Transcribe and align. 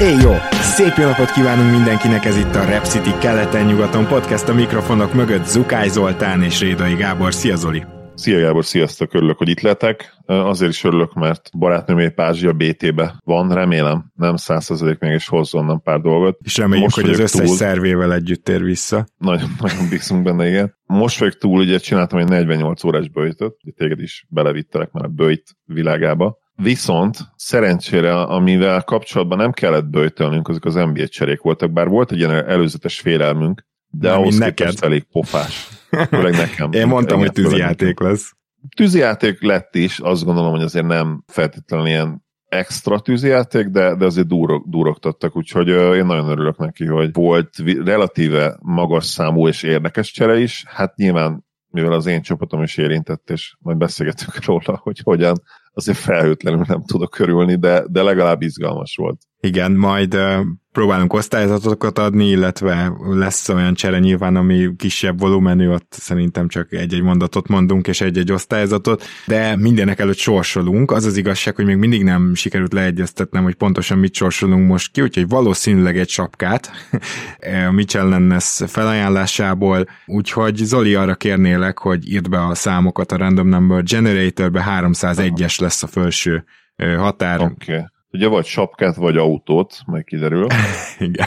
Éj 0.00 0.16
jó! 0.22 0.32
Szép 0.50 0.92
jó 0.96 1.04
napot 1.04 1.30
kívánunk 1.30 1.70
mindenkinek, 1.70 2.24
ez 2.24 2.36
itt 2.36 2.54
a 2.54 2.64
Rep 2.64 2.84
City 2.84 3.10
keleten-nyugaton 3.20 4.06
podcast 4.06 4.48
a 4.48 4.54
mikrofonok 4.54 5.14
mögött 5.14 5.44
Zukály 5.44 5.88
Zoltán 5.88 6.42
és 6.42 6.60
Rédai 6.60 6.94
Gábor. 6.94 7.34
Szia 7.34 7.56
Zoli! 7.56 7.84
Szia 8.14 8.40
Gábor, 8.40 8.64
sziasztok, 8.64 9.14
örülök, 9.14 9.38
hogy 9.38 9.48
itt 9.48 9.60
letek. 9.60 10.16
Azért 10.26 10.70
is 10.70 10.84
örülök, 10.84 11.14
mert 11.14 11.50
barátnőm 11.58 11.98
épp 11.98 12.20
Ázsia 12.20 12.52
BT-be 12.52 13.20
van, 13.24 13.52
remélem, 13.52 14.12
nem 14.14 14.36
százszerzelék 14.36 14.98
még, 14.98 15.12
és 15.12 15.28
hozzon 15.28 15.64
nem 15.64 15.80
pár 15.80 16.00
dolgot. 16.00 16.38
És 16.42 16.56
reméljük, 16.56 16.84
Most 16.84 17.00
hogy 17.00 17.10
az 17.10 17.18
összes 17.18 17.46
túl. 17.46 17.56
szervével 17.56 18.12
együtt 18.12 18.44
tér 18.44 18.62
vissza. 18.62 19.06
Nagyon, 19.16 19.48
nagyon 19.60 19.88
bízunk 19.90 20.22
benne, 20.22 20.48
igen. 20.48 20.74
Most 20.86 21.18
vagyok 21.18 21.38
túl, 21.38 21.60
ugye 21.60 21.78
csináltam 21.78 22.18
egy 22.18 22.28
48 22.28 22.84
órás 22.84 23.08
böjtöt, 23.08 23.54
téged 23.76 24.00
is 24.00 24.26
belevittelek 24.28 24.90
már 24.92 25.04
a 25.04 25.08
böjt 25.08 25.56
világába. 25.64 26.38
Viszont 26.62 27.18
szerencsére, 27.36 28.20
amivel 28.20 28.82
kapcsolatban 28.82 29.38
nem 29.38 29.52
kellett 29.52 29.86
böjtölnünk, 29.86 30.48
azok 30.48 30.64
az 30.64 30.74
NBA 30.74 31.08
cserék 31.08 31.40
voltak, 31.40 31.72
bár 31.72 31.88
volt 31.88 32.12
egy 32.12 32.18
ilyen 32.18 32.30
előzetes 32.48 33.00
félelmünk, 33.00 33.66
de 33.90 34.08
Mármint 34.08 34.26
ahhoz 34.26 34.38
neked. 34.38 34.54
képest 34.54 34.84
elég 34.84 35.04
pofás. 35.12 35.68
Főleg 36.10 36.32
nekem. 36.32 36.72
Én 36.72 36.86
mondtam, 36.86 37.18
hogy 37.18 37.32
tűzijáték 37.32 38.00
lesz. 38.00 38.32
tűzijáték 38.76 39.42
lett 39.42 39.74
is, 39.74 39.98
azt 39.98 40.24
gondolom, 40.24 40.50
hogy 40.50 40.62
azért 40.62 40.86
nem 40.86 41.24
feltétlenül 41.26 41.86
ilyen 41.86 42.26
extra 42.48 43.00
tűzijáték, 43.00 43.66
de, 43.66 43.94
de 43.94 44.04
azért 44.04 44.26
durog, 44.26 44.68
durogtattak, 44.68 45.36
úgyhogy 45.36 45.68
én 45.68 46.06
nagyon 46.06 46.28
örülök 46.28 46.58
neki, 46.58 46.86
hogy 46.86 47.12
volt 47.12 47.50
relatíve 47.84 48.56
magas 48.60 49.04
számú 49.04 49.48
és 49.48 49.62
érdekes 49.62 50.12
csere 50.12 50.38
is. 50.38 50.64
Hát 50.66 50.96
nyilván, 50.96 51.46
mivel 51.70 51.92
az 51.92 52.06
én 52.06 52.22
csapatom 52.22 52.62
is 52.62 52.76
érintett, 52.76 53.30
és 53.30 53.56
majd 53.58 53.76
beszélgetünk 53.76 54.44
róla, 54.44 54.80
hogy 54.82 55.00
hogyan, 55.04 55.42
azért 55.78 55.98
felhőtlenül 55.98 56.64
nem 56.68 56.84
tudok 56.84 57.18
örülni, 57.18 57.56
de, 57.56 57.84
de 57.88 58.02
legalább 58.02 58.42
izgalmas 58.42 58.96
volt. 58.96 59.20
Igen, 59.40 59.72
majd 59.72 60.14
uh, 60.14 60.40
próbálunk 60.72 61.12
osztályzatokat 61.12 61.98
adni, 61.98 62.28
illetve 62.28 62.92
lesz 62.98 63.48
olyan 63.48 63.74
csere 63.74 63.98
nyilván, 63.98 64.36
ami 64.36 64.76
kisebb 64.76 65.20
volumenű, 65.20 65.68
ott 65.68 65.92
szerintem 65.98 66.48
csak 66.48 66.72
egy-egy 66.72 67.02
mondatot 67.02 67.48
mondunk, 67.48 67.86
és 67.86 68.00
egy-egy 68.00 68.32
osztályzatot, 68.32 69.04
de 69.26 69.56
mindenek 69.56 69.98
előtt 69.98 70.16
sorsolunk. 70.16 70.90
Az 70.90 71.04
az 71.04 71.16
igazság, 71.16 71.56
hogy 71.56 71.64
még 71.64 71.76
mindig 71.76 72.02
nem 72.02 72.34
sikerült 72.34 72.72
leegyeztetnem, 72.72 73.42
hogy 73.42 73.54
pontosan 73.54 73.98
mit 73.98 74.14
sorsolunk 74.14 74.68
most 74.68 74.92
ki, 74.92 75.00
úgyhogy 75.00 75.28
valószínűleg 75.28 75.98
egy 75.98 76.08
sapkát 76.08 76.70
Mitchell 77.70 78.08
Lennes 78.08 78.60
felajánlásából, 78.66 79.86
úgyhogy 80.06 80.56
Zoli 80.56 80.94
arra 80.94 81.14
kérnélek, 81.14 81.78
hogy 81.78 82.10
írd 82.10 82.28
be 82.28 82.46
a 82.46 82.54
számokat 82.54 83.12
a 83.12 83.16
Random 83.16 83.48
Number 83.48 83.82
Generatorbe, 83.82 84.64
301-es 84.80 85.60
lesz 85.60 85.82
a 85.82 85.86
fölső 85.86 86.44
ö, 86.76 86.94
határ. 86.94 87.40
Okay. 87.40 87.84
Ugye 88.12 88.28
vagy 88.28 88.44
sapkát, 88.44 88.94
vagy 88.94 89.16
autót, 89.16 89.76
majd 89.86 90.04
kiderül. 90.04 90.46
Igen. 90.98 91.26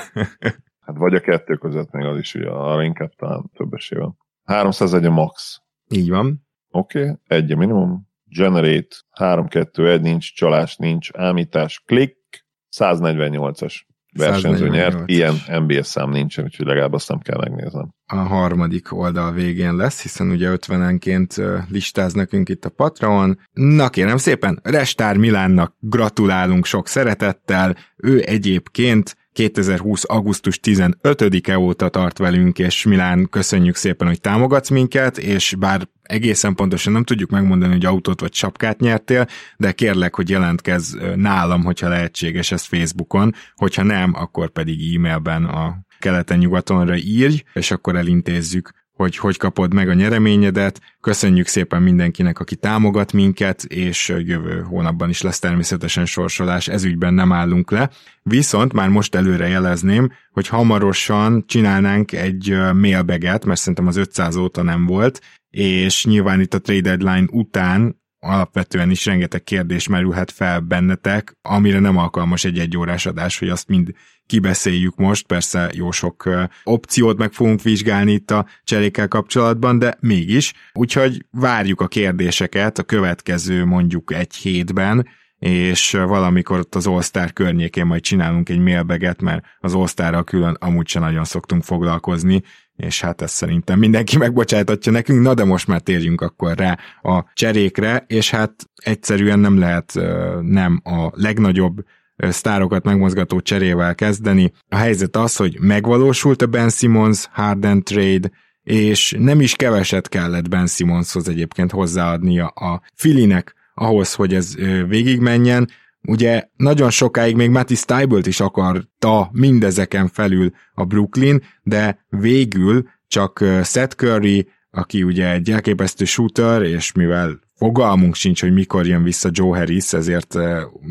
Hát 0.80 0.97
vagy 0.97 1.14
a 1.14 1.19
kettő 1.19 1.56
között 1.56 1.92
még 1.92 2.06
az 2.06 2.18
is, 2.18 2.36
ugye 2.36 2.50
arra 2.50 2.84
inkább 2.84 3.12
talán 3.16 3.52
több 3.53 3.74
esély 3.74 4.00
van. 4.00 4.18
301 4.44 5.06
a 5.06 5.12
max. 5.12 5.62
Így 5.90 6.09
van. 6.09 6.47
Oké, 6.69 7.02
okay. 7.02 7.16
egy 7.28 7.52
a 7.52 7.56
minimum. 7.56 8.09
Generate, 8.24 8.96
3-2-1, 9.19 10.02
nincs 10.02 10.34
csalás, 10.34 10.75
nincs 10.75 11.09
ámítás, 11.14 11.84
klik, 11.86 12.46
148-as 12.78 13.81
versenyző 14.18 14.68
148-as. 14.68 14.72
nyert. 14.72 15.04
Ilyen 15.06 15.36
NBA 15.48 15.84
szám 15.84 16.10
nincsen, 16.10 16.44
úgyhogy 16.44 16.66
legalább 16.66 16.94
azt 16.94 17.10
nem 17.10 17.20
kell 17.20 17.38
megnéznem. 17.38 17.94
a 18.06 18.16
harmadik 18.16 18.94
oldal 18.94 19.32
végén 19.32 19.76
lesz, 19.76 20.02
hiszen 20.02 20.30
ugye 20.30 20.50
50-enként 20.56 21.40
ö, 21.40 21.58
listáz 21.70 22.14
nekünk 22.14 22.50
itt 22.50 22.66
a 22.66 22.70
Patreon. 22.70 23.40
Na 23.54 23.90
kérem 23.90 24.18
szépen, 24.18 24.60
Restár 24.64 25.18
Milánnak 25.18 25.76
gratulálunk 25.80 26.66
sok 26.66 26.88
szeretettel, 26.88 27.76
ő 27.96 28.22
egyébként 28.26 29.16
2020. 29.34 30.03
augusztus 30.08 30.59
15-e 30.64 31.59
óta 31.59 31.90
tart 31.90 32.18
velünk, 32.18 32.59
és 32.59 32.84
Milán, 32.84 33.28
köszönjük 33.30 33.75
szépen, 33.75 34.08
hogy 34.08 34.22
támogatsz 34.22 34.69
minket, 34.69 35.18
és 35.18 35.56
bár 35.59 35.88
egészen 36.02 36.56
pontosan 36.56 36.94
nem 36.94 37.03
tudjuk 37.03 37.30
megmondani, 37.30 37.72
hogy 37.72 37.86
autót 37.86 38.19
vagy 38.19 38.34
sapkát 38.34 38.80
nyertél, 38.80 39.28
de 39.58 39.72
kérlek, 39.72 40.16
hogy 40.16 40.30
jelentkezz 40.30 40.96
nálam, 41.16 41.64
hogyha 41.64 41.90
lehetséges 41.90 42.52
ez 42.52 42.64
Facebookon, 42.64 43.34
hogyha 43.56 43.84
nem, 43.84 44.14
akkor 44.16 44.50
pedig 44.50 44.96
e-mailben 44.96 45.46
a 45.46 45.78
keleten-nyugatonra 46.00 46.96
írj, 46.96 47.44
és 47.53 47.72
akkor 47.72 47.96
elintézzük, 47.96 48.72
hogy 49.01 49.17
hogy 49.17 49.38
kapod 49.38 49.73
meg 49.73 49.89
a 49.89 49.94
nyereményedet. 49.94 50.81
Köszönjük 51.00 51.47
szépen 51.47 51.81
mindenkinek, 51.81 52.39
aki 52.39 52.56
támogat 52.56 53.13
minket, 53.13 53.63
és 53.63 54.16
jövő 54.25 54.62
hónapban 54.62 55.09
is 55.09 55.22
lesz 55.22 55.39
természetesen 55.39 56.06
sorsolás, 56.06 56.67
ezügyben 56.67 57.13
nem 57.13 57.31
állunk 57.31 57.72
le. 57.72 57.89
Viszont 58.23 58.73
már 58.73 58.89
most 58.89 59.16
előre 59.16 59.47
jelezném, 59.47 60.12
hogy 60.31 60.47
hamarosan 60.47 61.44
csinálnánk 61.47 62.12
egy 62.12 62.51
ö, 62.51 62.73
mailbaget, 62.73 63.45
mert 63.45 63.59
szerintem 63.59 63.88
az 63.88 63.95
500 63.95 64.35
óta 64.35 64.62
nem 64.62 64.85
volt, 64.85 65.22
és 65.50 66.06
nyilván 66.06 66.41
itt 66.41 66.53
a 66.53 66.59
trade 66.59 66.81
deadline 66.81 67.28
után 67.31 68.00
alapvetően 68.24 68.90
is 68.90 69.06
rengeteg 69.06 69.44
kérdés 69.44 69.88
merülhet 69.88 70.32
fel 70.32 70.59
bennetek, 70.59 71.38
amire 71.42 71.80
nem 71.80 71.98
alkalmas 71.98 72.44
egy 72.44 72.59
egyórás 72.59 73.06
adás, 73.06 73.40
hogy 73.40 73.50
azt 73.50 73.68
mind 73.68 73.94
kibeszéljük 74.26 74.96
most, 74.96 75.26
persze 75.26 75.70
jó 75.74 75.92
sok 75.92 76.30
opciót 76.64 77.18
meg 77.18 77.31
fogunk 77.31 77.62
vizsgálni 77.62 78.12
itt 78.12 78.31
a 78.31 78.46
cserékkel 78.64 79.08
kapcsolatban, 79.08 79.80
de 79.80 79.98
mégis, 80.00 80.54
úgyhogy 80.74 81.26
várjuk 81.31 81.81
a 81.81 81.88
kérdéseket 81.88 82.80
a 82.80 82.84
következő 82.84 83.66
mondjuk 83.66 84.14
egy 84.14 84.36
hétben, 84.36 85.08
és 85.40 85.92
valamikor 85.92 86.60
ott 86.60 86.76
az 86.76 86.88
All-Star 86.88 87.34
környékén 87.34 87.86
majd 87.86 88.02
csinálunk 88.02 88.50
egy 88.50 88.60
mailbaget, 88.60 89.22
mert 89.22 89.46
az 89.60 89.74
All-Starral 89.74 90.24
külön 90.24 90.58
amúgy 90.60 90.88
sem 90.88 91.02
nagyon 91.02 91.24
szoktunk 91.24 91.64
foglalkozni, 91.64 92.44
és 92.76 93.02
hát 93.02 93.22
ezt 93.22 93.34
szerintem 93.34 93.80
mindenki 93.80 94.18
megbocsájtatja 94.18 94.92
nekünk, 94.92 95.22
na 95.22 95.34
de 95.34 95.44
most 95.44 95.68
már 95.68 95.82
térjünk 95.82 96.22
akkor 96.22 96.58
rá 96.58 96.78
a 97.02 97.26
cserékre, 97.34 98.04
és 98.08 98.30
hát 98.30 98.54
egyszerűen 98.76 99.40
nem 99.40 99.59
lehet 99.59 99.94
nem 100.42 100.81
a 100.84 101.10
legnagyobb 101.13 101.86
sztárokat 102.18 102.84
megmozgató 102.84 103.40
cserével 103.40 103.95
kezdeni. 103.95 104.51
A 104.69 104.75
helyzet 104.75 105.16
az, 105.16 105.36
hogy 105.36 105.57
megvalósult 105.60 106.42
a 106.42 106.48
Ben 106.48 106.69
Simmons 106.69 107.28
Harden 107.31 107.84
trade, 107.84 108.31
és 108.63 109.16
nem 109.19 109.42
is 109.42 109.56
keveset 109.56 110.10
kellett 110.10 110.50
Ben 110.50 110.68
Simmonshoz 110.68 111.30
egyébként 111.30 111.72
hozzáadnia 111.72 112.48
a 112.48 112.81
Filinek 112.95 113.56
ahhoz, 113.74 114.13
hogy 114.13 114.34
ez 114.34 114.56
végigmenjen. 114.88 115.69
Ugye 116.07 116.44
nagyon 116.56 116.89
sokáig 116.89 117.36
még 117.36 117.50
Matty 117.50 117.74
Stybelt 117.74 118.27
is 118.27 118.39
akarta 118.39 119.30
mindezeken 119.31 120.07
felül 120.07 120.51
a 120.74 120.86
Brooklyn, 120.86 121.44
de 121.63 122.06
végül 122.09 122.89
csak 123.07 123.44
Seth 123.63 123.95
Curry, 123.95 124.48
aki 124.71 125.03
ugye 125.03 125.31
egy 125.31 125.51
elképesztő 125.51 126.06
shooter, 126.06 126.62
és 126.62 126.92
mivel 126.92 127.39
fogalmunk 127.56 128.15
sincs, 128.15 128.42
hogy 128.42 128.53
mikor 128.53 128.88
jön 128.88 129.03
vissza 129.03 129.30
Joe 129.31 129.57
Harris, 129.57 129.94
ezért 129.94 130.36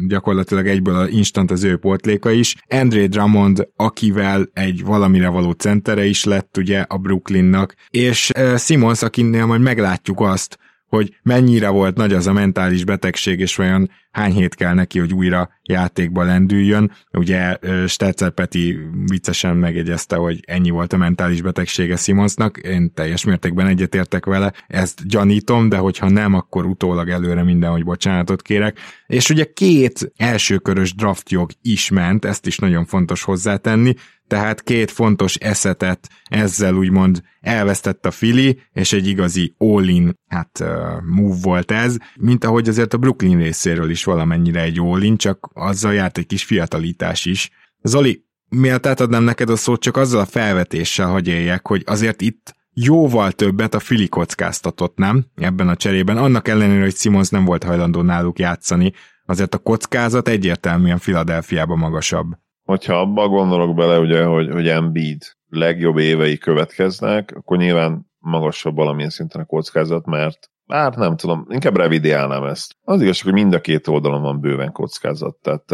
gyakorlatilag 0.08 0.66
egyből 0.66 0.94
a 0.94 1.08
instant 1.08 1.50
az 1.50 1.64
ő 1.64 1.76
pótléka 1.76 2.30
is. 2.30 2.56
Andre 2.68 3.06
Drummond, 3.06 3.68
akivel 3.76 4.50
egy 4.52 4.84
valamire 4.84 5.28
való 5.28 5.50
centere 5.50 6.04
is 6.04 6.24
lett 6.24 6.56
ugye 6.56 6.80
a 6.80 6.98
Brooklynnak, 6.98 7.74
és 7.90 8.30
Simons, 8.58 9.02
akinél 9.02 9.46
majd 9.46 9.60
meglátjuk 9.60 10.20
azt, 10.20 10.58
hogy 10.86 11.16
mennyire 11.22 11.68
volt 11.68 11.96
nagy 11.96 12.12
az 12.12 12.26
a 12.26 12.32
mentális 12.32 12.84
betegség, 12.84 13.40
és 13.40 13.58
olyan 13.58 13.90
hány 14.10 14.32
hét 14.32 14.54
kell 14.54 14.74
neki, 14.74 14.98
hogy 14.98 15.12
újra 15.12 15.48
játékba 15.62 16.22
lendüljön. 16.22 16.92
Ugye 17.12 17.56
Stetzer 17.86 18.30
Peti 18.30 18.78
viccesen 19.06 19.56
megjegyezte, 19.56 20.16
hogy 20.16 20.40
ennyi 20.46 20.70
volt 20.70 20.92
a 20.92 20.96
mentális 20.96 21.42
betegsége 21.42 21.96
Simonsnak, 21.96 22.56
én 22.56 22.92
teljes 22.94 23.24
mértékben 23.24 23.66
egyetértek 23.66 24.24
vele, 24.24 24.52
ezt 24.66 25.08
gyanítom, 25.08 25.68
de 25.68 25.76
hogyha 25.76 26.08
nem, 26.08 26.34
akkor 26.34 26.64
utólag 26.64 27.08
előre 27.08 27.42
minden, 27.42 27.70
hogy 27.70 27.84
bocsánatot 27.84 28.42
kérek. 28.42 28.78
És 29.06 29.30
ugye 29.30 29.44
két 29.44 30.12
elsőkörös 30.16 30.94
draftjog 30.94 31.50
is 31.62 31.90
ment, 31.90 32.24
ezt 32.24 32.46
is 32.46 32.58
nagyon 32.58 32.84
fontos 32.84 33.22
hozzátenni, 33.22 33.94
tehát 34.26 34.62
két 34.62 34.90
fontos 34.90 35.34
eszetet 35.34 36.08
ezzel 36.24 36.74
úgymond 36.74 37.22
elvesztett 37.40 38.06
a 38.06 38.10
Fili, 38.10 38.60
és 38.72 38.92
egy 38.92 39.06
igazi 39.06 39.54
all-in 39.58 40.18
hát, 40.26 40.64
move 41.04 41.36
volt 41.42 41.70
ez, 41.70 41.96
mint 42.20 42.44
ahogy 42.44 42.68
azért 42.68 42.94
a 42.94 42.98
Brooklyn 42.98 43.38
részéről 43.38 43.90
is 43.90 43.99
valamennyire 44.04 44.60
egy 44.60 44.78
all-in, 44.78 45.16
csak 45.16 45.50
azzal 45.54 45.94
járt 45.94 46.18
egy 46.18 46.26
kis 46.26 46.44
fiatalítás 46.44 47.24
is. 47.24 47.50
Zoli, 47.82 48.24
miért 48.48 48.86
átadnám 48.86 49.22
neked 49.22 49.50
a 49.50 49.56
szót, 49.56 49.80
csak 49.80 49.96
azzal 49.96 50.20
a 50.20 50.26
felvetéssel, 50.26 51.08
hogy 51.08 51.28
éljek, 51.28 51.66
hogy 51.66 51.82
azért 51.86 52.20
itt 52.20 52.54
jóval 52.74 53.32
többet 53.32 53.74
a 53.74 53.80
Fili 53.80 54.08
kockáztatott, 54.08 54.96
nem? 54.96 55.26
Ebben 55.34 55.68
a 55.68 55.76
cserében. 55.76 56.16
Annak 56.16 56.48
ellenére, 56.48 56.82
hogy 56.82 56.96
Simons 56.96 57.28
nem 57.28 57.44
volt 57.44 57.64
hajlandó 57.64 58.02
náluk 58.02 58.38
játszani, 58.38 58.92
azért 59.24 59.54
a 59.54 59.58
kockázat 59.58 60.28
egyértelműen 60.28 60.98
Filadelfiában 60.98 61.78
magasabb 61.78 62.26
hogyha 62.70 63.00
abba 63.00 63.28
gondolok 63.28 63.74
bele, 63.74 63.98
ugye, 63.98 64.24
hogy, 64.24 64.50
hogy 64.50 64.68
Embiid 64.68 65.22
legjobb 65.48 65.98
évei 65.98 66.38
következnek, 66.38 67.32
akkor 67.36 67.56
nyilván 67.56 68.06
magasabb 68.18 68.76
valamilyen 68.76 69.10
szinten 69.10 69.40
a 69.40 69.44
kockázat, 69.44 70.06
mert 70.06 70.49
hát 70.70 70.96
nem 70.96 71.16
tudom, 71.16 71.46
inkább 71.48 71.76
revidiálnám 71.76 72.44
ezt. 72.44 72.76
Az 72.84 73.02
igazság, 73.02 73.24
hogy 73.24 73.42
mind 73.42 73.54
a 73.54 73.60
két 73.60 73.86
oldalon 73.86 74.22
van 74.22 74.40
bőven 74.40 74.72
kockázat, 74.72 75.36
tehát 75.36 75.72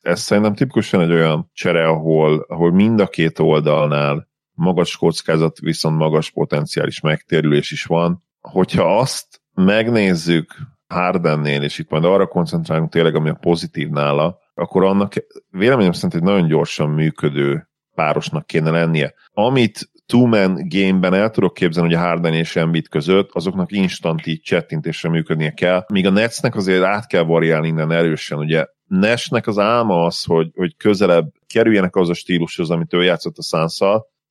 ez 0.00 0.20
szerintem 0.20 0.54
tipikusan 0.54 1.00
egy 1.00 1.12
olyan 1.12 1.50
csere, 1.52 1.88
ahol, 1.88 2.44
ahol 2.48 2.72
mind 2.72 3.00
a 3.00 3.06
két 3.06 3.38
oldalnál 3.38 4.28
magas 4.52 4.96
kockázat, 4.96 5.58
viszont 5.58 5.96
magas 5.96 6.30
potenciális 6.30 7.00
megtérülés 7.00 7.70
is 7.70 7.84
van. 7.84 8.22
Hogyha 8.40 8.98
azt 8.98 9.40
megnézzük 9.54 10.54
Hardennél, 10.86 11.62
és 11.62 11.78
itt 11.78 11.90
majd 11.90 12.04
arra 12.04 12.26
koncentrálunk 12.26 12.90
tényleg, 12.90 13.14
ami 13.14 13.28
a 13.28 13.38
pozitív 13.40 13.88
nála, 13.88 14.38
akkor 14.54 14.84
annak 14.84 15.12
véleményem 15.50 15.92
szerint 15.92 16.14
egy 16.14 16.22
nagyon 16.22 16.48
gyorsan 16.48 16.90
működő 16.90 17.68
párosnak 17.94 18.46
kéne 18.46 18.70
lennie. 18.70 19.14
Amit 19.32 19.90
two-man 20.08 20.68
game-ben 20.68 21.14
el 21.14 21.30
tudok 21.30 21.54
képzelni, 21.54 21.94
hogy 21.94 22.02
a 22.04 22.06
Harden 22.06 22.34
és 22.34 22.56
Embiid 22.56 22.88
között, 22.88 23.30
azoknak 23.32 23.72
instant 23.72 24.26
így 24.26 24.40
csettintésre 24.40 25.08
működnie 25.08 25.50
kell, 25.50 25.84
míg 25.92 26.06
a 26.06 26.10
Netsnek 26.10 26.56
azért 26.56 26.82
át 26.82 27.06
kell 27.06 27.22
variálni 27.22 27.68
innen 27.68 27.92
erősen, 27.92 28.38
ugye 28.38 28.66
Nashnek 28.86 29.46
az 29.46 29.58
álma 29.58 30.04
az, 30.04 30.24
hogy, 30.24 30.50
hogy 30.54 30.76
közelebb 30.76 31.32
kerüljenek 31.46 31.96
az 31.96 32.08
a 32.08 32.14
stílushoz, 32.14 32.70
amit 32.70 32.94
ő 32.94 33.02
játszott 33.02 33.36
a 33.36 33.42
suns 33.42 33.80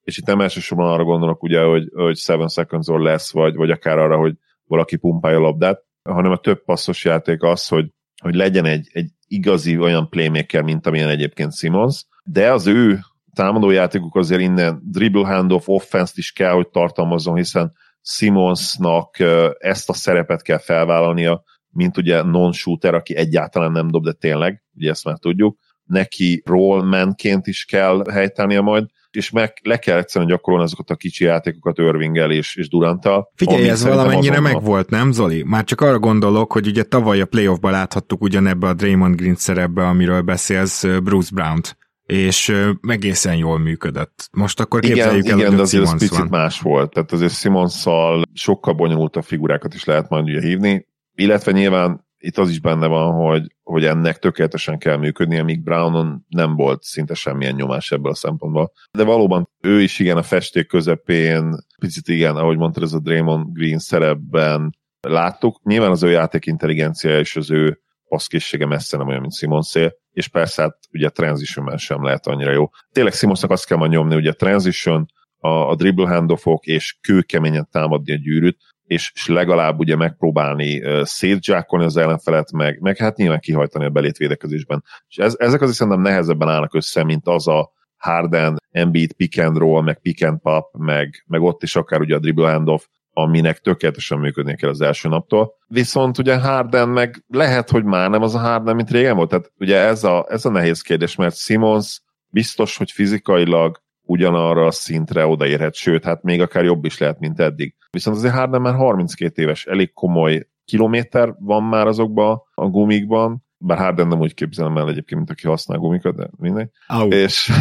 és 0.07 0.17
itt 0.17 0.25
nem 0.25 0.41
elsősorban 0.41 0.91
arra 0.91 1.03
gondolok, 1.03 1.43
ugye, 1.43 1.61
hogy, 1.61 1.89
hogy 1.93 2.17
seven 2.17 2.47
seconds 2.47 2.87
or 2.87 2.99
lesz, 2.99 3.31
vagy, 3.31 3.55
vagy 3.55 3.71
akár 3.71 3.97
arra, 3.97 4.17
hogy 4.17 4.35
valaki 4.65 4.95
pumpálja 4.95 5.37
a 5.37 5.41
labdát, 5.41 5.83
hanem 6.03 6.31
a 6.31 6.37
több 6.37 6.63
passzos 6.63 7.05
játék 7.05 7.43
az, 7.43 7.67
hogy, 7.67 7.91
hogy 8.21 8.35
legyen 8.35 8.65
egy, 8.65 8.87
egy 8.91 9.09
igazi 9.27 9.77
olyan 9.77 10.09
playmaker, 10.09 10.61
mint 10.61 10.87
amilyen 10.87 11.09
egyébként 11.09 11.55
Simons, 11.55 12.05
de 12.23 12.51
az 12.51 12.67
ő 12.67 12.99
támadójátékuk 13.37 14.15
azért 14.15 14.41
innen 14.41 14.81
dribble 14.83 15.27
handoff 15.27 15.67
offense 15.67 16.13
is 16.15 16.31
kell, 16.31 16.51
hogy 16.51 16.69
tartalmazzon, 16.69 17.35
hiszen 17.35 17.73
Simonsnak 18.01 19.17
ezt 19.57 19.89
a 19.89 19.93
szerepet 19.93 20.41
kell 20.41 20.57
felvállalnia, 20.57 21.43
mint 21.69 21.97
ugye 21.97 22.23
non-shooter, 22.23 22.93
aki 22.93 23.15
egyáltalán 23.15 23.71
nem 23.71 23.87
dob, 23.87 24.03
de 24.03 24.11
tényleg, 24.11 24.63
ugye 24.75 24.89
ezt 24.89 25.05
már 25.05 25.17
tudjuk. 25.17 25.57
Neki 25.83 26.41
rollmanként 26.45 27.47
is 27.47 27.65
kell 27.65 28.03
helytállnia 28.11 28.61
majd, 28.61 28.85
és 29.11 29.29
meg 29.29 29.53
le 29.63 29.77
kell 29.77 29.97
egyszerűen 29.97 30.29
gyakorolni 30.29 30.65
azokat 30.65 30.89
a 30.89 30.95
kicsi 30.95 31.23
játékokat 31.23 31.77
Irvinggel 31.77 32.31
és, 32.31 32.55
és 32.55 32.69
Duranttal. 32.69 33.31
Figyelj, 33.35 33.69
ez 33.69 33.83
valamennyire 33.83 34.39
meg 34.39 34.61
volt, 34.63 34.89
nem 34.89 35.11
Zoli? 35.11 35.43
Már 35.43 35.63
csak 35.63 35.81
arra 35.81 35.99
gondolok, 35.99 36.51
hogy 36.51 36.67
ugye 36.67 36.83
tavaly 36.83 37.21
a 37.21 37.25
playoffban 37.25 37.71
láthattuk 37.71 38.21
ugyanebbe 38.21 38.67
a 38.67 38.73
Draymond 38.73 39.15
Green 39.15 39.35
szerepbe, 39.35 39.87
amiről 39.87 40.21
beszélsz, 40.21 40.85
Bruce 41.03 41.29
Brown-t 41.33 41.77
és 42.07 42.53
egészen 42.87 43.35
jól 43.35 43.59
működött. 43.59 44.29
Most 44.31 44.59
akkor 44.59 44.79
képzeljük 44.79 45.25
igen, 45.25 45.39
el, 45.39 45.45
igen, 45.45 45.55
de 45.55 45.61
azért 45.61 45.83
Simons 45.83 46.01
picit 46.01 46.17
van. 46.17 46.27
más 46.29 46.59
volt. 46.59 46.93
Tehát 46.93 47.11
azért 47.11 47.33
Simonszal 47.33 48.23
sokkal 48.33 48.73
bonyolultabb 48.73 49.23
figurákat 49.23 49.73
is 49.73 49.83
lehet 49.83 50.09
majd 50.09 50.23
ugye 50.23 50.41
hívni, 50.41 50.87
illetve 51.15 51.51
nyilván 51.51 52.05
itt 52.17 52.37
az 52.37 52.49
is 52.49 52.59
benne 52.59 52.87
van, 52.87 53.13
hogy, 53.13 53.55
hogy 53.63 53.85
ennek 53.85 54.17
tökéletesen 54.17 54.77
kell 54.77 54.97
működnie, 54.97 55.43
míg 55.43 55.63
Brownon 55.63 56.25
nem 56.29 56.55
volt 56.55 56.83
szinte 56.83 57.13
semmilyen 57.13 57.55
nyomás 57.55 57.91
ebből 57.91 58.11
a 58.11 58.15
szempontból. 58.15 58.71
De 58.91 59.03
valóban 59.03 59.49
ő 59.61 59.81
is 59.81 59.99
igen 59.99 60.17
a 60.17 60.23
festék 60.23 60.67
közepén, 60.67 61.55
picit 61.79 62.07
igen, 62.07 62.35
ahogy 62.35 62.57
mondtad, 62.57 62.83
ez 62.83 62.93
a 62.93 62.99
Draymond 62.99 63.47
Green 63.53 63.79
szerepben 63.79 64.77
láttuk. 65.01 65.59
Nyilván 65.63 65.91
az 65.91 66.03
ő 66.03 66.09
játék 66.09 66.45
intelligencia 66.45 67.19
és 67.19 67.35
az 67.35 67.51
ő 67.51 67.81
passzkészsége 68.07 68.65
messze 68.65 68.97
nem 68.97 69.07
olyan, 69.07 69.21
mint 69.21 69.35
Simonszé, 69.35 69.91
és 70.17 70.27
persze 70.27 70.61
hát 70.61 70.77
ugye 70.91 71.09
transitionben 71.09 71.77
sem 71.77 72.03
lehet 72.03 72.27
annyira 72.27 72.51
jó. 72.51 72.69
Tényleg 72.91 73.13
Simonsnak 73.13 73.51
azt 73.51 73.65
kell 73.65 73.77
majd 73.77 73.91
nyomni, 73.91 74.15
ugye 74.15 74.29
a 74.29 74.33
transition, 74.33 75.05
a, 75.39 75.49
a 75.49 75.75
dribble 75.75 76.07
handoffok 76.07 76.65
és 76.65 76.97
kőkeményen 77.01 77.67
támadni 77.71 78.13
a 78.13 78.15
gyűrűt, 78.15 78.57
és, 78.83 79.11
és 79.15 79.27
legalább 79.27 79.79
ugye 79.79 79.95
megpróbálni 79.95 80.81
uh, 80.81 81.03
szétzsákolni 81.03 81.85
az 81.85 81.97
ellenfelet, 81.97 82.51
meg, 82.51 82.79
meg 82.81 82.97
hát 82.97 83.17
nyilván 83.17 83.39
kihajtani 83.39 83.85
a 83.85 83.89
belét 83.89 84.17
védekezésben. 84.17 84.83
És 85.07 85.17
ez, 85.17 85.35
ezek 85.39 85.61
azért 85.61 85.77
szerintem 85.77 86.01
nehezebben 86.01 86.49
állnak 86.49 86.73
össze, 86.73 87.03
mint 87.03 87.27
az 87.27 87.47
a 87.47 87.71
Harden, 87.97 88.57
Embiid, 88.71 89.13
pick 89.13 89.41
and 89.41 89.57
roll, 89.57 89.83
meg 89.83 89.99
pick 90.01 90.25
and 90.25 90.39
pop, 90.39 90.77
meg, 90.77 91.23
meg 91.27 91.41
ott 91.41 91.63
is 91.63 91.75
akár 91.75 91.99
ugye 91.99 92.15
a 92.15 92.19
dribble 92.19 92.51
handoff, 92.51 92.83
aminek 93.17 93.59
tökéletesen 93.59 94.19
működnie 94.19 94.55
kell 94.55 94.69
az 94.69 94.81
első 94.81 95.09
naptól. 95.09 95.53
Viszont 95.67 96.17
ugye 96.17 96.39
Harden 96.39 96.89
meg 96.89 97.23
lehet, 97.27 97.69
hogy 97.69 97.83
már 97.83 98.09
nem 98.09 98.21
az 98.21 98.35
a 98.35 98.39
Harden, 98.39 98.75
mint 98.75 98.91
régen 98.91 99.15
volt. 99.15 99.29
Tehát 99.29 99.51
ugye 99.59 99.77
ez 99.77 100.03
a, 100.03 100.25
ez 100.29 100.45
a 100.45 100.49
nehéz 100.49 100.81
kérdés, 100.81 101.15
mert 101.15 101.37
Simons 101.37 102.01
biztos, 102.27 102.77
hogy 102.77 102.91
fizikailag 102.91 103.81
ugyanarra 104.01 104.65
a 104.65 104.71
szintre 104.71 105.27
odaérhet, 105.27 105.73
sőt, 105.73 106.03
hát 106.03 106.23
még 106.23 106.41
akár 106.41 106.63
jobb 106.63 106.85
is 106.85 106.97
lehet, 106.97 107.19
mint 107.19 107.39
eddig. 107.39 107.75
Viszont 107.89 108.17
azért 108.17 108.33
Harden 108.33 108.61
már 108.61 108.75
32 108.75 109.41
éves, 109.41 109.65
elég 109.65 109.93
komoly 109.93 110.47
kilométer 110.65 111.35
van 111.39 111.63
már 111.63 111.87
azokban 111.87 112.41
a 112.53 112.65
gumikban, 112.67 113.45
bár 113.57 113.77
Harden 113.77 114.07
nem 114.07 114.19
úgy 114.19 114.33
képzelem 114.33 114.77
el 114.77 114.89
egyébként, 114.89 115.19
mint 115.19 115.31
aki 115.31 115.47
használ 115.47 115.77
gumikat, 115.77 116.15
de 116.15 116.29
mindegy. 116.37 116.69
Au. 116.87 117.09
És 117.09 117.51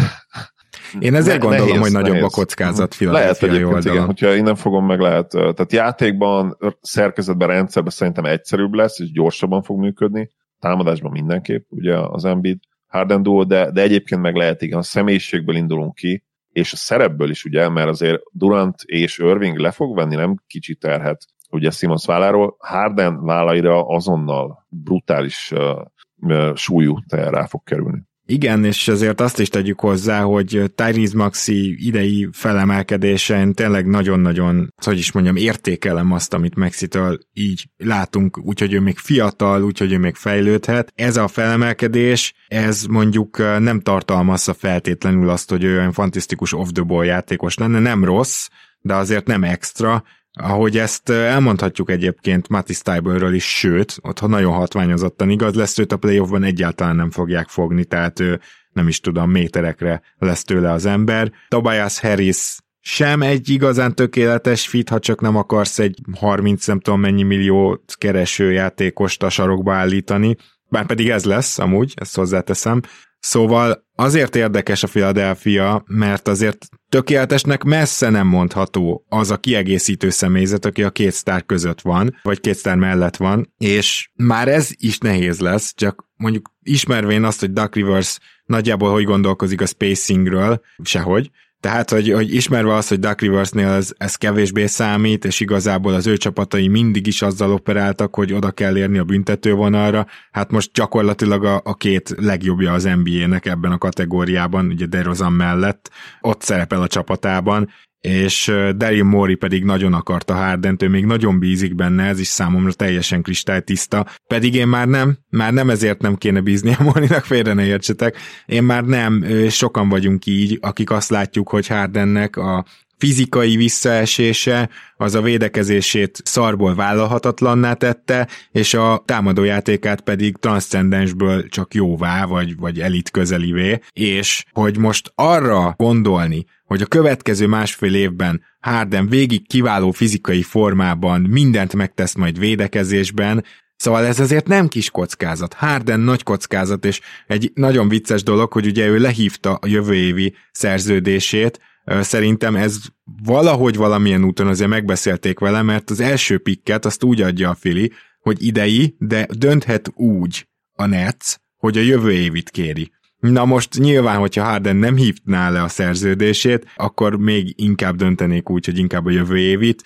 Én 0.99 1.15
ezért 1.15 1.37
Ne- 1.37 1.43
gondolom, 1.43 1.67
nehéz, 1.67 1.83
hogy 1.83 1.93
nagyobb 1.93 2.15
nehéz. 2.15 2.25
a 2.25 2.37
kockázat 2.37 2.97
lehet 2.99 3.39
Philadelphia 3.39 3.49
egyébként, 3.49 3.71
igen, 3.71 3.75
oldalon. 3.75 4.07
hogyha 4.07 4.35
innen 4.35 4.55
fogom 4.55 4.87
meg 4.87 5.01
lehet. 5.01 5.29
Tehát 5.29 5.73
játékban, 5.73 6.59
szerkezetben, 6.81 7.49
rendszerben 7.49 7.93
szerintem 7.93 8.25
egyszerűbb 8.25 8.75
lesz, 8.75 8.99
és 8.99 9.13
gyorsabban 9.13 9.63
fog 9.63 9.79
működni. 9.79 10.31
Támadásban 10.59 11.11
mindenképp, 11.11 11.67
ugye 11.69 11.97
az 11.99 12.25
Embiid, 12.25 12.59
Harden 12.87 13.23
duo, 13.23 13.45
de, 13.45 13.71
de 13.71 13.83
egyébként 13.83 14.21
meg 14.21 14.35
lehet, 14.35 14.63
igen, 14.63 14.79
a 14.79 14.83
személyiségből 14.83 15.57
indulunk 15.57 15.95
ki, 15.95 16.25
és 16.49 16.73
a 16.73 16.77
szerepből 16.77 17.31
is, 17.31 17.45
ugye, 17.45 17.69
mert 17.69 17.89
azért 17.89 18.23
Durant 18.31 18.75
és 18.85 19.19
Irving 19.19 19.59
le 19.59 19.71
fog 19.71 19.95
venni, 19.95 20.15
nem 20.15 20.43
kicsi 20.47 20.75
terhet, 20.75 21.27
ugye 21.51 21.71
Simons 21.71 22.07
válláról, 22.07 22.57
Harden 22.59 23.25
vállaira 23.25 23.87
azonnal 23.87 24.67
brutális 24.69 25.53
uh, 25.55 26.55
súlyú 26.55 26.99
teher 27.09 27.33
rá 27.33 27.47
fog 27.47 27.63
kerülni. 27.63 28.03
Igen, 28.29 28.65
és 28.65 28.89
ezért 28.89 29.21
azt 29.21 29.39
is 29.41 29.49
tegyük 29.49 29.81
hozzá, 29.81 30.21
hogy 30.21 30.63
Tyrese 30.75 31.17
Maxi 31.17 31.87
idei 31.87 32.29
felemelkedésen 32.33 33.55
tényleg 33.55 33.87
nagyon-nagyon, 33.87 34.73
hogy 34.85 34.99
is 34.99 35.13
mondjam, 35.13 35.37
értékelem 35.37 36.13
azt, 36.13 36.35
amit 36.35 36.55
Maxitől 36.55 37.19
így 37.33 37.69
látunk, 37.77 38.39
úgyhogy 38.39 38.73
ő 38.73 38.81
még 38.81 38.99
fiatal, 38.99 39.63
úgyhogy 39.63 39.93
ő 39.93 39.99
még 39.99 40.15
fejlődhet. 40.15 40.93
Ez 40.95 41.17
a 41.17 41.29
felemelkedés, 41.29 42.35
ez 42.49 42.85
mondjuk 42.85 43.39
nem 43.59 43.81
tartalmazza 43.81 44.55
feltétlenül 44.55 45.29
azt, 45.29 45.51
hogy 45.51 45.65
ő 45.65 45.77
olyan 45.77 45.93
fantasztikus 45.93 46.53
off-the-ball 46.53 47.05
játékos 47.05 47.55
lenne, 47.55 47.79
nem 47.79 48.05
rossz, 48.05 48.47
de 48.81 48.95
azért 48.95 49.27
nem 49.27 49.45
extra, 49.45 50.05
ahogy 50.37 50.79
ezt 50.79 51.09
elmondhatjuk 51.09 51.91
egyébként 51.91 52.49
Mattis 52.49 52.81
Tyberről 52.81 53.35
is, 53.35 53.59
sőt, 53.59 53.97
ott 54.03 54.21
nagyon 54.21 54.53
hatványozottan 54.53 55.31
igaz 55.31 55.55
lesz, 55.55 55.79
őt 55.79 55.93
a 55.93 55.97
playoffban 55.97 56.43
egyáltalán 56.43 56.97
nem 56.97 57.11
fogják 57.11 57.49
fogni, 57.49 57.85
tehát 57.85 58.21
ő 58.21 58.41
nem 58.73 58.89
is 58.89 59.01
tudom, 59.01 59.31
méterekre 59.31 60.03
lesz 60.19 60.45
tőle 60.45 60.71
az 60.71 60.87
ember. 60.87 61.33
Tobias 61.49 62.01
Harris 62.01 62.57
sem 62.81 63.23
egy 63.23 63.49
igazán 63.49 63.95
tökéletes 63.95 64.69
fit, 64.69 64.89
ha 64.89 64.99
csak 64.99 65.21
nem 65.21 65.37
akarsz 65.37 65.79
egy 65.79 65.99
30 66.19 66.67
nem 66.67 66.81
tudom 66.81 67.01
mennyi 67.01 67.23
millió 67.23 67.85
kereső 67.99 68.53
játékost 68.53 69.23
a 69.23 69.29
sarokba 69.29 69.75
állítani, 69.75 70.37
bár 70.69 70.87
pedig 70.87 71.09
ez 71.09 71.25
lesz 71.25 71.59
amúgy, 71.59 71.93
ezt 71.97 72.17
hozzáteszem, 72.17 72.81
Szóval 73.29 73.85
azért 73.95 74.37
érdekes 74.37 74.83
a 74.83 74.87
Philadelphia, 74.87 75.85
mert 75.87 76.29
azért 76.29 76.67
tökéletesnek 76.89 77.63
messze 77.63 78.09
nem 78.09 78.27
mondható 78.27 79.05
az 79.09 79.31
a 79.31 79.37
kiegészítő 79.37 80.11
személyzet, 80.11 80.65
aki 80.65 80.83
a 80.83 80.91
két 80.91 81.13
sztár 81.13 81.47
között 81.47 81.81
van, 81.81 82.19
vagy 82.23 82.41
két 82.41 82.55
sztár 82.55 82.77
mellett 82.77 83.17
van, 83.17 83.53
és 83.59 84.11
már 84.15 84.49
ez 84.49 84.71
is 84.77 84.99
nehéz 84.99 85.41
lesz, 85.41 85.75
csak 85.75 86.09
mondjuk 86.17 86.51
ismervén 86.63 87.25
azt, 87.25 87.41
hogy 87.41 87.53
Duck 87.53 87.75
Rivers 87.75 88.19
nagyjából 88.45 88.93
hogy 88.93 89.05
gondolkozik 89.05 89.61
a 89.61 89.67
spacingről, 89.67 90.61
sehogy, 90.83 91.31
tehát, 91.61 91.91
hogy, 91.91 92.13
hogy 92.13 92.35
ismerve 92.35 92.75
azt, 92.75 92.89
hogy 92.89 92.99
Duck 92.99 93.21
Riversnél 93.21 93.69
ez, 93.69 93.93
ez 93.97 94.15
kevésbé 94.15 94.67
számít, 94.67 95.25
és 95.25 95.41
igazából 95.41 95.95
az 95.95 96.07
ő 96.07 96.17
csapatai 96.17 96.69
mindig 96.69 97.07
is 97.07 97.23
azzal 97.23 97.53
operáltak, 97.53 98.15
hogy 98.15 98.33
oda 98.33 98.51
kell 98.51 98.77
érni 98.77 98.99
a 98.99 99.05
büntetővonalra, 99.05 100.07
hát 100.31 100.51
most 100.51 100.71
gyakorlatilag 100.73 101.45
a, 101.45 101.61
a 101.65 101.75
két 101.75 102.15
legjobbja 102.19 102.73
az 102.73 102.85
NBA-nek 102.85 103.47
ebben 103.47 103.73
a 103.73 103.79
kategóriában, 103.79 104.67
ugye 104.67 104.87
DeRozan 104.87 105.33
mellett, 105.33 105.91
ott 106.21 106.43
szerepel 106.43 106.83
a 106.83 106.87
csapatában, 106.87 107.69
és 108.07 108.53
Daryl 108.77 109.05
Mori 109.05 109.35
pedig 109.35 109.65
nagyon 109.65 109.93
akarta 109.93 110.35
Hardent, 110.35 110.83
ő 110.83 110.89
még 110.89 111.05
nagyon 111.05 111.39
bízik 111.39 111.75
benne, 111.75 112.05
ez 112.05 112.21
is 112.21 112.27
számomra 112.27 112.73
teljesen 112.73 113.23
kristálytiszta, 113.23 114.07
pedig 114.27 114.55
én 114.55 114.69
már 114.69 114.89
nem, 114.89 115.19
már 115.31 115.53
nem 115.53 115.71
ezért 115.71 116.01
nem 116.01 116.17
kéne 116.17 116.41
bízni 116.41 116.77
a 116.79 116.83
Morinak, 116.83 117.25
félre 117.25 117.53
ne 117.53 117.65
értsetek, 117.65 118.17
én 118.47 118.63
már 118.63 118.85
nem, 118.85 119.25
sokan 119.49 119.89
vagyunk 119.89 120.27
így, 120.27 120.59
akik 120.61 120.91
azt 120.91 121.11
látjuk, 121.11 121.49
hogy 121.49 121.67
Hardennek 121.67 122.37
a 122.37 122.65
fizikai 122.99 123.57
visszaesése 123.57 124.69
az 124.97 125.15
a 125.15 125.21
védekezését 125.21 126.21
szarból 126.25 126.75
vállalhatatlanná 126.75 127.73
tette, 127.73 128.29
és 128.53 128.75
a 128.75 129.03
támadójátékát 129.05 130.01
pedig 130.01 130.37
transzcendensből 130.37 131.49
csak 131.49 131.75
jóvá, 131.75 132.25
vagy, 132.25 132.57
vagy 132.57 132.81
elit 132.81 133.11
közelivé, 133.11 133.81
és 133.93 134.45
hogy 134.53 134.79
most 134.79 135.13
arra 135.15 135.75
gondolni, 135.77 136.45
hogy 136.65 136.83
a 136.83 136.87
következő 136.87 137.47
másfél 137.47 137.95
évben 137.95 138.43
Harden 138.61 139.09
végig 139.09 139.47
kiváló 139.47 139.91
fizikai 139.91 140.43
formában 140.43 141.21
mindent 141.21 141.75
megtesz 141.75 142.15
majd 142.15 142.39
védekezésben, 142.39 143.45
Szóval 143.77 144.07
ez 144.07 144.21
azért 144.21 144.47
nem 144.47 144.69
kis 144.69 144.91
kockázat. 144.91 145.55
Harden 145.55 146.01
nagy 146.01 146.23
kockázat, 146.23 146.85
és 146.85 147.01
egy 147.27 147.51
nagyon 147.55 147.89
vicces 147.89 148.23
dolog, 148.23 148.53
hogy 148.53 148.67
ugye 148.67 148.87
ő 148.87 148.99
lehívta 148.99 149.55
a 149.55 149.67
jövő 149.67 149.95
évi 149.95 150.35
szerződését, 150.53 151.61
Szerintem 151.87 152.57
ez 152.57 152.79
valahogy 153.25 153.77
valamilyen 153.77 154.25
úton 154.25 154.47
azért 154.47 154.71
megbeszélték 154.71 155.39
vele, 155.39 155.63
mert 155.63 155.91
az 155.91 156.01
első 156.01 156.39
pikket 156.39 156.85
azt 156.85 157.03
úgy 157.03 157.23
adja 157.23 157.51
a 157.51 157.55
Fili, 157.55 157.93
hogy 158.21 158.45
idei, 158.45 158.97
de 158.99 159.27
dönthet 159.39 159.91
úgy 159.95 160.49
a 160.73 160.87
Nets, 160.87 161.35
hogy 161.57 161.79
a 161.79 161.81
jövő 161.81 162.13
évit 162.13 162.51
kéri. 162.51 162.91
Na 163.33 163.45
most 163.45 163.79
nyilván, 163.79 164.19
hogyha 164.19 164.45
Harden 164.45 164.77
nem 164.77 164.97
hívná 164.97 165.51
le 165.51 165.63
a 165.63 165.69
szerződését, 165.69 166.67
akkor 166.77 167.17
még 167.17 167.55
inkább 167.57 167.97
döntenék 167.97 168.51
úgy, 168.51 168.65
hogy 168.65 168.79
inkább 168.79 169.07
a 169.07 169.11
jövő 169.11 169.39
évit. 169.39 169.83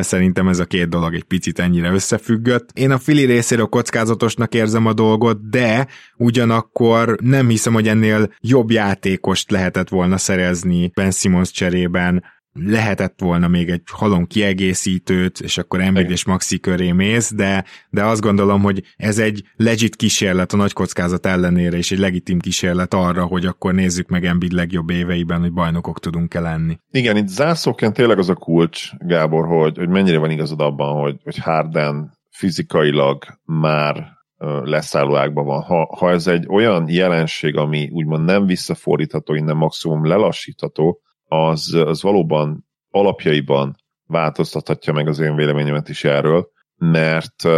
Szerintem 0.00 0.48
ez 0.48 0.58
a 0.58 0.64
két 0.64 0.88
dolog 0.88 1.14
egy 1.14 1.24
picit 1.24 1.58
ennyire 1.58 1.90
összefüggött. 1.90 2.70
Én 2.74 2.90
a 2.90 2.98
Fili 2.98 3.24
részéről 3.24 3.66
kockázatosnak 3.66 4.54
érzem 4.54 4.86
a 4.86 4.92
dolgot, 4.92 5.48
de 5.48 5.86
ugyanakkor 6.16 7.16
nem 7.22 7.48
hiszem, 7.48 7.72
hogy 7.72 7.88
ennél 7.88 8.32
jobb 8.40 8.70
játékost 8.70 9.50
lehetett 9.50 9.88
volna 9.88 10.16
szerezni 10.16 10.90
Ben 10.94 11.10
Simmons 11.10 11.50
cserében 11.50 12.24
lehetett 12.58 13.20
volna 13.20 13.48
még 13.48 13.68
egy 13.68 13.82
halom 13.92 14.26
kiegészítőt, 14.26 15.40
és 15.40 15.58
akkor 15.58 15.80
Embiid 15.80 16.10
és 16.10 16.24
Maxi 16.24 16.60
köré 16.60 16.92
mész, 16.92 17.34
de, 17.34 17.64
de 17.90 18.04
azt 18.04 18.20
gondolom, 18.20 18.62
hogy 18.62 18.82
ez 18.96 19.18
egy 19.18 19.44
legit 19.56 19.96
kísérlet 19.96 20.52
a 20.52 20.56
nagy 20.56 20.72
kockázat 20.72 21.26
ellenére, 21.26 21.76
és 21.76 21.92
egy 21.92 21.98
legitim 21.98 22.38
kísérlet 22.38 22.94
arra, 22.94 23.24
hogy 23.24 23.46
akkor 23.46 23.74
nézzük 23.74 24.08
meg 24.08 24.24
Embiid 24.24 24.52
legjobb 24.52 24.90
éveiben, 24.90 25.40
hogy 25.40 25.52
bajnokok 25.52 26.00
tudunk-e 26.00 26.40
lenni. 26.40 26.78
Igen, 26.90 27.16
itt 27.16 27.28
zászlóként 27.28 27.94
tényleg 27.94 28.18
az 28.18 28.28
a 28.28 28.34
kulcs, 28.34 28.90
Gábor, 28.98 29.46
hogy, 29.46 29.76
hogy 29.76 29.88
mennyire 29.88 30.18
van 30.18 30.30
igazad 30.30 30.60
abban, 30.60 31.00
hogy, 31.00 31.16
hogy 31.22 31.38
Harden 31.38 32.14
fizikailag 32.30 33.24
már 33.44 34.14
leszálló 34.62 35.16
ágban 35.16 35.44
van. 35.44 35.62
Ha, 35.62 35.96
ha 35.98 36.10
ez 36.10 36.26
egy 36.26 36.46
olyan 36.48 36.88
jelenség, 36.88 37.56
ami 37.56 37.88
úgymond 37.92 38.24
nem 38.24 38.46
visszafordítható, 38.46 39.34
innen 39.34 39.56
maximum 39.56 40.06
lelassítható, 40.06 41.00
az, 41.28 41.74
az 41.74 42.02
valóban 42.02 42.66
alapjaiban 42.90 43.76
változtathatja 44.06 44.92
meg 44.92 45.08
az 45.08 45.18
én 45.18 45.34
véleményemet 45.36 45.88
is 45.88 46.04
erről, 46.04 46.48
mert 46.76 47.48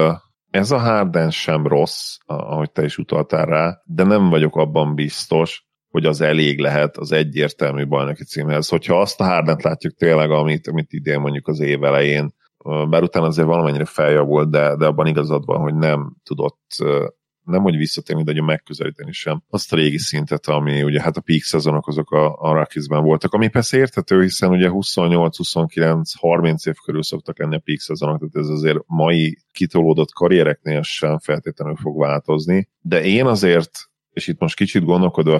ez 0.51 0.71
a 0.71 0.79
Harden 0.79 1.31
sem 1.31 1.67
rossz, 1.67 2.17
ahogy 2.27 2.71
te 2.71 2.85
is 2.85 2.99
utaltál 2.99 3.47
rá, 3.47 3.83
de 3.85 4.05
nem 4.05 4.29
vagyok 4.29 4.57
abban 4.57 4.95
biztos, 4.95 5.67
hogy 5.91 6.07
az 6.07 6.21
elég 6.21 6.59
lehet 6.59 6.97
az 6.97 7.13
egyértelmű 7.13 7.87
bajnoki 7.87 8.25
címhez. 8.25 8.69
Hogyha 8.69 9.01
azt 9.01 9.21
a 9.21 9.25
Hardent 9.25 9.63
látjuk 9.63 9.95
tényleg, 9.95 10.31
amit, 10.31 10.69
amit 10.69 10.93
idén 10.93 11.21
mondjuk 11.21 11.49
az 11.49 11.61
év 11.61 11.85
elején, 11.85 12.35
bár 12.89 13.03
utána 13.03 13.27
azért 13.27 13.47
valamennyire 13.47 13.85
feljavult, 13.85 14.51
de, 14.51 14.77
de 14.77 14.87
abban 14.87 15.07
igazad 15.07 15.45
van, 15.45 15.61
hogy 15.61 15.75
nem 15.75 16.17
tudott 16.23 16.61
nem 17.49 17.63
hogy 17.63 17.77
visszatérni, 17.77 18.23
de 18.23 18.33
hogy 18.33 18.43
megközelíteni 18.43 19.13
sem. 19.13 19.43
Azt 19.51 19.73
a 19.73 19.77
régi 19.77 19.99
szintet, 19.99 20.47
ami 20.47 20.83
ugye 20.83 21.03
hát 21.03 21.17
a 21.17 21.21
peak 21.21 21.43
szezonok 21.43 21.89
azok 21.89 22.11
a, 22.11 22.41
a 22.41 22.53
Rockies-ben 22.53 23.03
voltak, 23.03 23.33
ami 23.33 23.49
persze 23.49 23.77
érthető, 23.77 24.23
hiszen 24.23 24.51
ugye 24.51 24.69
28, 24.69 25.37
29, 25.37 26.15
30 26.15 26.67
év 26.67 26.75
körül 26.85 27.03
szoktak 27.03 27.39
lenni 27.39 27.55
a 27.55 27.63
peak 27.65 27.79
szezonok, 27.79 28.19
tehát 28.19 28.47
ez 28.47 28.57
azért 28.57 28.79
mai 28.87 29.39
kitolódott 29.53 30.13
karriereknél 30.13 30.83
sem 30.83 31.19
feltétlenül 31.19 31.77
fog 31.77 31.99
változni, 31.99 32.69
de 32.81 33.05
én 33.05 33.27
azért, 33.27 33.71
és 34.11 34.27
itt 34.27 34.41
most 34.41 34.57
kicsit 34.57 34.85
gondolkodva 34.85 35.37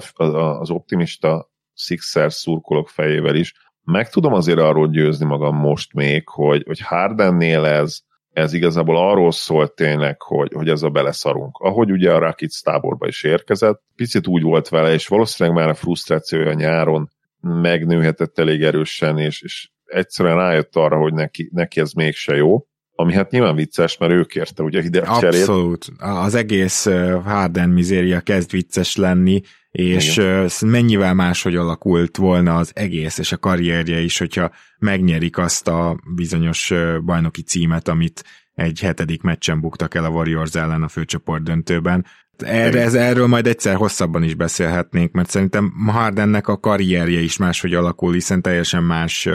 az 0.59 0.69
optimista 0.69 1.51
Sixers 1.73 2.33
szurkolók 2.33 2.89
fejével 2.89 3.35
is, 3.35 3.53
meg 3.83 4.09
tudom 4.09 4.33
azért 4.33 4.59
arról 4.59 4.87
győzni 4.87 5.25
magam 5.25 5.55
most 5.55 5.93
még, 5.93 6.27
hogy, 6.27 6.63
hogy 6.65 6.79
Hardennél 6.79 7.65
ez 7.65 7.99
ez 8.39 8.53
igazából 8.53 8.97
arról 8.97 9.31
szólt 9.31 9.73
tényleg, 9.73 10.21
hogy, 10.21 10.53
hogy 10.53 10.69
ez 10.69 10.81
a 10.81 10.89
beleszarunk. 10.89 11.57
Ahogy 11.57 11.91
ugye 11.91 12.13
a 12.13 12.19
Rakic 12.19 12.61
táborba 12.61 13.07
is 13.07 13.23
érkezett, 13.23 13.81
picit 13.95 14.27
úgy 14.27 14.41
volt 14.41 14.69
vele, 14.69 14.93
és 14.93 15.07
valószínűleg 15.07 15.59
már 15.59 15.69
a 15.69 15.73
frusztrációja 15.73 16.53
nyáron 16.53 17.09
megnőhetett 17.41 18.39
elég 18.39 18.63
erősen, 18.63 19.17
és, 19.17 19.41
és 19.41 19.69
egyszerűen 19.85 20.35
rájött 20.35 20.75
arra, 20.75 20.97
hogy 20.97 21.13
neki, 21.13 21.49
neki 21.53 21.79
ez 21.79 21.91
mégse 21.91 22.35
jó. 22.35 22.63
Ami 22.95 23.13
hát 23.13 23.31
nyilván 23.31 23.55
vicces, 23.55 23.97
mert 23.97 24.11
ő 24.11 24.23
kérte 24.23 24.63
ugye 24.63 24.81
ide 24.81 25.01
a 25.01 25.19
cserét. 25.19 25.39
Abszolút. 25.39 25.85
Az 25.97 26.35
egész 26.35 26.85
Harden 27.23 27.69
mizéria 27.69 28.19
kezd 28.19 28.51
vicces 28.51 28.95
lenni, 28.95 29.41
és 29.71 30.17
Igen. 30.17 30.49
mennyivel 30.65 31.13
máshogy 31.13 31.55
alakult 31.55 32.17
volna 32.17 32.55
az 32.55 32.71
egész 32.75 33.17
és 33.17 33.31
a 33.31 33.37
karrierje 33.37 33.99
is, 33.99 34.17
hogyha 34.17 34.51
megnyerik 34.79 35.37
azt 35.37 35.67
a 35.67 35.99
bizonyos 36.15 36.73
bajnoki 37.05 37.41
címet, 37.41 37.87
amit 37.87 38.23
egy 38.53 38.79
hetedik 38.79 39.21
meccsen 39.21 39.59
buktak 39.59 39.95
el 39.95 40.05
a 40.05 40.09
Warriors 40.09 40.55
ellen 40.55 40.83
a 40.83 40.87
főcsoport 40.87 41.43
döntőben. 41.43 42.05
Erre, 42.43 42.81
ez, 42.81 42.93
erről 42.93 43.27
majd 43.27 43.47
egyszer 43.47 43.75
hosszabban 43.75 44.23
is 44.23 44.35
beszélhetnénk, 44.35 45.11
mert 45.11 45.29
szerintem 45.29 45.73
Hardennek 45.87 46.47
a 46.47 46.57
karrierje 46.57 47.19
is 47.19 47.37
máshogy 47.37 47.73
alakul, 47.73 48.13
hiszen 48.13 48.41
teljesen 48.41 48.83
más, 48.83 49.29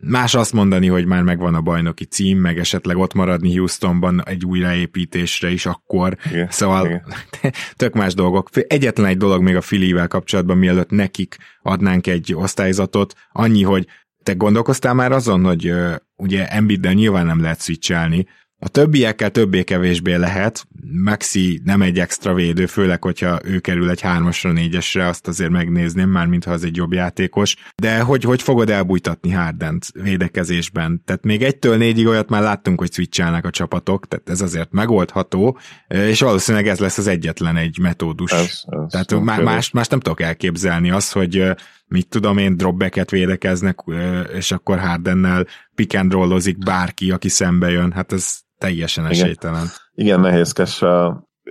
más 0.00 0.34
azt 0.34 0.52
mondani, 0.52 0.86
hogy 0.86 1.06
már 1.06 1.22
megvan 1.22 1.54
a 1.54 1.60
bajnoki 1.60 2.04
cím, 2.04 2.38
meg 2.38 2.58
esetleg 2.58 2.96
ott 2.96 3.14
maradni 3.14 3.56
Houstonban 3.56 4.22
egy 4.24 4.44
újraépítésre 4.44 5.50
is 5.50 5.66
akkor. 5.66 6.16
Igen, 6.30 6.48
szóval 6.50 6.86
igen. 6.86 7.02
tök 7.76 7.94
más 7.94 8.14
dolgok. 8.14 8.48
Egyetlen 8.66 9.06
egy 9.06 9.16
dolog 9.16 9.42
még 9.42 9.56
a 9.56 9.60
Filivel 9.60 10.08
kapcsolatban, 10.08 10.58
mielőtt 10.58 10.90
nekik 10.90 11.36
adnánk 11.62 12.06
egy 12.06 12.34
osztályzatot, 12.34 13.14
annyi, 13.32 13.62
hogy 13.62 13.86
te 14.22 14.32
gondolkoztál 14.32 14.94
már 14.94 15.12
azon, 15.12 15.44
hogy 15.44 15.72
ugye 16.16 16.48
Embiiddel 16.48 16.92
nyilván 16.92 17.26
nem 17.26 17.40
lehet 17.40 17.62
switchelni, 17.62 18.26
a 18.60 18.68
többiekkel 18.68 19.30
többé-kevésbé 19.30 20.14
lehet, 20.14 20.66
Maxi 21.04 21.60
nem 21.64 21.82
egy 21.82 21.98
extra 21.98 22.34
védő, 22.34 22.66
főleg, 22.66 23.02
hogyha 23.02 23.38
ő 23.44 23.58
kerül 23.58 23.90
egy 23.90 24.00
hármasra, 24.00 24.52
négyesre, 24.52 25.06
azt 25.06 25.28
azért 25.28 25.50
megnézném 25.50 26.08
már, 26.08 26.26
mintha 26.26 26.50
az 26.50 26.64
egy 26.64 26.76
jobb 26.76 26.92
játékos. 26.92 27.56
De 27.76 28.00
hogy, 28.00 28.24
hogy 28.24 28.42
fogod 28.42 28.70
elbújtatni 28.70 29.30
Hardent 29.30 29.86
védekezésben? 29.92 31.02
Tehát 31.04 31.24
még 31.24 31.42
egytől 31.42 31.76
négyig 31.76 32.06
olyat 32.06 32.28
már 32.28 32.42
láttunk, 32.42 32.78
hogy 32.78 32.92
switchelnek 32.92 33.44
a 33.44 33.50
csapatok, 33.50 34.08
tehát 34.08 34.28
ez 34.28 34.40
azért 34.40 34.72
megoldható, 34.72 35.58
és 35.88 36.20
valószínűleg 36.20 36.68
ez 36.68 36.78
lesz 36.78 36.98
az 36.98 37.06
egyetlen 37.06 37.56
egy 37.56 37.78
metódus. 37.78 38.32
Ez, 38.32 38.40
ez 38.40 38.90
tehát 38.90 39.20
má, 39.20 39.38
más, 39.38 39.70
más 39.70 39.88
nem 39.88 40.00
tudok 40.00 40.20
elképzelni 40.20 40.90
az, 40.90 41.12
hogy 41.12 41.44
mit 41.88 42.08
tudom 42.08 42.38
én, 42.38 42.56
dropbacket 42.56 43.10
védekeznek, 43.10 43.78
és 44.32 44.52
akkor 44.52 44.78
Hardennel 44.78 45.46
pick 45.74 45.94
and 45.98 46.12
rollozik 46.12 46.58
bárki, 46.58 47.10
aki 47.10 47.28
szembe 47.28 47.70
jön. 47.70 47.92
Hát 47.92 48.12
ez 48.12 48.38
teljesen 48.58 49.06
esélytelen. 49.06 49.62
Igen, 49.62 50.06
igen 50.06 50.20
nehézkes. 50.20 50.82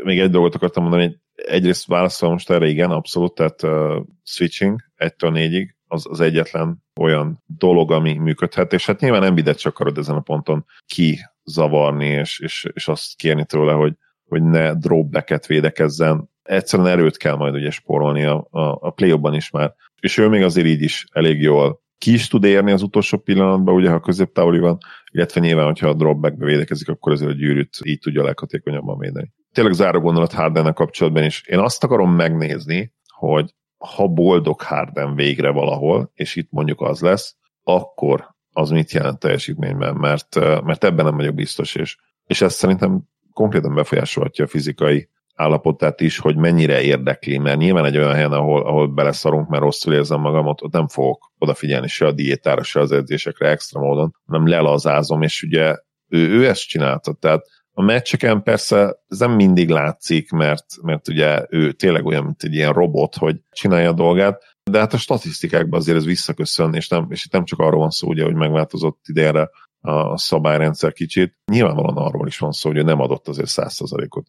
Még 0.03 0.19
egy 0.19 0.29
dolgot 0.29 0.55
akartam 0.55 0.83
mondani, 0.83 1.21
egyrészt 1.33 1.85
válaszolom 1.85 2.33
most 2.33 2.49
erre, 2.49 2.67
igen, 2.67 2.91
abszolút, 2.91 3.33
tehát 3.33 3.63
uh, 3.63 4.05
switching 4.23 4.79
1-től 4.97 5.31
4-ig 5.33 5.75
az, 5.87 6.05
az 6.09 6.19
egyetlen 6.19 6.83
olyan 6.99 7.43
dolog, 7.45 7.91
ami 7.91 8.13
működhet, 8.13 8.73
és 8.73 8.85
hát 8.85 8.99
nyilván 8.99 9.21
nem 9.21 9.35
bidet 9.35 9.59
csak 9.59 9.73
akarod 9.73 9.97
ezen 9.97 10.15
a 10.15 10.19
ponton 10.21 10.65
kizavarni, 10.85 12.07
és, 12.07 12.39
és, 12.39 12.67
és 12.73 12.87
azt 12.87 13.15
kérni 13.15 13.45
tőle, 13.45 13.73
hogy, 13.73 13.93
hogy 14.25 14.43
ne 14.43 14.73
dropbacket 14.73 15.45
védekezzen. 15.45 16.29
egyszerűen 16.43 16.87
erőt 16.87 17.17
kell 17.17 17.35
majd 17.35 17.53
ugye 17.53 17.69
spórolni 17.69 18.23
a, 18.23 18.47
a, 18.49 18.77
a 18.81 18.89
play 18.89 19.19
is 19.31 19.49
már. 19.49 19.75
És 19.99 20.17
ő 20.17 20.27
még 20.27 20.43
azért 20.43 20.67
így 20.67 20.81
is 20.81 21.05
elég 21.11 21.41
jól 21.41 21.85
ki 21.97 22.13
is 22.13 22.27
tud 22.27 22.43
érni 22.43 22.71
az 22.71 22.81
utolsó 22.81 23.17
pillanatban, 23.17 23.75
ugye 23.75 23.89
ha 23.89 23.99
középtávoli 23.99 24.59
van, 24.59 24.77
illetve 25.11 25.41
nyilván, 25.41 25.65
hogyha 25.65 25.89
a 25.89 25.93
dropbackbe 25.93 26.45
védekezik, 26.45 26.89
akkor 26.89 27.11
azért 27.11 27.31
a 27.31 27.33
gyűrűt 27.33 27.77
így 27.83 27.99
tudja 27.99 28.23
leghatékonyabban 28.23 28.97
védeni. 28.97 29.33
Tényleg 29.53 29.73
záró 29.73 29.99
gondolat 29.99 30.33
Hardennel 30.33 30.73
kapcsolatban 30.73 31.23
is. 31.23 31.43
Én 31.47 31.59
azt 31.59 31.83
akarom 31.83 32.11
megnézni, 32.11 32.93
hogy 33.07 33.53
ha 33.77 34.07
boldog 34.07 34.61
Harden 34.61 35.15
végre 35.15 35.49
valahol, 35.49 36.11
és 36.13 36.35
itt 36.35 36.51
mondjuk 36.51 36.81
az 36.81 37.01
lesz, 37.01 37.35
akkor 37.63 38.35
az 38.51 38.69
mit 38.69 38.91
jelent 38.91 39.19
teljesítményben, 39.19 39.95
mert, 39.95 40.35
mert 40.63 40.83
ebben 40.83 41.05
nem 41.05 41.15
vagyok 41.15 41.35
biztos, 41.35 41.75
és, 41.75 41.97
és 42.25 42.41
ez 42.41 42.53
szerintem 42.53 43.03
konkrétan 43.33 43.73
befolyásolhatja 43.73 44.45
a 44.45 44.47
fizikai 44.47 45.09
állapotát 45.37 46.01
is, 46.01 46.17
hogy 46.17 46.35
mennyire 46.35 46.81
érdekli, 46.81 47.37
mert 47.37 47.57
nyilván 47.57 47.85
egy 47.85 47.97
olyan 47.97 48.13
helyen, 48.13 48.31
ahol, 48.31 48.65
ahol 48.65 48.87
beleszarunk, 48.87 49.49
mert 49.49 49.63
rosszul 49.63 49.93
érzem 49.93 50.19
magam, 50.19 50.45
ott, 50.45 50.71
nem 50.71 50.87
fogok 50.87 51.31
odafigyelni 51.37 51.87
se 51.87 52.05
a 52.05 52.11
diétára, 52.11 52.63
se 52.63 52.79
az 52.79 52.91
edzésekre 52.91 53.49
extra 53.49 53.79
módon, 53.79 54.15
hanem 54.25 54.47
lelazázom, 54.47 55.21
és 55.21 55.43
ugye 55.43 55.75
ő, 56.07 56.29
ő 56.29 56.47
ezt 56.47 56.67
csinálta, 56.67 57.13
tehát 57.13 57.45
a 57.79 57.81
meccseken 57.81 58.43
persze 58.43 58.99
ez 59.07 59.19
nem 59.19 59.31
mindig 59.31 59.69
látszik, 59.69 60.31
mert, 60.31 60.65
mert 60.81 61.07
ugye 61.07 61.45
ő 61.49 61.71
tényleg 61.71 62.05
olyan, 62.05 62.23
mint 62.23 62.43
egy 62.43 62.53
ilyen 62.53 62.73
robot, 62.73 63.15
hogy 63.15 63.35
csinálja 63.51 63.89
a 63.89 63.93
dolgát, 63.93 64.43
de 64.71 64.79
hát 64.79 64.93
a 64.93 64.97
statisztikákban 64.97 65.79
azért 65.79 65.97
ez 65.97 66.05
visszaköszön, 66.05 66.73
és, 66.73 66.87
nem, 66.87 67.07
és 67.09 67.25
itt 67.25 67.31
nem 67.31 67.45
csak 67.45 67.59
arról 67.59 67.79
van 67.79 67.89
szó, 67.89 68.07
ugye, 68.07 68.23
hogy 68.23 68.35
megváltozott 68.35 68.99
idejére 69.07 69.49
a 69.87 70.17
szabályrendszer 70.17 70.93
kicsit. 70.93 71.37
Nyilvánvalóan 71.51 71.97
arról 71.97 72.27
is 72.27 72.37
van 72.37 72.51
szó, 72.51 72.69
hogy 72.69 72.77
ő 72.77 72.81
nem 72.81 73.01
adott 73.01 73.27
azért 73.27 73.47
százszerzalékot. 73.47 74.27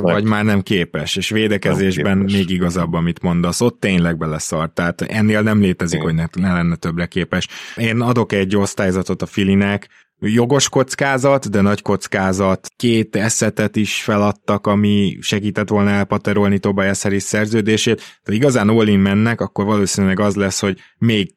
Vagy 0.00 0.24
már 0.24 0.44
nem 0.44 0.62
képes, 0.62 1.16
és 1.16 1.28
védekezésben 1.28 2.18
képes. 2.18 2.32
még 2.32 2.50
igazabb, 2.50 2.92
amit 2.92 3.22
mondasz. 3.22 3.60
Ott 3.60 3.80
tényleg 3.80 4.18
beleszart, 4.18 4.72
tehát 4.72 5.00
ennél 5.00 5.42
nem 5.42 5.60
létezik, 5.60 6.00
Igen. 6.00 6.14
hogy 6.14 6.28
ne, 6.34 6.48
ne 6.48 6.54
lenne 6.54 6.76
többre 6.76 7.06
képes. 7.06 7.48
Én 7.76 8.00
adok 8.00 8.32
egy 8.32 8.56
osztályzatot 8.56 9.22
a 9.22 9.26
Filinek, 9.26 9.88
jogos 10.20 10.68
kockázat, 10.68 11.50
de 11.50 11.60
nagy 11.60 11.82
kockázat. 11.82 12.68
Két 12.76 13.16
eszetet 13.16 13.76
is 13.76 14.02
feladtak, 14.02 14.66
ami 14.66 15.18
segített 15.20 15.68
volna 15.68 15.90
elpaterolni 15.90 16.58
Tobias 16.58 17.02
Harris 17.02 17.22
szerződését. 17.22 17.96
Tehát 17.96 18.40
igazán 18.40 18.68
all 18.68 18.96
mennek, 18.96 19.40
akkor 19.40 19.64
valószínűleg 19.64 20.20
az 20.20 20.34
lesz, 20.34 20.60
hogy 20.60 20.78
még 20.98 21.34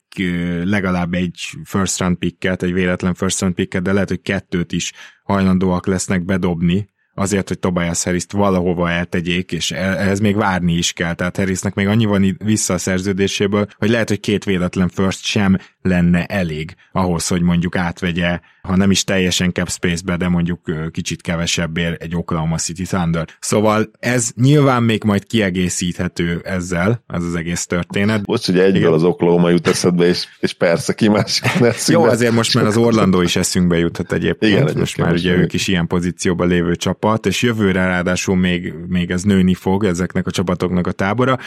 legalább 0.63 1.13
egy 1.13 1.39
first 1.63 2.00
round 2.00 2.17
picket, 2.17 2.63
egy 2.63 2.74
véletlen 2.74 3.13
first 3.13 3.39
round 3.39 3.55
picket, 3.55 3.81
de 3.81 3.93
lehet, 3.93 4.09
hogy 4.09 4.21
kettőt 4.21 4.71
is 4.71 4.91
hajlandóak 5.24 5.88
lesznek 5.88 6.25
bedobni 6.25 6.89
azért, 7.19 7.48
hogy 7.48 7.59
Tobias 7.59 8.03
harris 8.03 8.25
valahova 8.31 8.89
eltegyék, 8.89 9.51
és 9.51 9.71
ehhez 9.71 10.19
még 10.19 10.36
várni 10.36 10.74
is 10.74 10.93
kell. 10.93 11.13
Tehát 11.13 11.38
Harrisnek 11.38 11.74
még 11.74 11.88
annyi 11.88 12.05
van 12.05 12.38
vissza 12.43 12.74
a 12.74 12.77
szerződéséből, 12.77 13.67
hogy 13.77 13.89
lehet, 13.89 14.09
hogy 14.09 14.19
két 14.19 14.43
véletlen 14.43 14.88
first 14.88 15.25
sem 15.25 15.57
lenne 15.81 16.25
elég 16.25 16.75
ahhoz, 16.91 17.27
hogy 17.27 17.41
mondjuk 17.41 17.75
átvegye, 17.75 18.39
ha 18.62 18.75
nem 18.75 18.91
is 18.91 19.03
teljesen 19.03 19.51
cap 19.51 19.69
space-be, 19.69 20.17
de 20.17 20.27
mondjuk 20.27 20.59
kicsit 20.91 21.21
kevesebbért 21.21 22.01
egy 22.01 22.15
Oklahoma 22.15 22.57
City 22.57 22.83
Thunder. 22.83 23.27
Szóval 23.39 23.91
ez 24.00 24.31
nyilván 24.36 24.83
még 24.83 25.03
majd 25.03 25.25
kiegészíthető 25.25 26.41
ezzel, 26.43 27.03
ez 27.07 27.24
az 27.24 27.36
egész 27.36 27.65
történet. 27.65 28.25
Most, 28.25 28.45
hogy 28.45 28.59
egyből 28.59 28.79
Igen. 28.79 28.93
az 28.93 29.03
Oklahoma 29.03 29.50
jut 29.50 29.67
eszedbe, 29.67 30.05
és, 30.05 30.27
és 30.39 30.53
persze 30.53 30.93
ki 30.93 31.07
más 31.07 31.41
Jó, 31.88 32.03
azért 32.03 32.33
most 32.33 32.53
már 32.53 32.65
az 32.65 32.77
Orlando 32.77 33.21
is 33.21 33.36
eszünkbe 33.36 33.77
juthat 33.77 34.12
egyébként. 34.12 34.69
Igen, 34.69 34.77
most 34.79 34.98
már 34.98 35.13
ugye 35.13 35.36
ők 35.36 35.53
is 35.53 35.67
ilyen 35.67 35.88
pozícióban 35.88 36.48
lévő 36.48 36.75
csapat, 36.75 37.25
és 37.25 37.41
jövőre 37.41 37.86
ráadásul 37.86 38.36
még, 38.36 38.74
még 38.88 39.12
ez 39.12 39.24
nőni 39.24 39.53
fog 39.53 39.83
ezeknek 39.83 40.27
a 40.27 40.31
csapatoknak 40.31 40.88
a 40.88 40.91
tábora. 40.91 41.38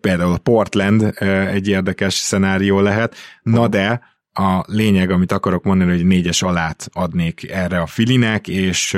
Például 0.00 0.32
a 0.32 0.38
Portland 0.38 1.14
egy 1.52 1.68
érdekes 1.68 2.14
szenárió 2.14 2.80
lehet, 2.80 3.14
Na 3.42 3.68
de 3.68 4.00
a 4.32 4.64
lényeg, 4.66 5.10
amit 5.10 5.32
akarok 5.32 5.64
mondani, 5.64 5.90
hogy 5.90 6.06
négyes 6.06 6.42
alát 6.42 6.88
adnék 6.92 7.50
erre 7.50 7.80
a 7.80 7.86
filinek, 7.86 8.48
és 8.48 8.96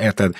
érted, 0.00 0.34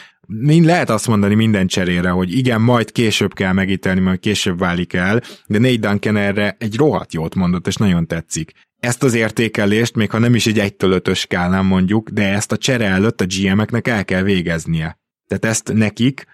lehet 0.47 0.91
azt 0.91 1.07
mondani 1.07 1.35
minden 1.35 1.67
cserére, 1.67 2.11
hogy 2.11 2.37
igen, 2.37 2.61
majd 2.61 2.93
később 2.93 3.35
kell 3.35 3.53
megítelni, 3.53 4.01
majd 4.01 4.19
később 4.19 4.59
válik 4.59 4.93
el, 4.93 5.23
de 5.47 5.59
Nate 5.59 5.77
Duncan 5.77 6.17
erre 6.17 6.57
egy 6.59 6.77
rohadt 6.77 7.13
jót 7.13 7.35
mondott, 7.35 7.67
és 7.67 7.77
nagyon 7.77 8.07
tetszik. 8.07 8.53
Ezt 8.81 9.03
az 9.03 9.15
értékelést, 9.15 9.95
még 9.95 10.11
ha 10.11 10.19
nem 10.19 10.35
is 10.35 10.47
egy 10.47 10.59
egytől 10.59 10.93
ötös 10.93 11.19
skálán 11.19 11.65
mondjuk, 11.65 12.09
de 12.09 12.33
ezt 12.33 12.53
a 12.53 12.57
csere 12.57 12.87
előtt 12.87 13.21
a 13.21 13.27
GM-eknek 13.27 13.89
el 13.89 14.05
kell 14.05 14.23
végeznie. 14.23 14.99
Tehát 15.27 15.45
ezt 15.45 15.73
nekik 15.73 16.25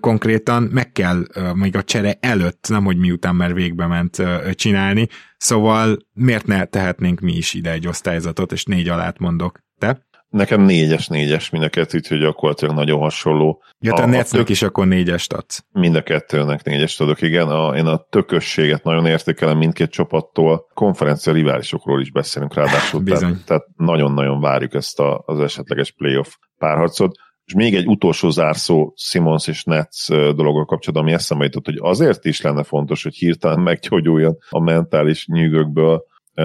konkrétan 0.00 0.62
meg 0.62 0.92
kell 0.92 1.24
még 1.54 1.76
a 1.76 1.82
csere 1.82 2.16
előtt, 2.20 2.66
nem 2.68 2.84
hogy 2.84 2.96
miután 2.96 3.34
már 3.34 3.54
végbe 3.54 3.86
ment 3.86 4.22
csinálni, 4.52 5.08
szóval 5.36 5.96
miért 6.12 6.46
ne 6.46 6.64
tehetnénk 6.64 7.20
mi 7.20 7.32
is 7.32 7.54
ide 7.54 7.70
egy 7.70 7.86
osztályzatot, 7.86 8.52
és 8.52 8.64
négy 8.64 8.88
alát 8.88 9.18
mondok. 9.18 9.58
Te? 9.78 10.06
Nekem 10.28 10.60
négyes, 10.60 11.08
négyes 11.08 11.50
mind 11.50 11.64
a 11.64 11.68
kettő, 11.68 11.98
úgyhogy 11.98 12.18
gyakorlatilag 12.18 12.74
nagyon 12.74 12.98
hasonló. 12.98 13.62
Ja, 13.78 13.94
te 13.94 14.02
a, 14.02 14.06
Netflix 14.06 14.30
tök... 14.30 14.48
is 14.48 14.62
akkor 14.62 14.86
négyest 14.86 15.32
adsz. 15.32 15.64
Mind 15.72 15.94
a 15.94 16.02
kettőnek 16.02 16.64
négyest 16.64 17.00
adok, 17.00 17.22
igen. 17.22 17.48
A, 17.48 17.76
én 17.76 17.86
a 17.86 18.06
tökösséget 18.10 18.84
nagyon 18.84 19.06
értékelem 19.06 19.58
mindkét 19.58 19.90
csapattól. 19.90 20.66
Konferencia 20.74 21.32
riválisokról 21.32 22.00
is 22.00 22.10
beszélünk 22.10 22.54
ráadásul. 22.54 23.00
Bizony. 23.00 23.20
Tehát, 23.20 23.44
tehát 23.44 23.66
nagyon-nagyon 23.76 24.40
várjuk 24.40 24.74
ezt 24.74 25.00
a, 25.00 25.22
az 25.26 25.40
esetleges 25.40 25.92
playoff 25.92 26.28
párharcot. 26.58 27.16
És 27.44 27.54
még 27.54 27.74
egy 27.74 27.86
utolsó 27.86 28.30
zárszó 28.30 28.92
Simons 28.96 29.46
és 29.46 29.64
Nets 29.64 30.08
dologgal 30.08 30.64
kapcsolatban, 30.64 31.02
ami 31.02 31.12
eszembe 31.12 31.44
jutott, 31.44 31.64
hogy 31.64 31.78
azért 31.80 32.24
is 32.24 32.40
lenne 32.40 32.62
fontos, 32.62 33.02
hogy 33.02 33.14
hirtelen 33.14 33.60
meggyógyuljon 33.60 34.36
a 34.50 34.60
mentális 34.60 35.26
nyűgökből 35.26 36.04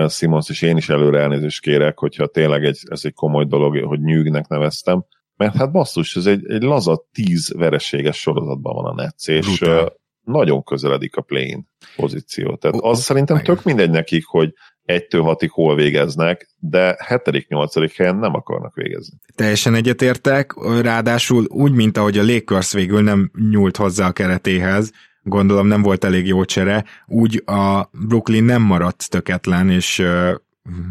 Simons, 0.09 0.49
és 0.49 0.61
én 0.61 0.77
is 0.77 0.89
előre 0.89 1.19
elnézést 1.19 1.61
kérek, 1.61 1.97
hogyha 1.97 2.27
tényleg 2.27 2.65
egy, 2.65 2.79
ez 2.89 3.01
egy 3.03 3.13
komoly 3.13 3.45
dolog, 3.45 3.83
hogy 3.83 3.99
nyűgnek 3.99 4.47
neveztem, 4.47 5.05
mert 5.35 5.55
hát 5.55 5.71
basszus, 5.71 6.15
ez 6.15 6.25
egy, 6.25 6.51
egy 6.51 6.61
laza 6.61 7.05
tíz 7.11 7.53
vereséges 7.57 8.17
sorozatban 8.17 8.75
van 8.75 8.85
a 8.85 8.93
Nets, 8.93 9.27
és 9.27 9.59
Brutál. 9.59 9.93
nagyon 10.23 10.63
közeledik 10.63 11.15
a 11.15 11.21
play 11.21 11.65
pozíció. 11.95 12.55
Tehát 12.55 12.77
az 12.79 13.01
szerintem 13.01 13.41
tök 13.43 13.63
mindegy 13.63 13.89
nekik, 13.89 14.25
hogy 14.25 14.53
egytől 14.89 15.21
hatig 15.21 15.51
hol 15.51 15.75
végeznek, 15.75 16.47
de 16.59 16.95
hetedik, 17.05 17.47
nyolcadik 17.47 17.95
helyen 17.95 18.15
nem 18.15 18.33
akarnak 18.33 18.75
végezni. 18.75 19.17
Teljesen 19.35 19.75
egyetértek, 19.75 20.53
ráadásul 20.81 21.45
úgy, 21.47 21.71
mint 21.71 21.97
ahogy 21.97 22.17
a 22.17 22.25
Lakers 22.25 22.73
végül 22.73 23.01
nem 23.01 23.31
nyúlt 23.51 23.77
hozzá 23.77 24.07
a 24.07 24.11
keretéhez, 24.11 24.91
gondolom 25.23 25.67
nem 25.67 25.81
volt 25.81 26.03
elég 26.03 26.27
jó 26.27 26.45
csere, 26.45 26.85
úgy 27.07 27.43
a 27.45 27.89
Brooklyn 28.07 28.43
nem 28.43 28.61
maradt 28.61 29.09
töketlen, 29.09 29.69
és 29.69 29.99
uh, 29.99 30.31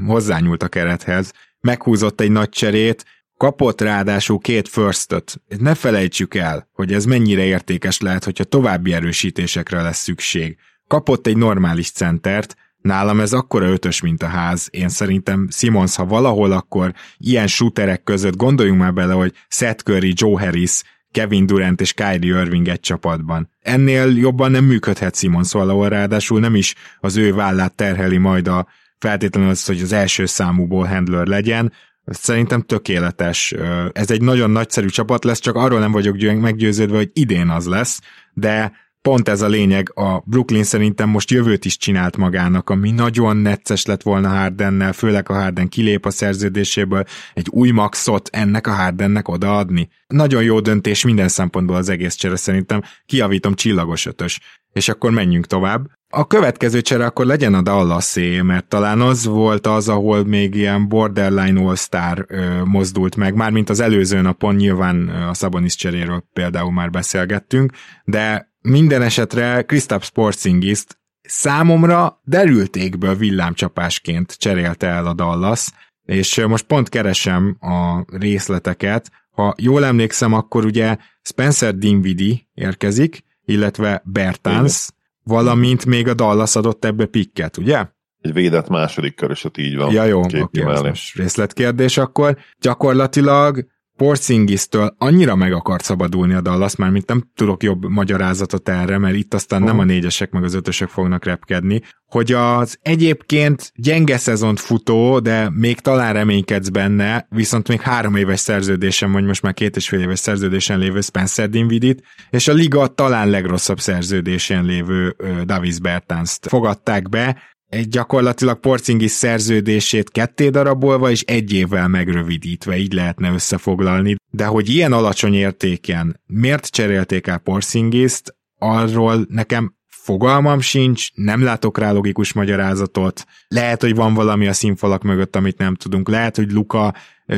hozzányúlt 0.06 0.62
a 0.62 0.68
kerethez, 0.68 1.32
meghúzott 1.60 2.20
egy 2.20 2.30
nagy 2.30 2.48
cserét, 2.48 3.04
kapott 3.36 3.80
ráadásul 3.80 4.38
két 4.38 4.68
firstöt. 4.68 5.40
Ne 5.58 5.74
felejtsük 5.74 6.34
el, 6.34 6.68
hogy 6.72 6.92
ez 6.92 7.04
mennyire 7.04 7.44
értékes 7.44 8.00
lehet, 8.00 8.24
hogyha 8.24 8.44
további 8.44 8.92
erősítésekre 8.92 9.82
lesz 9.82 10.02
szükség. 10.02 10.56
Kapott 10.86 11.26
egy 11.26 11.36
normális 11.36 11.90
centert, 11.90 12.56
Nálam 12.82 13.20
ez 13.20 13.32
akkora 13.32 13.66
ötös, 13.66 14.00
mint 14.00 14.22
a 14.22 14.26
ház. 14.26 14.68
Én 14.70 14.88
szerintem 14.88 15.48
Simons, 15.50 15.96
ha 15.96 16.04
valahol, 16.04 16.52
akkor 16.52 16.94
ilyen 17.16 17.46
shooterek 17.46 18.02
között 18.02 18.36
gondoljunk 18.36 18.80
már 18.80 18.92
bele, 18.92 19.12
hogy 19.12 19.32
Seth 19.48 19.82
Curry, 19.82 20.12
Joe 20.16 20.40
Harris, 20.40 20.82
Kevin 21.10 21.46
Durant 21.46 21.80
és 21.80 21.92
Kyrie 21.92 22.40
Irving 22.40 22.68
egy 22.68 22.80
csapatban. 22.80 23.50
Ennél 23.60 24.16
jobban 24.16 24.50
nem 24.50 24.64
működhet 24.64 25.16
Simons 25.16 25.52
valahol, 25.52 25.88
ráadásul 25.88 26.40
nem 26.40 26.54
is 26.54 26.74
az 27.00 27.16
ő 27.16 27.34
vállát 27.34 27.74
terheli 27.74 28.18
majd 28.18 28.48
a 28.48 28.66
feltétlenül 28.98 29.50
az, 29.50 29.66
hogy 29.66 29.80
az 29.80 29.92
első 29.92 30.26
számúból 30.26 30.86
handler 30.86 31.26
legyen, 31.26 31.72
Szerintem 32.10 32.62
tökéletes. 32.62 33.54
Ez 33.92 34.10
egy 34.10 34.22
nagyon 34.22 34.50
nagyszerű 34.50 34.86
csapat 34.86 35.24
lesz, 35.24 35.38
csak 35.38 35.54
arról 35.54 35.78
nem 35.78 35.92
vagyok 35.92 36.40
meggyőződve, 36.40 36.96
hogy 36.96 37.10
idén 37.12 37.48
az 37.48 37.66
lesz, 37.66 38.00
de 38.32 38.72
pont 39.02 39.28
ez 39.28 39.40
a 39.40 39.48
lényeg, 39.48 39.92
a 39.94 40.22
Brooklyn 40.24 40.62
szerintem 40.62 41.08
most 41.08 41.30
jövőt 41.30 41.64
is 41.64 41.76
csinált 41.76 42.16
magának, 42.16 42.70
ami 42.70 42.90
nagyon 42.90 43.36
necces 43.36 43.84
lett 43.86 44.02
volna 44.02 44.28
Hardennel, 44.28 44.92
főleg 44.92 45.30
a 45.30 45.34
Harden 45.34 45.68
kilép 45.68 46.06
a 46.06 46.10
szerződéséből, 46.10 47.04
egy 47.34 47.48
új 47.50 47.70
maxot 47.70 48.28
ennek 48.32 48.66
a 48.66 48.72
Hardennek 48.72 49.28
odaadni. 49.28 49.88
Nagyon 50.06 50.42
jó 50.42 50.60
döntés 50.60 51.04
minden 51.04 51.28
szempontból 51.28 51.76
az 51.76 51.88
egész 51.88 52.14
csere 52.14 52.36
szerintem, 52.36 52.82
kiavítom 53.06 53.54
csillagos 53.54 54.06
ötös. 54.06 54.40
És 54.72 54.88
akkor 54.88 55.10
menjünk 55.10 55.46
tovább. 55.46 55.86
A 56.10 56.26
következő 56.26 56.80
csere 56.80 57.06
akkor 57.06 57.26
legyen 57.26 57.54
a 57.54 57.62
dallas 57.62 58.18
mert 58.42 58.68
talán 58.68 59.00
az 59.00 59.26
volt 59.26 59.66
az, 59.66 59.88
ahol 59.88 60.24
még 60.24 60.54
ilyen 60.54 60.88
borderline 60.88 61.60
all-star 61.60 62.24
ö, 62.28 62.64
mozdult 62.64 63.16
meg, 63.16 63.34
mármint 63.34 63.70
az 63.70 63.80
előző 63.80 64.20
napon 64.20 64.54
nyilván 64.54 65.08
a 65.08 65.34
Sabonis 65.34 65.76
cseréről 65.76 66.24
például 66.32 66.72
már 66.72 66.90
beszélgettünk, 66.90 67.72
de 68.04 68.47
minden 68.60 69.02
esetre 69.02 69.62
Kristaps 69.62 70.10
Porzingist 70.10 70.98
számomra 71.22 72.20
derültékből 72.24 73.14
villámcsapásként 73.14 74.32
cserélte 74.32 74.86
el 74.86 75.06
a 75.06 75.14
Dallas, 75.14 75.68
és 76.04 76.44
most 76.48 76.64
pont 76.64 76.88
keresem 76.88 77.56
a 77.60 78.04
részleteket. 78.16 79.10
Ha 79.30 79.54
jól 79.58 79.84
emlékszem, 79.84 80.32
akkor 80.32 80.64
ugye 80.64 80.96
Spencer 81.22 81.74
Dinwiddie 81.74 82.36
érkezik, 82.54 83.24
illetve 83.44 84.02
Bertans, 84.04 84.88
valamint 85.22 85.86
még 85.86 86.08
a 86.08 86.14
Dallas 86.14 86.56
adott 86.56 86.84
ebbe 86.84 87.06
pikket, 87.06 87.56
ugye? 87.56 87.86
Egy 88.20 88.32
védett 88.32 88.68
második 88.68 89.14
köröset 89.14 89.58
így 89.58 89.76
van. 89.76 89.92
Ja 89.92 90.04
jó, 90.04 90.18
oké, 90.18 90.40
okay, 90.40 90.92
részletkérdés 91.14 91.98
akkor. 91.98 92.36
Gyakorlatilag 92.60 93.66
Porzingis-től 93.98 94.94
annyira 94.98 95.36
meg 95.36 95.52
akart 95.52 95.84
szabadulni 95.84 96.34
a 96.34 96.40
Dallas, 96.40 96.76
már 96.76 96.90
mint 96.90 97.06
nem 97.06 97.30
tudok 97.34 97.62
jobb 97.62 97.88
magyarázatot 97.88 98.68
erre, 98.68 98.98
mert 98.98 99.14
itt 99.16 99.34
aztán 99.34 99.62
nem 99.62 99.78
a 99.78 99.84
négyesek 99.84 100.30
meg 100.30 100.44
az 100.44 100.54
ötösök 100.54 100.88
fognak 100.88 101.24
repkedni, 101.24 101.82
hogy 102.06 102.32
az 102.32 102.78
egyébként 102.82 103.72
gyenge 103.74 104.18
szezont 104.18 104.60
futó, 104.60 105.20
de 105.20 105.50
még 105.54 105.80
talán 105.80 106.12
reménykedsz 106.12 106.68
benne, 106.68 107.26
viszont 107.30 107.68
még 107.68 107.80
három 107.80 108.16
éves 108.16 108.40
szerződésen, 108.40 109.12
vagy 109.12 109.24
most 109.24 109.42
már 109.42 109.54
két 109.54 109.76
és 109.76 109.88
fél 109.88 110.00
éves 110.00 110.18
szerződésen 110.18 110.78
lévő 110.78 111.00
Spencer 111.00 111.48
Dinvidit, 111.48 112.02
és 112.30 112.48
a 112.48 112.52
liga 112.52 112.86
talán 112.86 113.30
legrosszabb 113.30 113.80
szerződésén 113.80 114.64
lévő 114.64 115.16
Davis 115.44 115.80
Bertans-t 115.80 116.48
fogadták 116.48 117.08
be, 117.08 117.42
egy 117.68 117.88
gyakorlatilag 117.88 118.60
Porcingis 118.60 119.10
szerződését 119.10 120.10
ketté 120.10 120.48
darabolva 120.48 121.10
és 121.10 121.22
egy 121.22 121.52
évvel 121.52 121.88
megrövidítve, 121.88 122.76
így 122.76 122.92
lehetne 122.92 123.32
összefoglalni. 123.32 124.16
De 124.30 124.46
hogy 124.46 124.68
ilyen 124.68 124.92
alacsony 124.92 125.34
értéken 125.34 126.20
miért 126.26 126.66
cserélték 126.66 127.26
el 127.26 127.38
Porcingiszt, 127.38 128.36
arról 128.58 129.26
nekem 129.28 129.77
fogalmam 130.08 130.60
sincs, 130.60 131.08
nem 131.14 131.42
látok 131.42 131.78
rá 131.78 131.92
logikus 131.92 132.32
magyarázatot. 132.32 133.24
Lehet, 133.48 133.80
hogy 133.82 133.94
van 133.94 134.14
valami 134.14 134.46
a 134.48 134.52
színfalak 134.52 135.02
mögött, 135.02 135.36
amit 135.36 135.58
nem 135.58 135.74
tudunk. 135.74 136.08
Lehet, 136.08 136.36
hogy 136.36 136.52
Luka 136.52 136.94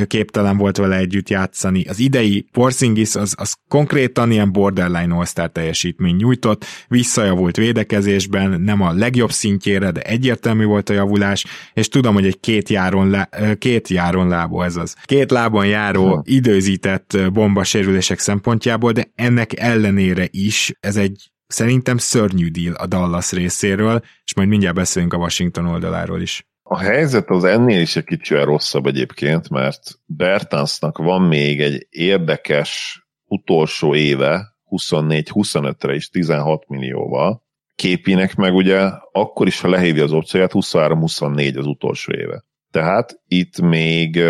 képtelen 0.06 0.56
volt 0.56 0.76
vele 0.76 0.96
együtt 0.96 1.28
játszani. 1.28 1.85
Az 1.85 1.98
idei 1.98 2.46
Porzingis 2.52 3.14
az, 3.14 3.35
az 3.37 3.56
konkrétan 3.68 4.30
ilyen 4.30 4.52
borderline 4.52 5.14
all 5.14 5.48
teljesítmény 5.48 6.16
nyújtott, 6.16 6.64
visszajavult 6.88 7.56
védekezésben, 7.56 8.61
nem 8.61 8.80
a 8.80 8.92
legjobb 8.92 9.30
szintjére, 9.30 9.90
de 9.90 10.00
egyértelmű 10.00 10.64
volt 10.64 10.88
a 10.88 10.92
javulás, 10.92 11.44
és 11.74 11.88
tudom, 11.88 12.14
hogy 12.14 12.26
egy 12.26 12.40
két 12.40 12.68
járon, 12.68 13.11
lá, 13.11 13.28
két 13.59 13.88
járon 13.88 14.28
lábó 14.28 14.62
ez 14.62 14.76
az. 14.76 14.96
Két 15.04 15.30
lábon 15.30 15.66
járó 15.66 16.22
időzített 16.26 17.16
bomba 17.33 17.64
sérülések 17.64 18.18
szempontjából, 18.18 18.92
de 18.92 19.11
ennek 19.14 19.61
ellenére 19.61 20.28
is 20.30 20.72
ez 20.80 20.96
egy 20.96 21.30
szerintem 21.51 21.97
szörnyű 21.97 22.49
deal 22.49 22.75
a 22.75 22.87
Dallas 22.87 23.33
részéről, 23.33 24.03
és 24.25 24.35
majd 24.35 24.49
mindjárt 24.49 24.75
beszélünk 24.75 25.13
a 25.13 25.17
Washington 25.17 25.67
oldaláról 25.67 26.21
is. 26.21 26.45
A 26.63 26.79
helyzet 26.79 27.31
az 27.31 27.45
ennél 27.45 27.81
is 27.81 27.97
egy 27.97 28.05
kicsivel 28.05 28.45
rosszabb 28.45 28.87
egyébként, 28.87 29.49
mert 29.49 29.99
Bertansnak 30.07 30.99
van 30.99 31.23
még 31.23 31.61
egy 31.61 31.87
érdekes 31.91 33.03
utolsó 33.25 33.95
éve, 33.95 34.59
24-25-re 34.71 35.95
is 35.95 36.09
16 36.09 36.69
millióval, 36.69 37.43
képinek 37.75 38.35
meg 38.35 38.55
ugye 38.55 38.81
akkor 39.13 39.47
is, 39.47 39.61
ha 39.61 39.69
lehívja 39.69 40.05
az 40.05 40.13
opcióját, 40.13 40.51
23-24 40.55 41.59
az 41.59 41.67
utolsó 41.67 42.13
éve. 42.13 42.45
Tehát 42.71 43.21
itt 43.27 43.61
még, 43.61 44.23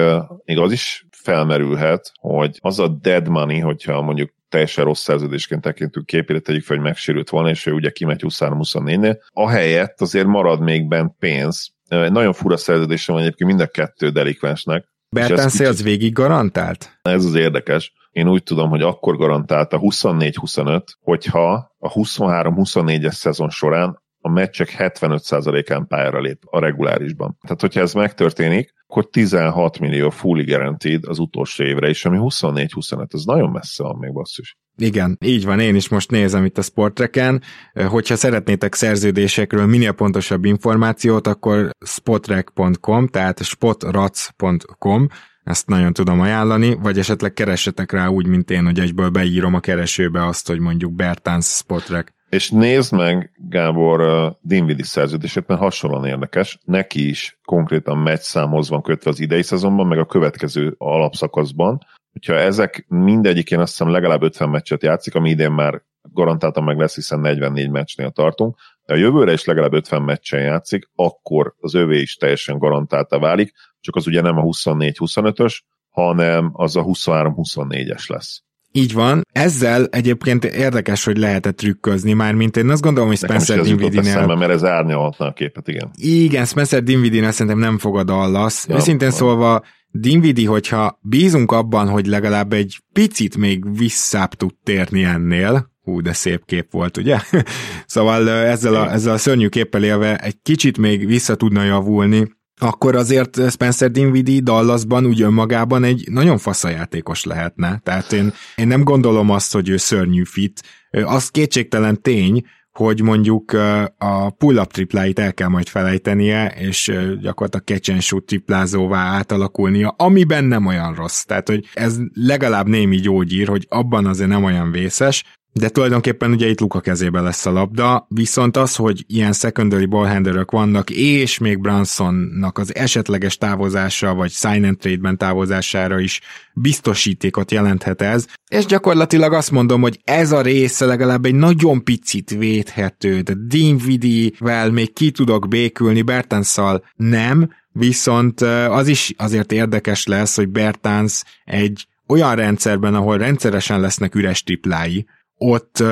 még 0.44 0.58
az 0.58 0.72
is 0.72 1.06
felmerülhet, 1.10 2.12
hogy 2.20 2.58
az 2.60 2.78
a 2.78 2.88
dead 2.88 3.28
money, 3.28 3.58
hogyha 3.58 4.02
mondjuk 4.02 4.30
teljesen 4.50 4.84
rossz 4.84 5.02
szerződésként 5.02 5.60
tekintünk 5.60 6.06
képére, 6.06 6.38
tegyük 6.38 6.64
fel, 6.64 6.76
hogy 6.76 6.84
megsérült 6.84 7.30
volna, 7.30 7.50
és 7.50 7.66
ő 7.66 7.72
ugye 7.72 7.90
kimegy 7.90 8.20
23-24-nél, 8.28 9.18
ahelyett 9.32 10.00
azért 10.00 10.26
marad 10.26 10.60
még 10.60 10.88
bent 10.88 11.14
pénz, 11.18 11.72
nagyon 11.88 12.32
fura 12.32 12.56
szerződése 12.56 13.12
van 13.12 13.20
egyébként 13.20 13.50
mind 13.50 13.60
a 13.62 13.66
kettő 13.66 14.10
delikvensnek. 14.10 14.88
Bertánszé 15.08 15.64
az 15.64 15.82
végig 15.82 16.12
garantált? 16.12 16.98
Ez 17.02 17.24
az 17.24 17.34
érdekes. 17.34 17.92
Én 18.10 18.28
úgy 18.28 18.42
tudom, 18.42 18.68
hogy 18.68 18.82
akkor 18.82 19.16
garantálta 19.16 19.78
24-25, 19.80 20.82
hogyha 21.00 21.74
a 21.78 21.92
23-24-es 21.92 23.12
szezon 23.12 23.50
során 23.50 24.02
a 24.20 24.28
meccsek 24.28 24.74
75%-án 24.78 25.86
pályára 25.86 26.20
lép 26.20 26.38
a 26.44 26.60
regulárisban. 26.60 27.36
Tehát, 27.40 27.60
hogyha 27.60 27.80
ez 27.80 27.92
megtörténik, 27.92 28.72
akkor 28.86 29.08
16 29.08 29.78
millió 29.78 30.10
fully 30.10 30.44
guaranteed 30.44 31.04
az 31.04 31.18
utolsó 31.18 31.64
évre 31.64 31.88
is, 31.88 32.04
ami 32.04 32.18
24-25, 32.20 33.14
ez 33.14 33.24
nagyon 33.24 33.50
messze 33.50 33.82
van 33.82 33.96
még 33.98 34.12
basszus. 34.12 34.58
Igen, 34.76 35.16
így 35.24 35.44
van, 35.44 35.60
én 35.60 35.74
is 35.74 35.88
most 35.88 36.10
nézem 36.10 36.44
itt 36.44 36.58
a 36.58 36.62
Sportreken. 36.62 37.42
Hogyha 37.88 38.16
szeretnétek 38.16 38.74
szerződésekről 38.74 39.66
minél 39.66 39.92
pontosabb 39.92 40.44
információt, 40.44 41.26
akkor 41.26 41.70
spotrek.com, 41.86 43.06
tehát 43.06 43.42
spotrac.com, 43.42 45.08
ezt 45.42 45.66
nagyon 45.66 45.92
tudom 45.92 46.20
ajánlani, 46.20 46.74
vagy 46.74 46.98
esetleg 46.98 47.32
keressetek 47.32 47.92
rá 47.92 48.06
úgy, 48.06 48.26
mint 48.26 48.50
én, 48.50 48.64
hogy 48.64 48.78
egyből 48.78 49.08
beírom 49.10 49.54
a 49.54 49.60
keresőbe 49.60 50.26
azt, 50.26 50.46
hogy 50.46 50.60
mondjuk 50.60 50.92
Bertans 50.92 51.46
Spotrek. 51.46 52.14
És 52.30 52.50
nézd 52.50 52.92
meg 52.92 53.32
Gábor 53.48 54.00
uh, 54.00 54.32
Dinvidi 54.40 54.82
szerződését, 54.82 55.46
mert 55.46 55.60
hasonlóan 55.60 56.04
érdekes. 56.04 56.58
Neki 56.64 57.08
is 57.08 57.38
konkrétan 57.44 57.98
meccs 57.98 58.20
számhoz 58.20 58.68
van 58.68 58.82
kötve 58.82 59.10
az 59.10 59.20
idei 59.20 59.42
szezonban, 59.42 59.86
meg 59.86 59.98
a 59.98 60.06
következő 60.06 60.74
alapszakaszban. 60.78 61.78
Hogyha 62.12 62.34
ezek 62.34 62.84
mindegyik, 62.88 63.50
én 63.50 63.58
azt 63.58 63.70
hiszem 63.70 63.92
legalább 63.92 64.22
50 64.22 64.48
meccset 64.48 64.82
játszik, 64.82 65.14
ami 65.14 65.30
idén 65.30 65.50
már 65.50 65.82
garantáltan 66.02 66.64
meg 66.64 66.78
lesz, 66.78 66.94
hiszen 66.94 67.20
44 67.20 67.70
meccsnél 67.70 68.10
tartunk, 68.10 68.56
de 68.84 68.94
a 68.94 68.96
jövőre 68.96 69.32
is 69.32 69.44
legalább 69.44 69.72
50 69.72 70.02
meccsen 70.02 70.40
játszik, 70.40 70.90
akkor 70.94 71.54
az 71.60 71.74
övé 71.74 72.00
is 72.00 72.16
teljesen 72.16 72.58
garantálta 72.58 73.18
válik, 73.18 73.52
csak 73.80 73.96
az 73.96 74.06
ugye 74.06 74.20
nem 74.20 74.38
a 74.38 74.42
24-25-ös, 74.42 75.58
hanem 75.88 76.50
az 76.52 76.76
a 76.76 76.84
23-24-es 76.84 78.08
lesz. 78.08 78.42
Így 78.72 78.92
van. 78.92 79.26
Ezzel 79.32 79.86
egyébként 79.86 80.44
érdekes, 80.44 81.04
hogy 81.04 81.18
lehetett 81.18 81.56
trükközni, 81.56 82.12
már 82.12 82.34
mint 82.34 82.56
én 82.56 82.68
azt 82.68 82.82
gondolom, 82.82 83.08
hogy 83.08 83.18
Spencer 83.18 83.60
Dinwiddie-nél... 83.60 84.36
mert 84.36 84.52
ez 84.52 84.64
árnyalhatna 84.64 85.26
a 85.26 85.32
képet, 85.32 85.68
igen. 85.68 85.90
Igen, 85.94 86.44
Spencer 86.44 86.82
Dinwiddie-nél 86.82 87.30
szerintem 87.30 87.60
nem 87.60 87.78
fogad 87.78 88.06
Dallas. 88.06 88.64
Ja, 88.68 88.74
Őszintén 88.74 89.08
van. 89.08 89.16
szólva, 89.16 89.62
Dinwiddie, 89.90 90.48
hogyha 90.48 90.98
bízunk 91.02 91.52
abban, 91.52 91.88
hogy 91.88 92.06
legalább 92.06 92.52
egy 92.52 92.82
picit 92.92 93.36
még 93.36 93.76
visszább 93.76 94.34
tud 94.34 94.54
térni 94.64 95.02
ennél, 95.02 95.70
hú, 95.82 96.00
de 96.00 96.12
szép 96.12 96.44
kép 96.44 96.66
volt, 96.70 96.96
ugye? 96.96 97.18
szóval 97.86 98.30
ezzel 98.30 98.74
a, 98.74 98.92
ezzel 98.92 99.12
a 99.12 99.18
szörnyű 99.18 99.48
képpel 99.48 99.84
élve 99.84 100.16
egy 100.16 100.36
kicsit 100.42 100.78
még 100.78 101.06
vissza 101.06 101.34
tudna 101.34 101.62
javulni, 101.62 102.38
akkor 102.60 102.96
azért 102.96 103.50
Spencer 103.50 103.90
Dinwiddie 103.90 104.40
Dallasban 104.40 105.06
úgy 105.06 105.22
önmagában 105.22 105.84
egy 105.84 106.04
nagyon 106.10 106.38
faszajátékos 106.38 107.24
lehetne. 107.24 107.80
Tehát 107.82 108.12
én, 108.12 108.32
én 108.56 108.66
nem 108.66 108.84
gondolom 108.84 109.30
azt, 109.30 109.52
hogy 109.52 109.68
ő 109.68 109.76
szörnyű 109.76 110.24
fit. 110.24 110.62
Az 110.90 111.28
kétségtelen 111.28 112.02
tény, 112.02 112.42
hogy 112.72 113.02
mondjuk 113.02 113.52
a 113.98 114.30
pull-up 114.30 114.72
tripláit 114.72 115.18
el 115.18 115.34
kell 115.34 115.48
majd 115.48 115.68
felejtenie, 115.68 116.48
és 116.48 116.92
gyakorlatilag 117.20 117.66
catch 117.66 117.90
and 117.90 118.00
shoot 118.00 118.24
triplázóvá 118.24 118.98
átalakulnia, 118.98 119.88
amiben 119.88 120.44
nem 120.44 120.66
olyan 120.66 120.94
rossz. 120.94 121.22
Tehát, 121.22 121.48
hogy 121.48 121.68
ez 121.74 121.96
legalább 122.14 122.68
némi 122.68 122.96
gyógyír, 122.96 123.48
hogy 123.48 123.66
abban 123.68 124.06
azért 124.06 124.28
nem 124.28 124.44
olyan 124.44 124.70
vészes, 124.70 125.24
de 125.52 125.68
tulajdonképpen 125.68 126.30
ugye 126.30 126.48
itt 126.48 126.60
Luka 126.60 126.80
kezében 126.80 127.22
lesz 127.22 127.46
a 127.46 127.52
labda, 127.52 128.06
viszont 128.08 128.56
az, 128.56 128.76
hogy 128.76 129.04
ilyen 129.06 129.32
secondary 129.32 129.86
ballhanderök 129.86 130.50
vannak, 130.50 130.90
és 130.90 131.38
még 131.38 131.60
Bransonnak 131.60 132.58
az 132.58 132.74
esetleges 132.74 133.36
távozása, 133.36 134.14
vagy 134.14 134.30
sign 134.30 134.64
and 134.64 134.78
trade-ben 134.78 135.16
távozására 135.16 136.00
is 136.00 136.20
biztosítékot 136.54 137.50
jelenthet 137.50 138.02
ez, 138.02 138.26
és 138.48 138.66
gyakorlatilag 138.66 139.32
azt 139.32 139.50
mondom, 139.50 139.80
hogy 139.80 140.00
ez 140.04 140.32
a 140.32 140.40
része 140.40 140.84
legalább 140.84 141.24
egy 141.24 141.34
nagyon 141.34 141.84
picit 141.84 142.30
védhető, 142.30 143.20
de 143.20 143.34
Dinwiddie-vel 143.46 144.70
még 144.70 144.92
ki 144.92 145.10
tudok 145.10 145.48
békülni, 145.48 146.02
Bertanszal 146.02 146.84
nem, 146.96 147.50
viszont 147.72 148.40
az 148.70 148.88
is 148.88 149.12
azért 149.16 149.52
érdekes 149.52 150.06
lesz, 150.06 150.36
hogy 150.36 150.48
Bertans 150.48 151.22
egy 151.44 151.86
olyan 152.06 152.34
rendszerben, 152.34 152.94
ahol 152.94 153.18
rendszeresen 153.18 153.80
lesznek 153.80 154.14
üres 154.14 154.42
triplái, 154.42 155.06
ott 155.44 155.82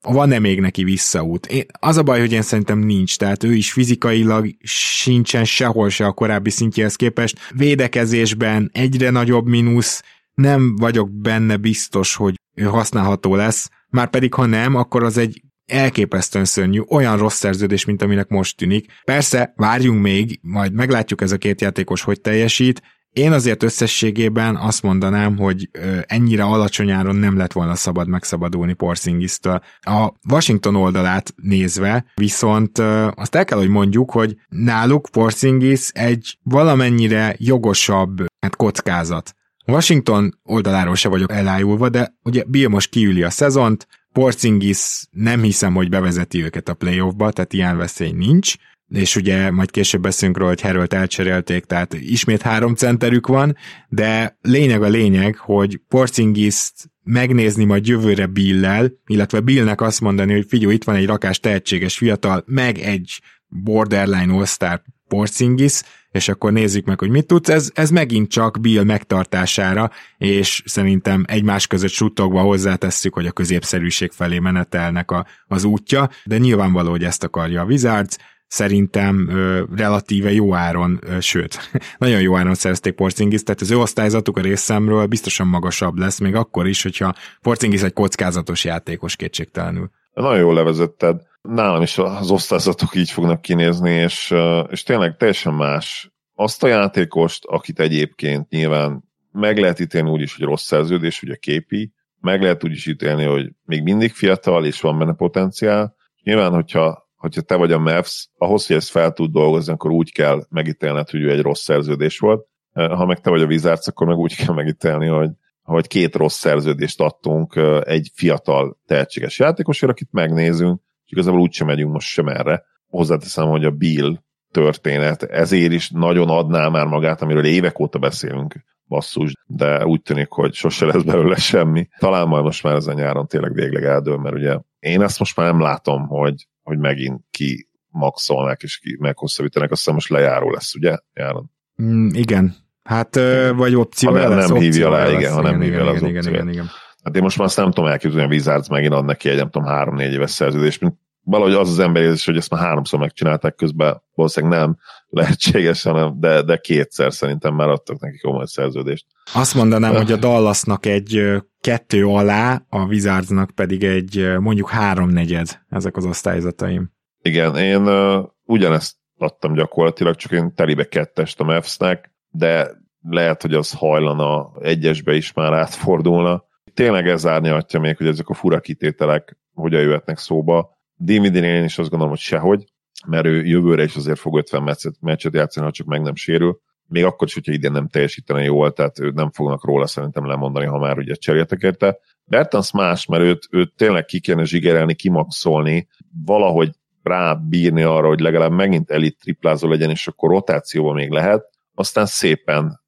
van-e 0.00 0.38
még 0.38 0.60
neki 0.60 0.84
visszaút? 0.84 1.46
Én, 1.46 1.64
az 1.80 1.96
a 1.96 2.02
baj, 2.02 2.20
hogy 2.20 2.32
én 2.32 2.42
szerintem 2.42 2.78
nincs, 2.78 3.16
tehát 3.16 3.44
ő 3.44 3.54
is 3.54 3.72
fizikailag 3.72 4.56
sincsen 4.62 5.44
sehol 5.44 5.88
se 5.88 6.06
a 6.06 6.12
korábbi 6.12 6.50
szintjéhez 6.50 6.96
képest. 6.96 7.38
Védekezésben 7.54 8.70
egyre 8.72 9.10
nagyobb 9.10 9.46
mínusz, 9.46 10.02
nem 10.34 10.76
vagyok 10.76 11.10
benne 11.10 11.56
biztos, 11.56 12.14
hogy 12.14 12.34
ő 12.54 12.64
használható 12.64 13.34
lesz, 13.34 13.70
már 13.90 14.10
pedig 14.10 14.34
ha 14.34 14.46
nem, 14.46 14.74
akkor 14.74 15.04
az 15.04 15.16
egy 15.16 15.42
elképesztően 15.66 16.44
szörnyű, 16.44 16.80
olyan 16.88 17.16
rossz 17.16 17.38
szerződés, 17.38 17.84
mint 17.84 18.02
aminek 18.02 18.28
most 18.28 18.56
tűnik. 18.56 18.92
Persze, 19.04 19.52
várjunk 19.56 20.02
még, 20.02 20.38
majd 20.42 20.72
meglátjuk 20.72 21.20
ez 21.20 21.32
a 21.32 21.38
két 21.38 21.60
játékos, 21.60 22.02
hogy 22.02 22.20
teljesít, 22.20 22.82
én 23.12 23.32
azért 23.32 23.62
összességében 23.62 24.56
azt 24.56 24.82
mondanám, 24.82 25.36
hogy 25.36 25.70
ennyire 26.06 26.42
alacsony 26.42 26.90
áron 26.90 27.16
nem 27.16 27.36
lett 27.36 27.52
volna 27.52 27.74
szabad 27.74 28.08
megszabadulni 28.08 28.72
Porzingisztől. 28.72 29.62
A 29.80 30.12
Washington 30.30 30.76
oldalát 30.76 31.34
nézve, 31.36 32.04
viszont 32.14 32.78
azt 33.14 33.34
el 33.34 33.44
kell, 33.44 33.58
hogy 33.58 33.68
mondjuk, 33.68 34.10
hogy 34.10 34.36
náluk 34.48 35.08
Porzingis 35.12 35.88
egy 35.88 36.38
valamennyire 36.42 37.34
jogosabb 37.38 38.26
hát 38.40 38.56
kockázat. 38.56 39.36
Washington 39.66 40.38
oldaláról 40.42 40.94
se 40.94 41.08
vagyok 41.08 41.32
elájulva, 41.32 41.88
de 41.88 42.14
ugye 42.22 42.44
Bill 42.46 42.68
most 42.68 42.90
kiüli 42.90 43.22
a 43.22 43.30
szezont, 43.30 43.86
Porzingis 44.12 45.04
nem 45.10 45.42
hiszem, 45.42 45.74
hogy 45.74 45.88
bevezeti 45.88 46.44
őket 46.44 46.68
a 46.68 46.74
playoffba, 46.74 47.30
tehát 47.30 47.52
ilyen 47.52 47.76
veszély 47.76 48.12
nincs, 48.12 48.54
és 48.88 49.16
ugye 49.16 49.50
majd 49.50 49.70
később 49.70 50.00
beszélünk 50.00 50.36
róla, 50.36 50.50
hogy 50.50 50.60
Harold 50.60 50.92
elcserélték, 50.92 51.64
tehát 51.64 51.94
ismét 51.94 52.42
három 52.42 52.74
centerük 52.74 53.26
van, 53.26 53.56
de 53.88 54.38
lényeg 54.42 54.82
a 54.82 54.88
lényeg, 54.88 55.36
hogy 55.36 55.80
porzingis 55.88 56.72
megnézni 57.02 57.64
majd 57.64 57.86
jövőre 57.86 58.26
Billel, 58.26 58.92
illetve 59.06 59.40
Billnek 59.40 59.80
azt 59.80 60.00
mondani, 60.00 60.32
hogy 60.32 60.46
figyelj, 60.48 60.74
itt 60.74 60.84
van 60.84 60.94
egy 60.94 61.06
rakás 61.06 61.40
tehetséges 61.40 61.96
fiatal, 61.96 62.44
meg 62.46 62.78
egy 62.78 63.20
borderline 63.48 64.32
all-star 64.32 64.82
Porzingis, 65.08 65.82
és 66.10 66.28
akkor 66.28 66.52
nézzük 66.52 66.84
meg, 66.84 66.98
hogy 66.98 67.10
mit 67.10 67.26
tudsz. 67.26 67.48
Ez, 67.48 67.70
ez 67.74 67.90
megint 67.90 68.30
csak 68.30 68.60
Bill 68.60 68.84
megtartására, 68.84 69.90
és 70.18 70.62
szerintem 70.66 71.24
egymás 71.26 71.66
között 71.66 71.90
suttogva 71.90 72.40
hozzátesszük, 72.40 73.14
hogy 73.14 73.26
a 73.26 73.32
középszerűség 73.32 74.10
felé 74.10 74.38
menetelnek 74.38 75.10
a, 75.10 75.26
az 75.46 75.64
útja, 75.64 76.10
de 76.24 76.38
nyilvánvaló, 76.38 76.90
hogy 76.90 77.04
ezt 77.04 77.24
akarja 77.24 77.60
a 77.60 77.64
Wizards, 77.64 78.16
szerintem 78.48 79.28
ö, 79.28 79.62
relatíve 79.76 80.32
jó 80.32 80.54
áron, 80.54 80.98
ö, 81.02 81.20
sőt, 81.20 81.70
nagyon 81.98 82.20
jó 82.20 82.36
áron 82.36 82.54
szerezték 82.54 82.94
Porzingis, 82.94 83.42
tehát 83.42 83.60
az 83.60 83.70
ő 83.70 83.78
osztályzatuk 83.78 84.36
a 84.36 84.40
részemről 84.40 85.06
biztosan 85.06 85.46
magasabb 85.46 85.98
lesz, 85.98 86.18
még 86.18 86.34
akkor 86.34 86.66
is, 86.66 86.82
hogyha 86.82 87.14
Porzingis 87.40 87.82
egy 87.82 87.92
kockázatos 87.92 88.64
játékos 88.64 89.16
kétségtelenül. 89.16 89.90
Nagyon 90.12 90.38
jól 90.38 90.54
levezetted. 90.54 91.20
Nálam 91.42 91.82
is 91.82 91.98
az 91.98 92.30
osztályzatok 92.30 92.94
így 92.94 93.10
fognak 93.10 93.40
kinézni, 93.40 93.90
és, 93.90 94.34
és 94.70 94.82
tényleg 94.82 95.16
teljesen 95.16 95.54
más. 95.54 96.10
Azt 96.34 96.62
a 96.62 96.68
játékost, 96.68 97.44
akit 97.44 97.80
egyébként 97.80 98.48
nyilván 98.48 99.04
meg 99.32 99.58
lehet 99.58 99.80
ítélni 99.80 100.10
úgy 100.10 100.20
is, 100.20 100.36
hogy 100.36 100.46
rossz 100.46 100.64
szerződés, 100.64 101.22
ugye 101.22 101.34
képi, 101.34 101.92
meg 102.20 102.42
lehet 102.42 102.64
úgy 102.64 102.72
is 102.72 102.86
ítélni, 102.86 103.24
hogy 103.24 103.52
még 103.64 103.82
mindig 103.82 104.12
fiatal, 104.12 104.64
és 104.64 104.80
van 104.80 104.98
benne 104.98 105.12
potenciál. 105.12 105.94
Nyilván, 106.22 106.52
hogyha 106.52 107.07
hogyha 107.18 107.40
te 107.40 107.54
vagy 107.54 107.72
a 107.72 107.78
Mavs, 107.78 108.28
ahhoz, 108.36 108.66
hogy 108.66 108.76
ezt 108.76 108.90
fel 108.90 109.12
tud 109.12 109.32
dolgozni, 109.32 109.72
akkor 109.72 109.90
úgy 109.90 110.12
kell 110.12 110.46
megítélned, 110.48 111.10
hogy 111.10 111.22
ő 111.22 111.30
egy 111.30 111.40
rossz 111.40 111.62
szerződés 111.62 112.18
volt. 112.18 112.46
Ha 112.72 113.06
meg 113.06 113.20
te 113.20 113.30
vagy 113.30 113.42
a 113.42 113.46
Wizards, 113.46 113.86
akkor 113.86 114.06
meg 114.06 114.16
úgy 114.16 114.36
kell 114.36 114.54
megítélni, 114.54 115.06
hogy, 115.06 115.30
hogy 115.62 115.86
két 115.86 116.14
rossz 116.14 116.38
szerződést 116.38 117.00
adtunk 117.00 117.60
egy 117.84 118.10
fiatal 118.14 118.78
tehetséges 118.86 119.38
játékosért, 119.38 119.92
akit 119.92 120.08
megnézünk, 120.10 120.80
és 121.04 121.12
igazából 121.12 121.40
úgysem 121.40 121.66
megyünk 121.66 121.92
most 121.92 122.08
sem 122.08 122.28
erre. 122.28 122.64
Hozzáteszem, 122.86 123.48
hogy 123.48 123.64
a 123.64 123.70
Bill 123.70 124.18
történet 124.50 125.22
ezért 125.22 125.72
is 125.72 125.90
nagyon 125.90 126.28
adná 126.28 126.68
már 126.68 126.86
magát, 126.86 127.22
amiről 127.22 127.44
évek 127.44 127.78
óta 127.78 127.98
beszélünk, 127.98 128.64
basszus, 128.86 129.32
de 129.46 129.86
úgy 129.86 130.02
tűnik, 130.02 130.30
hogy 130.30 130.54
sose 130.54 130.86
lesz 130.86 131.02
belőle 131.02 131.36
semmi. 131.36 131.88
Talán 131.98 132.28
majd 132.28 132.44
most 132.44 132.62
már 132.62 132.74
ezen 132.74 132.94
nyáron 132.94 133.26
tényleg 133.26 133.52
végleg 133.52 133.84
eldől, 133.84 134.16
mert 134.16 134.34
ugye 134.34 134.58
én 134.78 135.02
ezt 135.02 135.18
most 135.18 135.36
már 135.36 135.50
nem 135.50 135.60
látom, 135.60 136.06
hogy 136.06 136.46
hogy 136.68 136.78
megint 136.78 137.20
ki 137.30 137.68
maxolnak 137.88 138.62
és 138.62 138.78
ki 138.78 138.96
meghosszabbítanak, 139.00 139.70
azt 139.70 139.80
hiszem 139.80 139.94
most 139.94 140.08
lejáró 140.08 140.50
lesz, 140.50 140.74
ugye? 140.74 140.96
Járon. 141.12 141.50
Mm, 141.82 142.08
igen. 142.12 142.54
Hát, 142.82 143.14
vagy 143.54 143.74
opció 143.74 144.10
ha 144.10 144.18
nem, 144.18 144.30
lesz, 144.30 144.48
nem 144.48 144.58
hívja 144.58 144.90
le, 144.90 145.04
lesz, 145.04 145.18
igen, 145.18 145.32
ha 145.32 145.42
nem 145.42 145.60
hívja 145.60 145.84
le 145.84 145.90
az 145.90 145.96
igen, 145.96 146.08
igen, 146.08 146.32
igen, 146.32 146.48
igen. 146.48 146.66
Hát 147.02 147.16
én 147.16 147.22
most 147.22 147.38
már 147.38 147.46
azt 147.46 147.56
nem 147.56 147.70
tudom 147.70 147.90
elképzelni, 147.90 148.26
a 148.26 148.34
Wizards 148.34 148.68
megint 148.68 148.92
ad 148.92 149.04
neki 149.04 149.28
egy, 149.28 149.36
nem 149.36 149.50
tudom, 149.50 149.68
három-négy 149.68 150.12
éves 150.12 150.30
szerződést, 150.30 150.80
mint 150.80 150.94
valahogy 151.28 151.54
az 151.54 151.70
az 151.70 151.78
ember 151.78 152.02
érzés, 152.02 152.24
hogy 152.24 152.36
ezt 152.36 152.50
már 152.50 152.60
háromszor 152.60 152.98
megcsinálták 152.98 153.54
közben, 153.54 154.02
valószínűleg 154.14 154.58
nem 154.58 154.76
lehetséges, 155.20 155.82
hanem, 155.82 156.20
de, 156.20 156.42
de 156.42 156.56
kétszer 156.56 157.12
szerintem 157.12 157.54
már 157.54 157.68
adtak 157.68 158.00
neki 158.00 158.18
komoly 158.18 158.46
szerződést. 158.46 159.06
Azt 159.34 159.54
mondanám, 159.54 159.94
hogy 159.94 160.12
a 160.12 160.16
Dallasnak 160.16 160.86
egy 160.86 161.42
kettő 161.60 162.06
alá, 162.06 162.62
a 162.68 162.84
Wizardsnak 162.84 163.50
pedig 163.50 163.84
egy 163.84 164.38
mondjuk 164.38 164.70
háromnegyed 164.70 165.60
ezek 165.68 165.96
az 165.96 166.04
osztályzataim. 166.04 166.92
Igen, 167.22 167.56
én 167.56 167.86
uh, 167.86 168.24
ugyanezt 168.44 168.96
adtam 169.16 169.54
gyakorlatilag, 169.54 170.14
csak 170.14 170.32
én 170.32 170.54
telibe 170.54 170.84
kettest 170.84 171.40
a 171.40 171.44
Mavs-nek, 171.44 172.12
de 172.28 172.70
lehet, 173.00 173.42
hogy 173.42 173.54
az 173.54 173.72
hajlana 173.72 174.52
egyesbe 174.60 175.14
is 175.14 175.32
már 175.32 175.52
átfordulna. 175.52 176.44
Tényleg 176.74 177.08
ez 177.08 177.26
árnyalhatja 177.26 177.80
még, 177.80 177.96
hogy 177.96 178.06
ezek 178.06 178.28
a 178.28 178.34
fura 178.34 178.60
kitételek 178.60 179.38
hogyan 179.54 179.80
jöhetnek 179.80 180.18
szóba. 180.18 180.77
Davidin 180.98 181.44
én 181.44 181.64
is 181.64 181.78
azt 181.78 181.88
gondolom, 181.88 182.12
hogy 182.12 182.22
sehogy, 182.22 182.64
mert 183.06 183.26
ő 183.26 183.44
jövőre 183.44 183.82
is 183.82 183.96
azért 183.96 184.18
fog 184.18 184.36
50 184.36 184.62
meccset, 184.62 184.94
meccset 185.00 185.34
játszani, 185.34 185.66
ha 185.66 185.72
csak 185.72 185.86
meg 185.86 186.02
nem 186.02 186.14
sérül. 186.14 186.60
Még 186.86 187.04
akkor 187.04 187.26
is, 187.26 187.34
hogyha 187.34 187.52
idén 187.52 187.72
nem 187.72 187.88
teljesítene 187.88 188.42
jól, 188.42 188.72
tehát 188.72 188.98
őt 188.98 189.14
nem 189.14 189.30
fognak 189.30 189.64
róla 189.64 189.86
szerintem 189.86 190.26
lemondani, 190.26 190.66
ha 190.66 190.78
már 190.78 190.98
ugye 190.98 191.14
cseréltek 191.14 191.62
érte. 191.62 191.98
Bertans 192.24 192.72
más, 192.72 193.06
mert 193.06 193.22
őt, 193.22 193.46
őt 193.50 193.74
tényleg 193.76 194.04
ki 194.04 194.20
kéne 194.20 194.44
zsigerelni, 194.44 194.94
kimaxolni, 194.94 195.88
valahogy 196.24 196.70
rábírni 197.02 197.82
arra, 197.82 198.08
hogy 198.08 198.20
legalább 198.20 198.52
megint 198.52 198.90
elit 198.90 199.18
triplázó 199.18 199.68
legyen, 199.68 199.90
és 199.90 200.08
akkor 200.08 200.30
rotációban 200.30 200.94
még 200.94 201.10
lehet, 201.10 201.44
aztán 201.74 202.06
szépen 202.06 202.80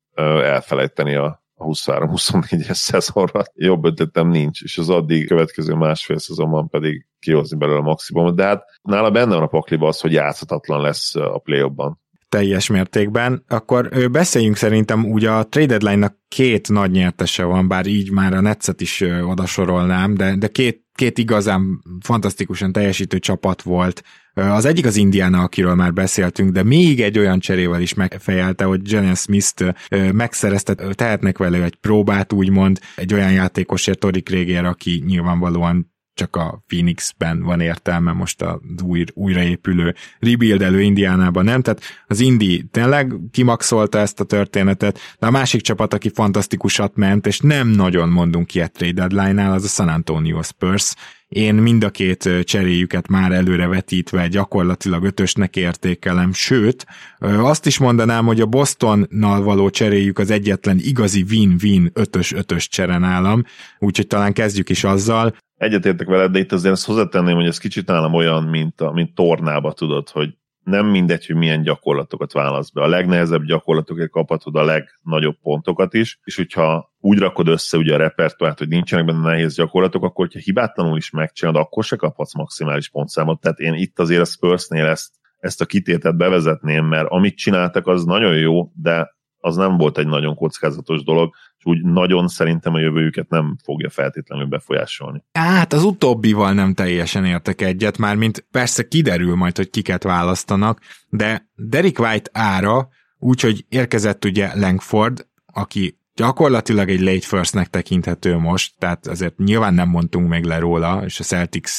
elfelejteni 0.42 1.14
a 1.14 1.42
23-24-es 1.56 2.72
szezonra. 2.88 3.42
Jobb 3.54 3.84
ötletem 3.84 4.28
nincs, 4.28 4.62
és 4.62 4.78
az 4.78 4.88
addig 4.88 5.26
következő 5.26 5.74
másfél 5.74 6.18
szezonban 6.18 6.68
pedig 6.68 7.06
kihozni 7.20 7.56
belőle 7.56 7.78
a 7.78 7.82
maximumot, 7.82 8.36
de 8.36 8.44
hát 8.44 8.64
nála 8.82 9.10
benne 9.10 9.34
van 9.34 9.42
a 9.42 9.46
pakliba 9.46 9.88
az, 9.88 10.00
hogy 10.00 10.12
játszhatatlan 10.12 10.80
lesz 10.80 11.14
a 11.14 11.38
play 11.38 11.68
ban 11.68 11.98
teljes 12.30 12.68
mértékben, 12.68 13.44
akkor 13.48 14.10
beszéljünk 14.10 14.56
szerintem 14.56 15.04
úgy 15.04 15.24
a 15.24 15.46
trade 15.48 15.66
deadline-nak 15.66 16.16
két 16.28 16.68
nagy 16.68 16.90
nyertese 16.90 17.44
van, 17.44 17.68
bár 17.68 17.86
így 17.86 18.10
már 18.10 18.34
a 18.34 18.40
Netszet 18.40 18.80
is 18.80 19.04
odasorolnám, 19.22 20.14
de, 20.14 20.36
de 20.36 20.48
két, 20.48 20.84
két 20.94 21.18
igazán 21.18 21.82
fantasztikusan 22.00 22.72
teljesítő 22.72 23.18
csapat 23.18 23.62
volt. 23.62 24.02
Az 24.34 24.64
egyik 24.64 24.86
az 24.86 24.96
Indiana, 24.96 25.42
akiről 25.42 25.74
már 25.74 25.92
beszéltünk, 25.92 26.50
de 26.50 26.62
még 26.62 27.00
egy 27.00 27.18
olyan 27.18 27.38
cserével 27.38 27.80
is 27.80 27.94
megfejelte, 27.94 28.64
hogy 28.64 28.92
Jalen 28.92 29.14
Smith-t 29.14 29.74
megszerezte, 30.12 30.74
tehetnek 30.74 31.38
vele 31.38 31.62
egy 31.62 31.76
próbát, 31.76 32.32
úgymond, 32.32 32.78
egy 32.96 33.14
olyan 33.14 33.32
játékosért 33.32 33.98
Torik 33.98 34.28
Régér, 34.28 34.64
aki 34.64 35.02
nyilvánvalóan 35.06 35.89
csak 36.14 36.36
a 36.36 36.62
Phoenixben 36.66 37.42
van 37.42 37.60
értelme 37.60 38.12
most 38.12 38.42
az 38.42 38.82
új, 38.82 39.04
újraépülő, 39.14 39.94
rebuildelő 40.18 40.80
Indiánában 40.80 41.44
nem, 41.44 41.62
tehát 41.62 41.82
az 42.06 42.20
Indi 42.20 42.64
tényleg 42.70 43.14
kimaxolta 43.30 43.98
ezt 43.98 44.20
a 44.20 44.24
történetet, 44.24 44.98
de 45.18 45.26
a 45.26 45.30
másik 45.30 45.60
csapat, 45.60 45.94
aki 45.94 46.10
fantasztikusat 46.14 46.96
ment, 46.96 47.26
és 47.26 47.40
nem 47.40 47.68
nagyon 47.68 48.08
mondunk 48.08 48.46
ki 48.46 48.60
a 48.60 48.68
trade 48.68 49.06
deadline-nál, 49.06 49.52
az 49.52 49.64
a 49.64 49.68
San 49.68 49.88
Antonio 49.88 50.42
Spurs, 50.42 50.94
én 51.30 51.54
mind 51.54 51.84
a 51.84 51.90
két 51.90 52.28
cseréjüket 52.42 53.08
már 53.08 53.32
előre 53.32 53.66
vetítve 53.66 54.28
gyakorlatilag 54.28 55.04
ötösnek 55.04 55.56
értékelem, 55.56 56.32
sőt, 56.32 56.86
azt 57.18 57.66
is 57.66 57.78
mondanám, 57.78 58.26
hogy 58.26 58.40
a 58.40 58.46
Bostonnal 58.46 59.42
való 59.42 59.70
cseréjük 59.70 60.18
az 60.18 60.30
egyetlen 60.30 60.78
igazi 60.80 61.24
win-win 61.30 61.90
ötös-ötös 61.94 62.68
csere 62.68 62.98
nálam, 62.98 63.44
úgyhogy 63.78 64.06
talán 64.06 64.32
kezdjük 64.32 64.68
is 64.68 64.84
azzal, 64.84 65.34
egyetértek 65.60 66.06
veled, 66.06 66.30
de 66.30 66.38
itt 66.38 66.52
azért 66.52 66.74
ezt 66.74 66.86
hozzátenném, 66.86 67.34
hogy 67.34 67.46
ez 67.46 67.58
kicsit 67.58 67.86
nálam 67.86 68.14
olyan, 68.14 68.44
mint, 68.44 68.80
a, 68.80 68.92
mint 68.92 69.14
tornába 69.14 69.72
tudod, 69.72 70.08
hogy 70.08 70.34
nem 70.64 70.86
mindegy, 70.86 71.26
hogy 71.26 71.36
milyen 71.36 71.62
gyakorlatokat 71.62 72.32
válasz 72.32 72.70
be. 72.70 72.82
A 72.82 72.88
legnehezebb 72.88 73.44
gyakorlatokért 73.44 74.10
kaphatod 74.10 74.56
a 74.56 74.64
legnagyobb 74.64 75.36
pontokat 75.42 75.94
is, 75.94 76.18
és 76.24 76.36
hogyha 76.36 76.92
úgy 77.00 77.18
rakod 77.18 77.48
össze 77.48 77.76
ugye 77.76 77.94
a 77.94 77.98
repertoárt, 77.98 78.58
hogy 78.58 78.68
nincsenek 78.68 79.04
benne 79.04 79.20
nehéz 79.20 79.54
gyakorlatok, 79.54 80.04
akkor 80.04 80.26
hogyha 80.26 80.40
hibátlanul 80.44 80.96
is 80.96 81.10
megcsinálod, 81.10 81.60
akkor 81.60 81.84
se 81.84 81.96
kaphatsz 81.96 82.34
maximális 82.34 82.88
pontszámot. 82.88 83.40
Tehát 83.40 83.58
én 83.58 83.74
itt 83.74 83.98
azért 83.98 84.20
a 84.20 84.24
Spursnél 84.24 84.86
ezt, 84.86 85.12
ezt 85.38 85.60
a 85.60 85.66
kitétet 85.66 86.16
bevezetném, 86.16 86.84
mert 86.84 87.08
amit 87.08 87.36
csináltak, 87.36 87.86
az 87.86 88.04
nagyon 88.04 88.36
jó, 88.36 88.70
de 88.74 89.18
az 89.40 89.56
nem 89.56 89.76
volt 89.76 89.98
egy 89.98 90.06
nagyon 90.06 90.34
kockázatos 90.34 91.02
dolog, 91.02 91.34
és 91.60 91.66
úgy 91.66 91.82
nagyon 91.82 92.28
szerintem 92.28 92.74
a 92.74 92.78
jövőjüket 92.78 93.28
nem 93.28 93.56
fogja 93.64 93.90
feltétlenül 93.90 94.46
befolyásolni. 94.46 95.24
Hát 95.32 95.72
az 95.72 95.84
utóbbival 95.84 96.52
nem 96.52 96.74
teljesen 96.74 97.24
értek 97.24 97.60
egyet, 97.60 97.98
már 97.98 98.16
mint 98.16 98.46
persze 98.50 98.88
kiderül 98.88 99.34
majd, 99.34 99.56
hogy 99.56 99.70
kiket 99.70 100.02
választanak, 100.02 100.80
de 101.08 101.48
Derek 101.54 101.98
White 101.98 102.30
ára, 102.32 102.88
úgyhogy 103.18 103.64
érkezett 103.68 104.24
ugye 104.24 104.50
Langford, 104.54 105.26
aki 105.46 105.99
gyakorlatilag 106.20 106.88
egy 106.88 107.00
late 107.00 107.26
firstnek 107.26 107.68
tekinthető 107.68 108.36
most, 108.36 108.74
tehát 108.78 109.06
azért 109.06 109.38
nyilván 109.38 109.74
nem 109.74 109.88
mondtunk 109.88 110.28
még 110.28 110.44
le 110.44 110.58
róla, 110.58 111.02
és 111.04 111.20
a 111.20 111.24
Celtics 111.24 111.70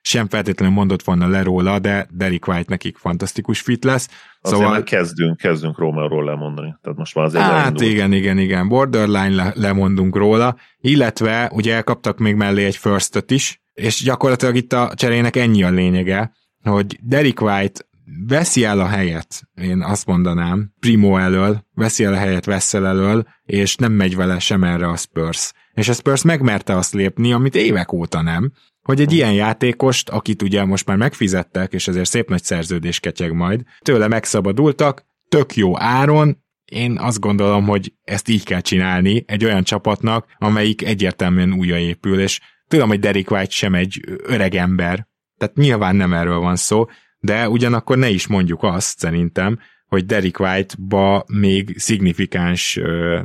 sem 0.00 0.28
feltétlenül 0.28 0.74
mondott 0.74 1.02
volna 1.02 1.26
le 1.26 1.42
róla, 1.42 1.78
de 1.78 2.06
Derek 2.10 2.46
White 2.46 2.64
nekik 2.68 2.96
fantasztikus 2.96 3.60
fit 3.60 3.84
lesz. 3.84 4.08
Azért 4.40 4.60
szóval... 4.60 4.72
már 4.72 4.82
kezdünk, 4.82 5.36
kezdünk 5.36 5.78
Rómáról 5.78 6.24
lemondani. 6.24 6.74
Tehát 6.82 6.98
most 6.98 7.14
már 7.14 7.24
az 7.24 7.34
Hát 7.34 7.62
elindult. 7.62 7.90
igen, 7.90 8.12
igen, 8.12 8.38
igen. 8.38 8.68
Borderline 8.68 9.34
le, 9.34 9.52
lemondunk 9.56 10.16
róla, 10.16 10.56
illetve 10.80 11.50
ugye 11.52 11.74
elkaptak 11.74 12.18
még 12.18 12.34
mellé 12.34 12.64
egy 12.64 12.76
first 12.76 13.24
is, 13.30 13.62
és 13.72 14.02
gyakorlatilag 14.02 14.56
itt 14.56 14.72
a 14.72 14.92
cserének 14.94 15.36
ennyi 15.36 15.62
a 15.62 15.70
lényege, 15.70 16.32
hogy 16.62 16.98
Derek 17.02 17.40
White 17.40 17.80
veszi 18.26 18.64
el 18.64 18.80
a 18.80 18.86
helyet, 18.86 19.42
én 19.54 19.82
azt 19.82 20.06
mondanám, 20.06 20.72
Primo 20.80 21.16
elől, 21.16 21.66
veszi 21.74 22.04
el 22.04 22.12
a 22.12 22.16
helyet 22.16 22.44
Vessel 22.44 22.86
elől, 22.86 23.26
és 23.44 23.76
nem 23.76 23.92
megy 23.92 24.16
vele 24.16 24.38
sem 24.38 24.64
erre 24.64 24.88
a 24.88 24.96
Spurs. 24.96 25.52
És 25.72 25.88
a 25.88 25.92
Spurs 25.92 26.22
megmerte 26.22 26.76
azt 26.76 26.94
lépni, 26.94 27.32
amit 27.32 27.54
évek 27.54 27.92
óta 27.92 28.22
nem, 28.22 28.52
hogy 28.82 29.00
egy 29.00 29.12
ilyen 29.12 29.32
játékost, 29.32 30.08
akit 30.08 30.42
ugye 30.42 30.64
most 30.64 30.86
már 30.86 30.96
megfizettek, 30.96 31.72
és 31.72 31.88
ezért 31.88 32.08
szép 32.08 32.28
nagy 32.28 32.42
szerződés 32.42 33.00
ketyeg 33.00 33.32
majd, 33.32 33.62
tőle 33.80 34.08
megszabadultak, 34.08 35.04
tök 35.28 35.56
jó 35.56 35.80
áron, 35.80 36.40
én 36.64 36.98
azt 36.98 37.20
gondolom, 37.20 37.66
hogy 37.66 37.92
ezt 38.02 38.28
így 38.28 38.44
kell 38.44 38.60
csinálni 38.60 39.24
egy 39.26 39.44
olyan 39.44 39.62
csapatnak, 39.62 40.26
amelyik 40.38 40.82
egyértelműen 40.84 41.52
újraépül, 41.52 42.20
és 42.20 42.40
tudom, 42.68 42.88
hogy 42.88 42.98
Derek 42.98 43.30
White 43.30 43.50
sem 43.50 43.74
egy 43.74 44.00
öreg 44.22 44.54
ember, 44.54 45.06
tehát 45.38 45.56
nyilván 45.56 45.96
nem 45.96 46.12
erről 46.12 46.38
van 46.38 46.56
szó, 46.56 46.86
de 47.22 47.48
ugyanakkor 47.48 47.98
ne 47.98 48.08
is 48.08 48.26
mondjuk 48.26 48.62
azt 48.62 48.98
szerintem, 48.98 49.58
hogy 49.86 50.06
Derek 50.06 50.40
White-ba 50.40 51.24
még 51.26 51.74
szignifikáns 51.78 52.80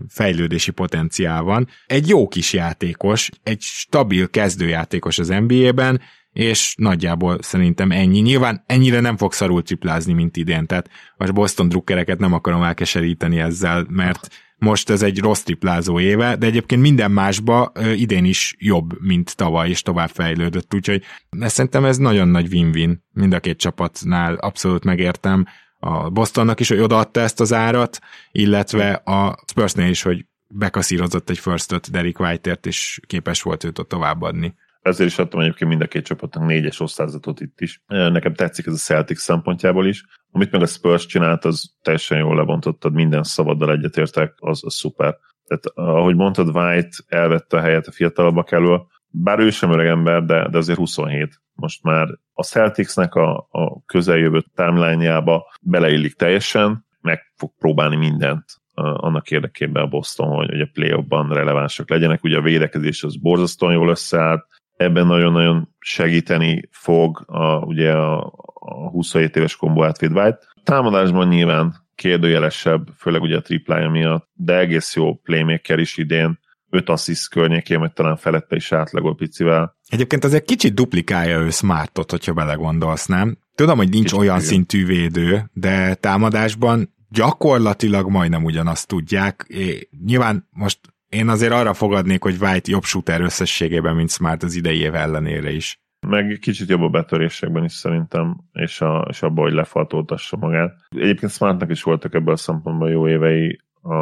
fejlődési 0.10 0.72
potenciál 0.72 1.44
van. 1.44 1.68
Egy 1.86 2.08
jó 2.08 2.28
kis 2.28 2.54
játékos, 2.54 3.30
egy 3.44 3.62
stabil 3.62 4.30
kezdőjátékos 4.30 5.20
az 5.20 5.28
NBA-ben, 5.28 6.02
és 6.32 6.74
nagyjából 6.78 7.38
szerintem 7.42 7.92
ennyi. 7.92 8.20
Nyilván 8.20 8.64
ennyire 8.66 9.00
nem 9.00 9.18
fog 9.18 9.34
szarul 9.34 9.64
triplázni, 9.64 10.14
mint 10.14 10.38
idén, 10.38 10.66
tehát 10.66 10.90
a 11.18 11.32
Boston 11.32 11.70
drukkereket 11.70 12.20
nem 12.20 12.34
akarom 12.34 12.64
elkeseríteni 12.64 13.40
ezzel, 13.40 13.86
mert 13.90 14.28
most 14.58 14.90
ez 14.90 15.02
egy 15.02 15.20
rossz 15.20 15.42
triplázó 15.42 16.00
éve, 16.00 16.36
de 16.36 16.46
egyébként 16.46 16.82
minden 16.82 17.12
másba 17.12 17.72
idén 17.96 18.26
is 18.26 18.56
jobb, 18.60 19.02
mint 19.02 19.36
tavaly, 19.36 19.70
és 19.70 19.82
tovább 19.82 20.10
fejlődött, 20.10 20.74
úgyhogy 20.74 21.04
szerintem 21.40 21.86
ez 21.86 21.98
nagyon 21.98 22.28
nagy 22.28 22.54
win-win. 22.54 23.04
Mind 23.14 23.34
a 23.34 23.40
két 23.40 23.58
csapatnál, 23.58 24.36
abszolút 24.36 24.84
megértem. 24.84 25.46
A 25.80 26.10
Bostonnak 26.10 26.60
is, 26.60 26.70
hogy 26.70 26.80
odaadta 26.80 27.20
ezt 27.20 27.40
az 27.40 27.54
árat, 27.54 28.00
illetve 28.32 28.92
a 28.92 29.38
Spursnél 29.48 29.90
is, 29.90 30.02
hogy 30.02 30.26
bekaszírozott 30.48 31.30
egy 31.30 31.40
first 31.40 31.92
Derek 31.92 32.20
White-ért, 32.20 32.66
és 32.66 33.00
képes 33.08 33.42
volt 33.42 33.64
őt 33.64 33.86
továbbadni 33.88 34.56
ezért 34.88 35.10
is 35.10 35.18
adtam 35.20 35.40
egyébként 35.40 35.70
mind 35.70 35.82
a 35.82 35.88
két 35.88 36.06
csapatnak 36.06 36.46
négyes 36.46 36.80
osztályzatot 36.80 37.40
itt 37.40 37.62
is. 37.62 37.82
Nekem 37.88 38.34
tetszik 38.34 38.66
ez 38.66 38.74
a 38.74 38.78
Celtics 38.78 39.18
szempontjából 39.18 39.88
is. 39.88 40.06
Amit 40.32 40.52
meg 40.52 40.62
a 40.62 40.66
Spurs 40.66 41.06
csinált, 41.06 41.46
az 41.46 41.76
teljesen 41.82 42.18
jól 42.18 42.36
lebontottad, 42.36 42.94
minden 42.94 43.24
szabaddal 43.24 43.72
egyetértek, 43.72 44.34
az, 44.38 44.66
az 44.66 44.74
szuper. 44.74 45.18
Tehát 45.48 45.66
ahogy 45.76 46.16
mondtad, 46.16 46.56
White 46.56 46.98
elvette 47.08 47.58
a 47.58 47.62
helyet 47.62 47.88
a 47.88 47.92
fiatalabbak 47.92 48.52
elől, 48.52 48.88
bár 49.10 49.40
ő 49.40 49.50
sem 49.50 49.72
öreg 49.72 49.88
ember, 49.88 50.24
de, 50.24 50.48
de 50.50 50.58
azért 50.58 50.78
27. 50.78 51.42
Most 51.54 51.84
már 51.84 52.08
a 52.34 52.44
Celticsnek 52.44 53.16
a, 53.16 53.48
a 53.52 53.84
közeljövő 53.86 54.44
timeline 54.56 55.24
beleillik 55.62 56.14
teljesen, 56.14 56.86
meg 57.02 57.32
fog 57.36 57.52
próbálni 57.60 57.96
mindent 57.96 58.46
annak 58.78 59.32
érdekében 59.32 59.84
a 59.84 59.88
Boston, 59.88 60.28
hogy, 60.28 60.50
hogy 60.50 60.62
a 60.62 60.70
play-offban 60.74 61.30
relevánsak 61.30 61.90
legyenek. 61.90 62.24
Ugye 62.24 62.38
a 62.38 62.42
védekezés 62.42 63.04
az 63.04 63.18
borzasztóan 63.18 63.74
jól 63.74 63.90
összeállt, 63.90 64.46
ebben 64.78 65.08
nagyon-nagyon 65.08 65.76
segíteni 65.80 66.70
fog 66.72 67.24
a, 67.28 67.58
ugye 67.58 67.92
a, 67.92 68.34
a 68.54 68.90
27 68.90 69.36
éves 69.36 69.56
kombó 69.56 69.84
átvéd 69.84 70.12
White. 70.12 70.40
Támadásban 70.64 71.28
nyilván 71.28 71.86
kérdőjelesebb, 71.96 72.88
főleg 72.98 73.22
ugye 73.22 73.38
a 73.38 73.42
triplája 73.42 73.90
miatt, 73.90 74.30
de 74.34 74.58
egész 74.58 74.96
jó 74.96 75.16
playmaker 75.16 75.80
is 75.80 75.98
idén, 75.98 76.40
5 76.70 76.90
assziszt 76.90 77.30
környékén, 77.30 77.80
vagy 77.80 77.94
talán 77.94 78.16
felette 78.16 78.56
is 78.56 78.72
átlagol 78.72 79.16
picivel. 79.16 79.78
Egyébként 79.88 80.24
azért 80.24 80.46
kicsit 80.46 80.74
duplikálja 80.74 81.40
ő 81.40 81.50
Smartot, 81.50 82.12
hogyha 82.12 82.34
belegondolsz, 82.34 83.06
nem? 83.06 83.38
Tudom, 83.56 83.78
hogy 83.78 83.90
nincs 83.90 84.04
kicsit 84.04 84.20
olyan 84.20 84.36
igen. 84.36 84.48
szintű 84.48 84.86
védő, 84.86 85.50
de 85.54 85.96
támadásban 85.96 86.96
gyakorlatilag 87.10 88.10
majdnem 88.10 88.44
ugyanazt 88.44 88.88
tudják. 88.88 89.46
É, 89.48 89.90
nyilván 90.06 90.48
most 90.50 90.80
én 91.10 91.28
azért 91.30 91.52
arra 91.52 91.74
fogadnék, 91.74 92.24
hogy 92.24 92.36
White 92.42 92.72
jobb 92.72 92.84
shooter 92.84 93.22
összességében, 93.22 93.96
mint 93.96 94.10
Smart 94.10 94.44
az 94.44 94.56
idei 94.56 94.80
év 94.80 94.96
ellenére 94.96 95.52
is. 95.52 95.80
Meg 96.08 96.38
kicsit 96.42 96.70
jobb 96.70 96.82
a 96.82 96.90
betörésekben 96.90 97.64
is 97.64 97.74
szerintem, 97.74 98.38
és, 98.54 98.82
a, 98.82 99.06
és 99.10 99.22
abban, 99.22 99.44
hogy 99.44 99.54
lefaltoltassa 99.54 100.38
magát. 100.38 100.76
Egyébként 100.90 101.32
Smartnak 101.32 101.72
is 101.72 101.84
voltak 101.84 102.14
ebből 102.14 102.34
a 102.34 102.38
szempontból 102.38 102.90
jó 102.90 103.08
évei, 103.08 103.60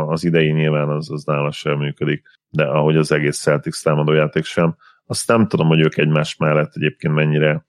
az 0.08 0.24
idei 0.24 0.52
nyilván 0.52 0.90
az, 0.90 1.12
az 1.12 1.24
nála 1.24 1.52
sem 1.52 1.78
működik, 1.78 2.28
de 2.50 2.64
ahogy 2.64 2.98
az 2.98 3.12
egész 3.12 3.40
Celtics 3.40 3.84
támadójáték 3.84 4.46
sem. 4.46 4.76
Azt 5.06 5.28
nem 5.28 5.48
tudom, 5.48 5.68
hogy 5.68 5.80
ők 5.80 5.98
egymás 5.98 6.36
mellett 6.36 6.72
egyébként 6.76 7.14
mennyire 7.14 7.66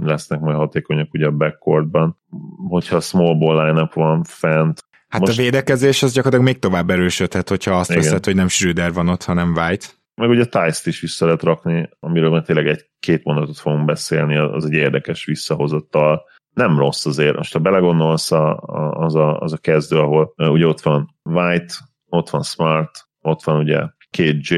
lesznek 0.00 0.40
majd 0.40 0.56
hatékonyak 0.56 1.14
ugye 1.14 1.26
a 1.26 1.30
backcourtban. 1.30 2.18
Hogyha 2.68 2.96
a 2.96 3.00
small 3.00 3.34
ball 3.34 3.66
line 3.66 3.90
van 3.94 4.22
fent, 4.24 4.85
Hát 5.08 5.20
Most... 5.20 5.38
a 5.38 5.42
védekezés 5.42 6.02
az 6.02 6.12
gyakorlatilag 6.12 6.52
még 6.52 6.62
tovább 6.62 6.90
erősödhet, 6.90 7.48
hogyha 7.48 7.78
azt 7.78 7.90
Igen. 7.90 8.02
veszed, 8.02 8.24
hogy 8.24 8.34
nem 8.34 8.48
Schröder 8.48 8.92
van 8.92 9.08
ott, 9.08 9.24
hanem 9.24 9.52
White. 9.56 9.86
Meg 10.14 10.28
ugye 10.28 10.44
Tice-t 10.44 10.86
is 10.86 11.00
vissza 11.00 11.24
lehet 11.24 11.42
rakni, 11.42 11.88
amiről 12.00 12.30
majd 12.30 12.44
tényleg 12.44 12.66
egy-két 12.66 13.24
mondatot 13.24 13.58
fogunk 13.58 13.84
beszélni, 13.84 14.36
az 14.36 14.64
egy 14.64 14.72
érdekes 14.72 15.24
visszahozottal. 15.24 16.24
Nem 16.54 16.78
rossz 16.78 17.06
azért, 17.06 17.36
most 17.36 17.52
ha 17.52 17.58
belegondolsz, 17.58 18.32
a, 18.32 18.56
a, 18.56 19.04
az, 19.04 19.14
a, 19.14 19.38
az 19.38 19.52
a 19.52 19.58
kezdő, 19.58 19.98
ahol 19.98 20.34
ugye 20.36 20.66
ott 20.66 20.80
van 20.80 21.16
White, 21.22 21.74
ott 22.08 22.30
van 22.30 22.42
Smart, 22.42 23.08
ott 23.20 23.42
van 23.42 23.58
ugye 23.58 23.82
két 24.10 24.48
J, 24.48 24.54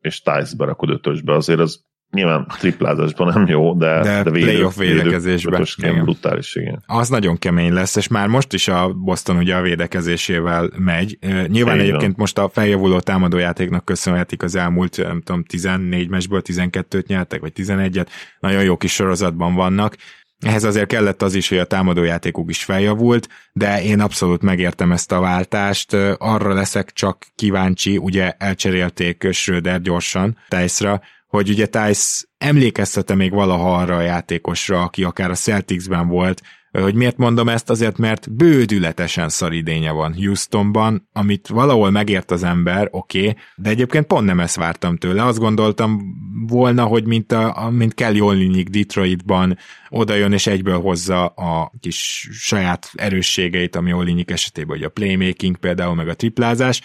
és 0.00 0.22
Tice 0.22 0.56
berakod 0.56 0.90
ötösbe, 0.90 1.34
azért 1.34 1.60
az 1.60 1.85
Nyilván 2.10 2.46
triplázásban 2.58 3.32
nem 3.34 3.46
jó, 3.46 3.74
de, 3.74 4.00
de, 4.02 4.22
de 4.22 4.30
védő, 4.30 4.46
playoff 4.46 4.76
védekezésben 4.76 5.66
igen. 5.76 6.02
brutális, 6.02 6.54
igen. 6.54 6.82
Az 6.86 7.08
nagyon 7.08 7.38
kemény 7.38 7.72
lesz, 7.72 7.96
és 7.96 8.08
már 8.08 8.28
most 8.28 8.52
is 8.52 8.68
a 8.68 8.92
Boston 8.92 9.36
ugye 9.36 9.54
a 9.54 9.60
védekezésével 9.60 10.70
megy. 10.78 11.18
Nyilván 11.46 11.74
Én 11.74 11.80
egyébként 11.80 12.16
most 12.16 12.38
a 12.38 12.48
feljavuló 12.48 13.00
támadójátéknak 13.00 13.84
köszönhetik 13.84 14.42
az 14.42 14.54
elmúlt, 14.54 14.96
nem 14.96 15.22
tudom, 15.22 15.44
14 15.44 16.08
mesből 16.08 16.42
12-t 16.44 17.06
nyertek, 17.06 17.40
vagy 17.40 17.52
11-et. 17.56 18.06
Nagyon 18.40 18.62
jó 18.62 18.76
kis 18.76 18.92
sorozatban 18.92 19.54
vannak. 19.54 19.96
Ehhez 20.40 20.64
azért 20.64 20.86
kellett 20.86 21.22
az 21.22 21.34
is, 21.34 21.48
hogy 21.48 21.58
a 21.58 21.64
támadójátékuk 21.64 22.50
is 22.50 22.64
feljavult, 22.64 23.28
de 23.52 23.82
én 23.82 24.00
abszolút 24.00 24.42
megértem 24.42 24.92
ezt 24.92 25.12
a 25.12 25.20
váltást. 25.20 25.92
Arra 26.18 26.54
leszek 26.54 26.92
csak 26.92 27.26
kíváncsi, 27.34 27.96
ugye 27.96 28.30
elcserélték 28.38 29.28
Schröder 29.32 29.80
gyorsan 29.80 30.36
Tejszra, 30.48 31.00
hogy 31.36 31.48
ugye 31.48 31.66
Tice 31.66 32.24
emlékeztete 32.38 33.14
még 33.14 33.32
valaha 33.32 33.76
arra 33.76 33.96
a 33.96 34.00
játékosra, 34.00 34.82
aki 34.82 35.04
akár 35.04 35.30
a 35.30 35.34
Celticsben 35.34 36.08
volt, 36.08 36.42
hogy 36.82 36.94
miért 36.94 37.16
mondom 37.16 37.48
ezt? 37.48 37.70
Azért, 37.70 37.98
mert 37.98 38.32
bődületesen 38.32 39.28
szaridénye 39.28 39.90
van 39.90 40.14
Houstonban, 40.14 41.08
amit 41.12 41.48
valahol 41.48 41.90
megért 41.90 42.30
az 42.30 42.42
ember, 42.42 42.88
oké, 42.90 43.18
okay, 43.18 43.36
de 43.56 43.70
egyébként 43.70 44.06
pont 44.06 44.26
nem 44.26 44.40
ezt 44.40 44.56
vártam 44.56 44.96
tőle. 44.96 45.24
Azt 45.24 45.38
gondoltam 45.38 46.00
volna, 46.46 46.84
hogy 46.84 47.06
mint, 47.06 47.32
a, 47.32 47.70
mint 47.70 47.94
Kelly 47.94 48.20
Olinik 48.20 48.68
Detroitban 48.68 49.58
oda 49.88 50.14
jön 50.14 50.32
és 50.32 50.46
egyből 50.46 50.80
hozza 50.80 51.26
a 51.26 51.72
kis 51.80 52.28
saját 52.32 52.90
erősségeit, 52.94 53.76
ami 53.76 53.92
Olinik 53.92 54.30
esetében, 54.30 54.76
hogy 54.76 54.86
a 54.86 54.90
playmaking 54.90 55.56
például, 55.56 55.94
meg 55.94 56.08
a 56.08 56.14
triplázás. 56.14 56.80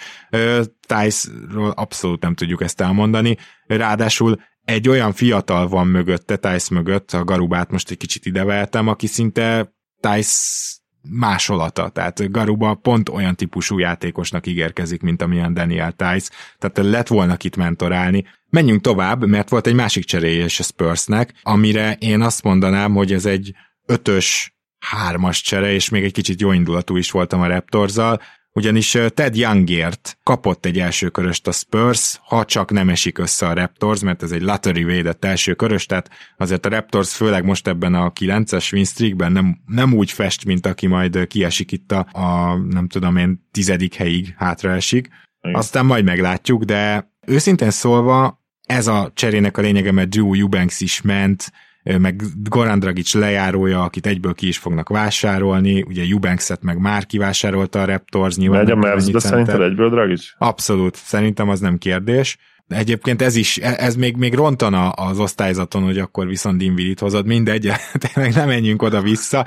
Tice-ról 0.87 1.69
abszolút 1.69 2.21
nem 2.21 2.33
tudjuk 2.33 2.61
ezt 2.61 2.81
elmondani. 2.81 3.37
Ráadásul 3.67 4.41
egy 4.65 4.89
olyan 4.89 5.13
fiatal 5.13 5.67
van 5.67 5.87
mögötte, 5.87 6.35
Tice 6.35 6.73
mögött, 6.73 7.11
a 7.11 7.23
Garubát 7.23 7.71
most 7.71 7.91
egy 7.91 7.97
kicsit 7.97 8.25
ideveltem, 8.25 8.87
aki 8.87 9.07
szinte 9.07 9.73
Tice 10.01 10.79
másolata, 11.09 11.89
tehát 11.89 12.31
Garuba 12.31 12.73
pont 12.73 13.09
olyan 13.09 13.35
típusú 13.35 13.79
játékosnak 13.79 14.47
ígérkezik, 14.47 15.01
mint 15.01 15.21
amilyen 15.21 15.53
Daniel 15.53 15.91
Tice, 15.91 16.31
tehát 16.57 16.91
lett 16.91 17.07
volna 17.07 17.35
itt 17.41 17.55
mentorálni. 17.55 18.25
Menjünk 18.49 18.81
tovább, 18.81 19.25
mert 19.25 19.49
volt 19.49 19.67
egy 19.67 19.73
másik 19.73 20.05
cseréje 20.05 20.43
is 20.43 20.59
a 20.59 20.63
Spursnek, 20.63 21.33
amire 21.43 21.95
én 21.99 22.21
azt 22.21 22.43
mondanám, 22.43 22.93
hogy 22.93 23.13
ez 23.13 23.25
egy 23.25 23.53
ötös 23.85 24.55
hármas 24.79 25.41
csere, 25.41 25.71
és 25.71 25.89
még 25.89 26.03
egy 26.03 26.13
kicsit 26.13 26.41
jó 26.41 26.51
indulatú 26.51 26.95
is 26.95 27.11
voltam 27.11 27.41
a 27.41 27.47
Raptorzal, 27.47 28.21
ugyanis 28.53 28.97
Ted 29.13 29.35
Youngért 29.35 30.17
kapott 30.23 30.65
egy 30.65 30.79
első 30.79 31.09
köröst 31.09 31.47
a 31.47 31.51
Spurs, 31.51 32.19
ha 32.23 32.45
csak 32.45 32.71
nem 32.71 32.89
esik 32.89 33.17
össze 33.17 33.47
a 33.47 33.53
Raptors, 33.53 34.01
mert 34.01 34.23
ez 34.23 34.31
egy 34.31 34.41
lottery 34.41 34.83
védett 34.83 35.25
első 35.25 35.53
körös, 35.53 35.85
tehát 35.85 36.09
azért 36.37 36.65
a 36.65 36.69
Raptors 36.69 37.15
főleg 37.15 37.43
most 37.43 37.67
ebben 37.67 37.93
a 37.93 38.11
9-es 38.11 38.73
win 38.73 38.85
streakben 38.85 39.31
nem, 39.31 39.57
nem 39.65 39.93
úgy 39.93 40.11
fest, 40.11 40.45
mint 40.45 40.65
aki 40.65 40.87
majd 40.87 41.27
kiesik 41.27 41.71
itt 41.71 41.91
a, 41.91 42.07
a 42.11 42.55
nem 42.55 42.87
tudom 42.87 43.17
én, 43.17 43.47
tizedik 43.51 43.93
helyig 43.93 44.33
hátraesik. 44.37 45.09
Igen. 45.41 45.55
Aztán 45.55 45.85
majd 45.85 46.03
meglátjuk, 46.03 46.63
de 46.63 47.11
őszintén 47.27 47.71
szólva 47.71 48.41
ez 48.65 48.87
a 48.87 49.11
cserének 49.13 49.57
a 49.57 49.61
lényege, 49.61 49.91
mert 49.91 50.09
Drew 50.09 50.33
Eubanks 50.33 50.81
is 50.81 51.01
ment, 51.01 51.51
meg 51.83 52.21
Goran 52.49 52.79
Dragic 52.79 53.13
lejárója, 53.13 53.83
akit 53.83 54.05
egyből 54.05 54.33
ki 54.33 54.47
is 54.47 54.57
fognak 54.57 54.89
vásárolni, 54.89 55.81
ugye 55.81 56.03
Eubankset 56.11 56.63
meg 56.63 56.77
már 56.77 57.05
kivásárolta 57.05 57.81
a 57.81 57.85
Raptors. 57.85 58.37
Megy 58.37 58.71
a 58.71 58.75
Mavs-be 58.75 59.19
szerinted 59.19 59.61
egyből 59.61 59.89
Dragic? 59.89 60.23
Abszolút, 60.37 60.95
szerintem 60.95 61.49
az 61.49 61.59
nem 61.59 61.77
kérdés. 61.77 62.37
Egyébként 62.67 63.21
ez 63.21 63.35
is, 63.35 63.57
e, 63.57 63.75
ez 63.77 63.95
még, 63.95 64.15
még 64.15 64.33
rontana 64.33 64.89
az 64.89 65.19
osztályzaton, 65.19 65.83
hogy 65.83 65.97
akkor 65.97 66.27
viszont 66.27 66.57
Dinvidit 66.57 66.99
hozod, 66.99 67.25
mindegy, 67.25 67.71
tényleg 68.13 68.33
nem 68.33 68.47
menjünk 68.47 68.81
oda-vissza. 68.81 69.45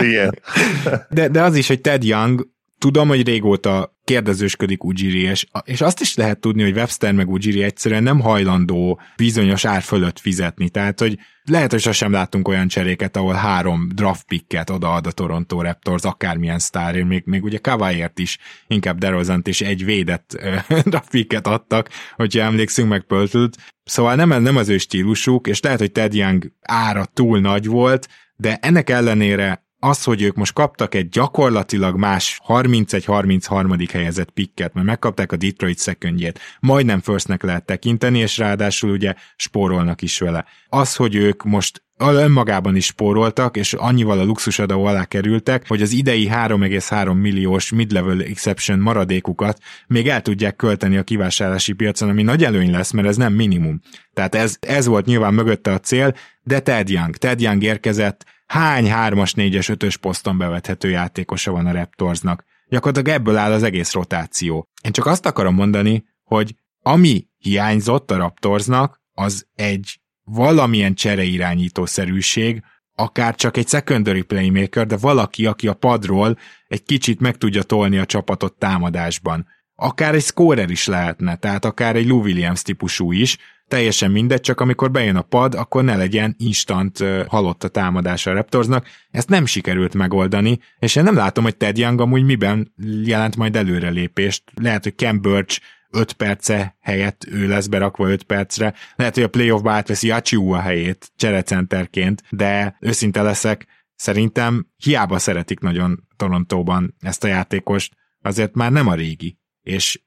Igen. 0.00 0.38
De, 1.10 1.28
de 1.28 1.42
az 1.42 1.56
is, 1.56 1.68
hogy 1.68 1.80
Ted 1.80 2.04
Young, 2.04 2.48
tudom, 2.78 3.08
hogy 3.08 3.26
régóta 3.26 3.98
kérdezősködik 4.10 4.84
Ujiri, 4.84 5.22
és, 5.22 5.46
és 5.64 5.80
azt 5.80 6.00
is 6.00 6.14
lehet 6.14 6.40
tudni, 6.40 6.62
hogy 6.62 6.76
Webster 6.76 7.12
meg 7.12 7.30
Ujiri 7.30 7.62
egyszerűen 7.62 8.02
nem 8.02 8.20
hajlandó 8.20 9.00
bizonyos 9.16 9.64
ár 9.64 9.82
fölött 9.82 10.18
fizetni, 10.18 10.68
tehát 10.68 11.00
hogy 11.00 11.18
lehet, 11.44 11.70
hogy 11.70 11.80
sosem 11.80 12.12
láttunk 12.12 12.48
olyan 12.48 12.68
cseréket, 12.68 13.16
ahol 13.16 13.34
három 13.34 13.88
draft 13.94 14.26
picket 14.26 14.70
odaad 14.70 15.06
a 15.06 15.10
Toronto 15.10 15.62
Raptors, 15.62 16.02
akármilyen 16.02 16.58
sztárért, 16.58 17.06
még, 17.06 17.22
még 17.26 17.44
ugye 17.44 17.58
Kawaiért 17.58 18.18
is 18.18 18.38
inkább 18.66 18.98
DeRozant 18.98 19.48
és 19.48 19.60
egy 19.60 19.84
védett 19.84 20.38
draft 20.90 21.10
picket 21.10 21.46
adtak, 21.46 21.88
hogyha 22.16 22.42
emlékszünk 22.42 22.88
meg 22.88 23.02
Pöltült. 23.02 23.56
Szóval 23.84 24.14
nem, 24.14 24.42
nem 24.42 24.56
az 24.56 24.68
ő 24.68 24.78
stílusuk, 24.78 25.46
és 25.46 25.60
lehet, 25.60 25.78
hogy 25.78 25.92
Ted 25.92 26.14
Young 26.14 26.52
ára 26.60 27.04
túl 27.04 27.40
nagy 27.40 27.66
volt, 27.66 28.08
de 28.36 28.58
ennek 28.60 28.90
ellenére 28.90 29.68
az, 29.80 30.04
hogy 30.04 30.22
ők 30.22 30.34
most 30.34 30.52
kaptak 30.52 30.94
egy 30.94 31.08
gyakorlatilag 31.08 31.96
más 31.96 32.40
31-33. 32.46 33.88
helyezett 33.92 34.30
pikket, 34.30 34.74
mert 34.74 34.86
megkapták 34.86 35.32
a 35.32 35.36
Detroit 35.36 35.78
szeköngyét, 35.78 36.40
majdnem 36.60 37.00
firstnek 37.00 37.42
lehet 37.42 37.64
tekinteni, 37.64 38.18
és 38.18 38.38
ráadásul 38.38 38.90
ugye 38.90 39.14
spórolnak 39.36 40.02
is 40.02 40.18
vele. 40.18 40.44
Az, 40.68 40.96
hogy 40.96 41.14
ők 41.14 41.44
most 41.44 41.82
önmagában 42.08 42.76
is 42.76 42.84
spóroltak, 42.84 43.56
és 43.56 43.72
annyival 43.72 44.18
a 44.18 44.24
luxusadó 44.24 44.84
alá 44.84 45.04
kerültek, 45.04 45.68
hogy 45.68 45.82
az 45.82 45.92
idei 45.92 46.28
3,3 46.32 47.20
milliós 47.20 47.72
mid-level 47.72 48.20
exception 48.20 48.78
maradékukat 48.78 49.58
még 49.86 50.08
el 50.08 50.22
tudják 50.22 50.56
költeni 50.56 50.96
a 50.96 51.02
kivásárlási 51.02 51.72
piacon, 51.72 52.08
ami 52.08 52.22
nagy 52.22 52.44
előny 52.44 52.70
lesz, 52.70 52.90
mert 52.90 53.08
ez 53.08 53.16
nem 53.16 53.32
minimum. 53.32 53.80
Tehát 54.14 54.34
ez, 54.34 54.56
ez 54.60 54.86
volt 54.86 55.06
nyilván 55.06 55.34
mögötte 55.34 55.72
a 55.72 55.80
cél, 55.80 56.14
de 56.42 56.60
Ted 56.60 56.88
Young. 56.88 57.16
Ted 57.16 57.40
Young 57.40 57.62
érkezett, 57.62 58.24
hány 58.50 58.86
3-as, 58.88 59.32
4-es, 59.36 59.76
5-ös 59.78 59.96
poszton 60.00 60.38
bevethető 60.38 60.88
játékosa 60.88 61.50
van 61.50 61.66
a 61.66 61.72
Raptorsnak. 61.72 62.44
Gyakorlatilag 62.68 63.18
ebből 63.20 63.36
áll 63.36 63.52
az 63.52 63.62
egész 63.62 63.92
rotáció. 63.92 64.68
Én 64.82 64.92
csak 64.92 65.06
azt 65.06 65.26
akarom 65.26 65.54
mondani, 65.54 66.04
hogy 66.22 66.54
ami 66.82 67.26
hiányzott 67.38 68.10
a 68.10 68.16
Raptorsnak, 68.16 69.00
az 69.12 69.46
egy 69.54 70.00
valamilyen 70.24 70.94
csereirányítószerűség, 70.94 72.62
akár 72.94 73.34
csak 73.34 73.56
egy 73.56 73.68
secondary 73.68 74.22
playmaker, 74.22 74.86
de 74.86 74.96
valaki, 74.96 75.46
aki 75.46 75.68
a 75.68 75.74
padról 75.74 76.38
egy 76.68 76.82
kicsit 76.82 77.20
meg 77.20 77.36
tudja 77.36 77.62
tolni 77.62 77.98
a 77.98 78.06
csapatot 78.06 78.58
támadásban. 78.58 79.46
Akár 79.74 80.14
egy 80.14 80.22
scorer 80.22 80.70
is 80.70 80.86
lehetne, 80.86 81.36
tehát 81.36 81.64
akár 81.64 81.96
egy 81.96 82.06
Lou 82.06 82.22
Williams 82.22 82.62
típusú 82.62 83.12
is, 83.12 83.38
teljesen 83.70 84.10
mindegy, 84.10 84.40
csak 84.40 84.60
amikor 84.60 84.90
bejön 84.90 85.16
a 85.16 85.22
pad, 85.22 85.54
akkor 85.54 85.84
ne 85.84 85.96
legyen 85.96 86.34
instant 86.38 87.04
halott 87.26 87.64
a 87.64 87.68
támadása 87.68 88.30
a 88.30 88.34
Raptorsnak. 88.34 88.86
Ezt 89.10 89.28
nem 89.28 89.46
sikerült 89.46 89.94
megoldani, 89.94 90.58
és 90.78 90.96
én 90.96 91.02
nem 91.02 91.14
látom, 91.14 91.44
hogy 91.44 91.56
Ted 91.56 91.78
Young 91.78 92.00
amúgy 92.00 92.24
miben 92.24 92.74
jelent 93.04 93.36
majd 93.36 93.56
előrelépést. 93.56 94.42
Lehet, 94.54 94.82
hogy 94.82 94.94
Ken 94.94 95.20
Birch 95.20 95.60
5 95.90 96.12
perce 96.12 96.76
helyett 96.80 97.26
ő 97.30 97.48
lesz 97.48 97.66
berakva 97.66 98.10
5 98.10 98.22
percre. 98.22 98.74
Lehet, 98.96 99.14
hogy 99.14 99.22
a 99.22 99.28
playoffba 99.28 99.72
átveszi 99.72 100.10
Achiu 100.10 100.52
a 100.52 100.60
helyét 100.60 101.12
cserecenterként, 101.16 102.22
de 102.30 102.76
őszinte 102.80 103.22
leszek, 103.22 103.66
szerintem 103.94 104.66
hiába 104.76 105.18
szeretik 105.18 105.60
nagyon 105.60 106.08
Torontóban 106.16 106.94
ezt 107.00 107.24
a 107.24 107.28
játékost, 107.28 107.94
azért 108.22 108.54
már 108.54 108.72
nem 108.72 108.88
a 108.88 108.94
régi 108.94 109.39
és 109.70 110.00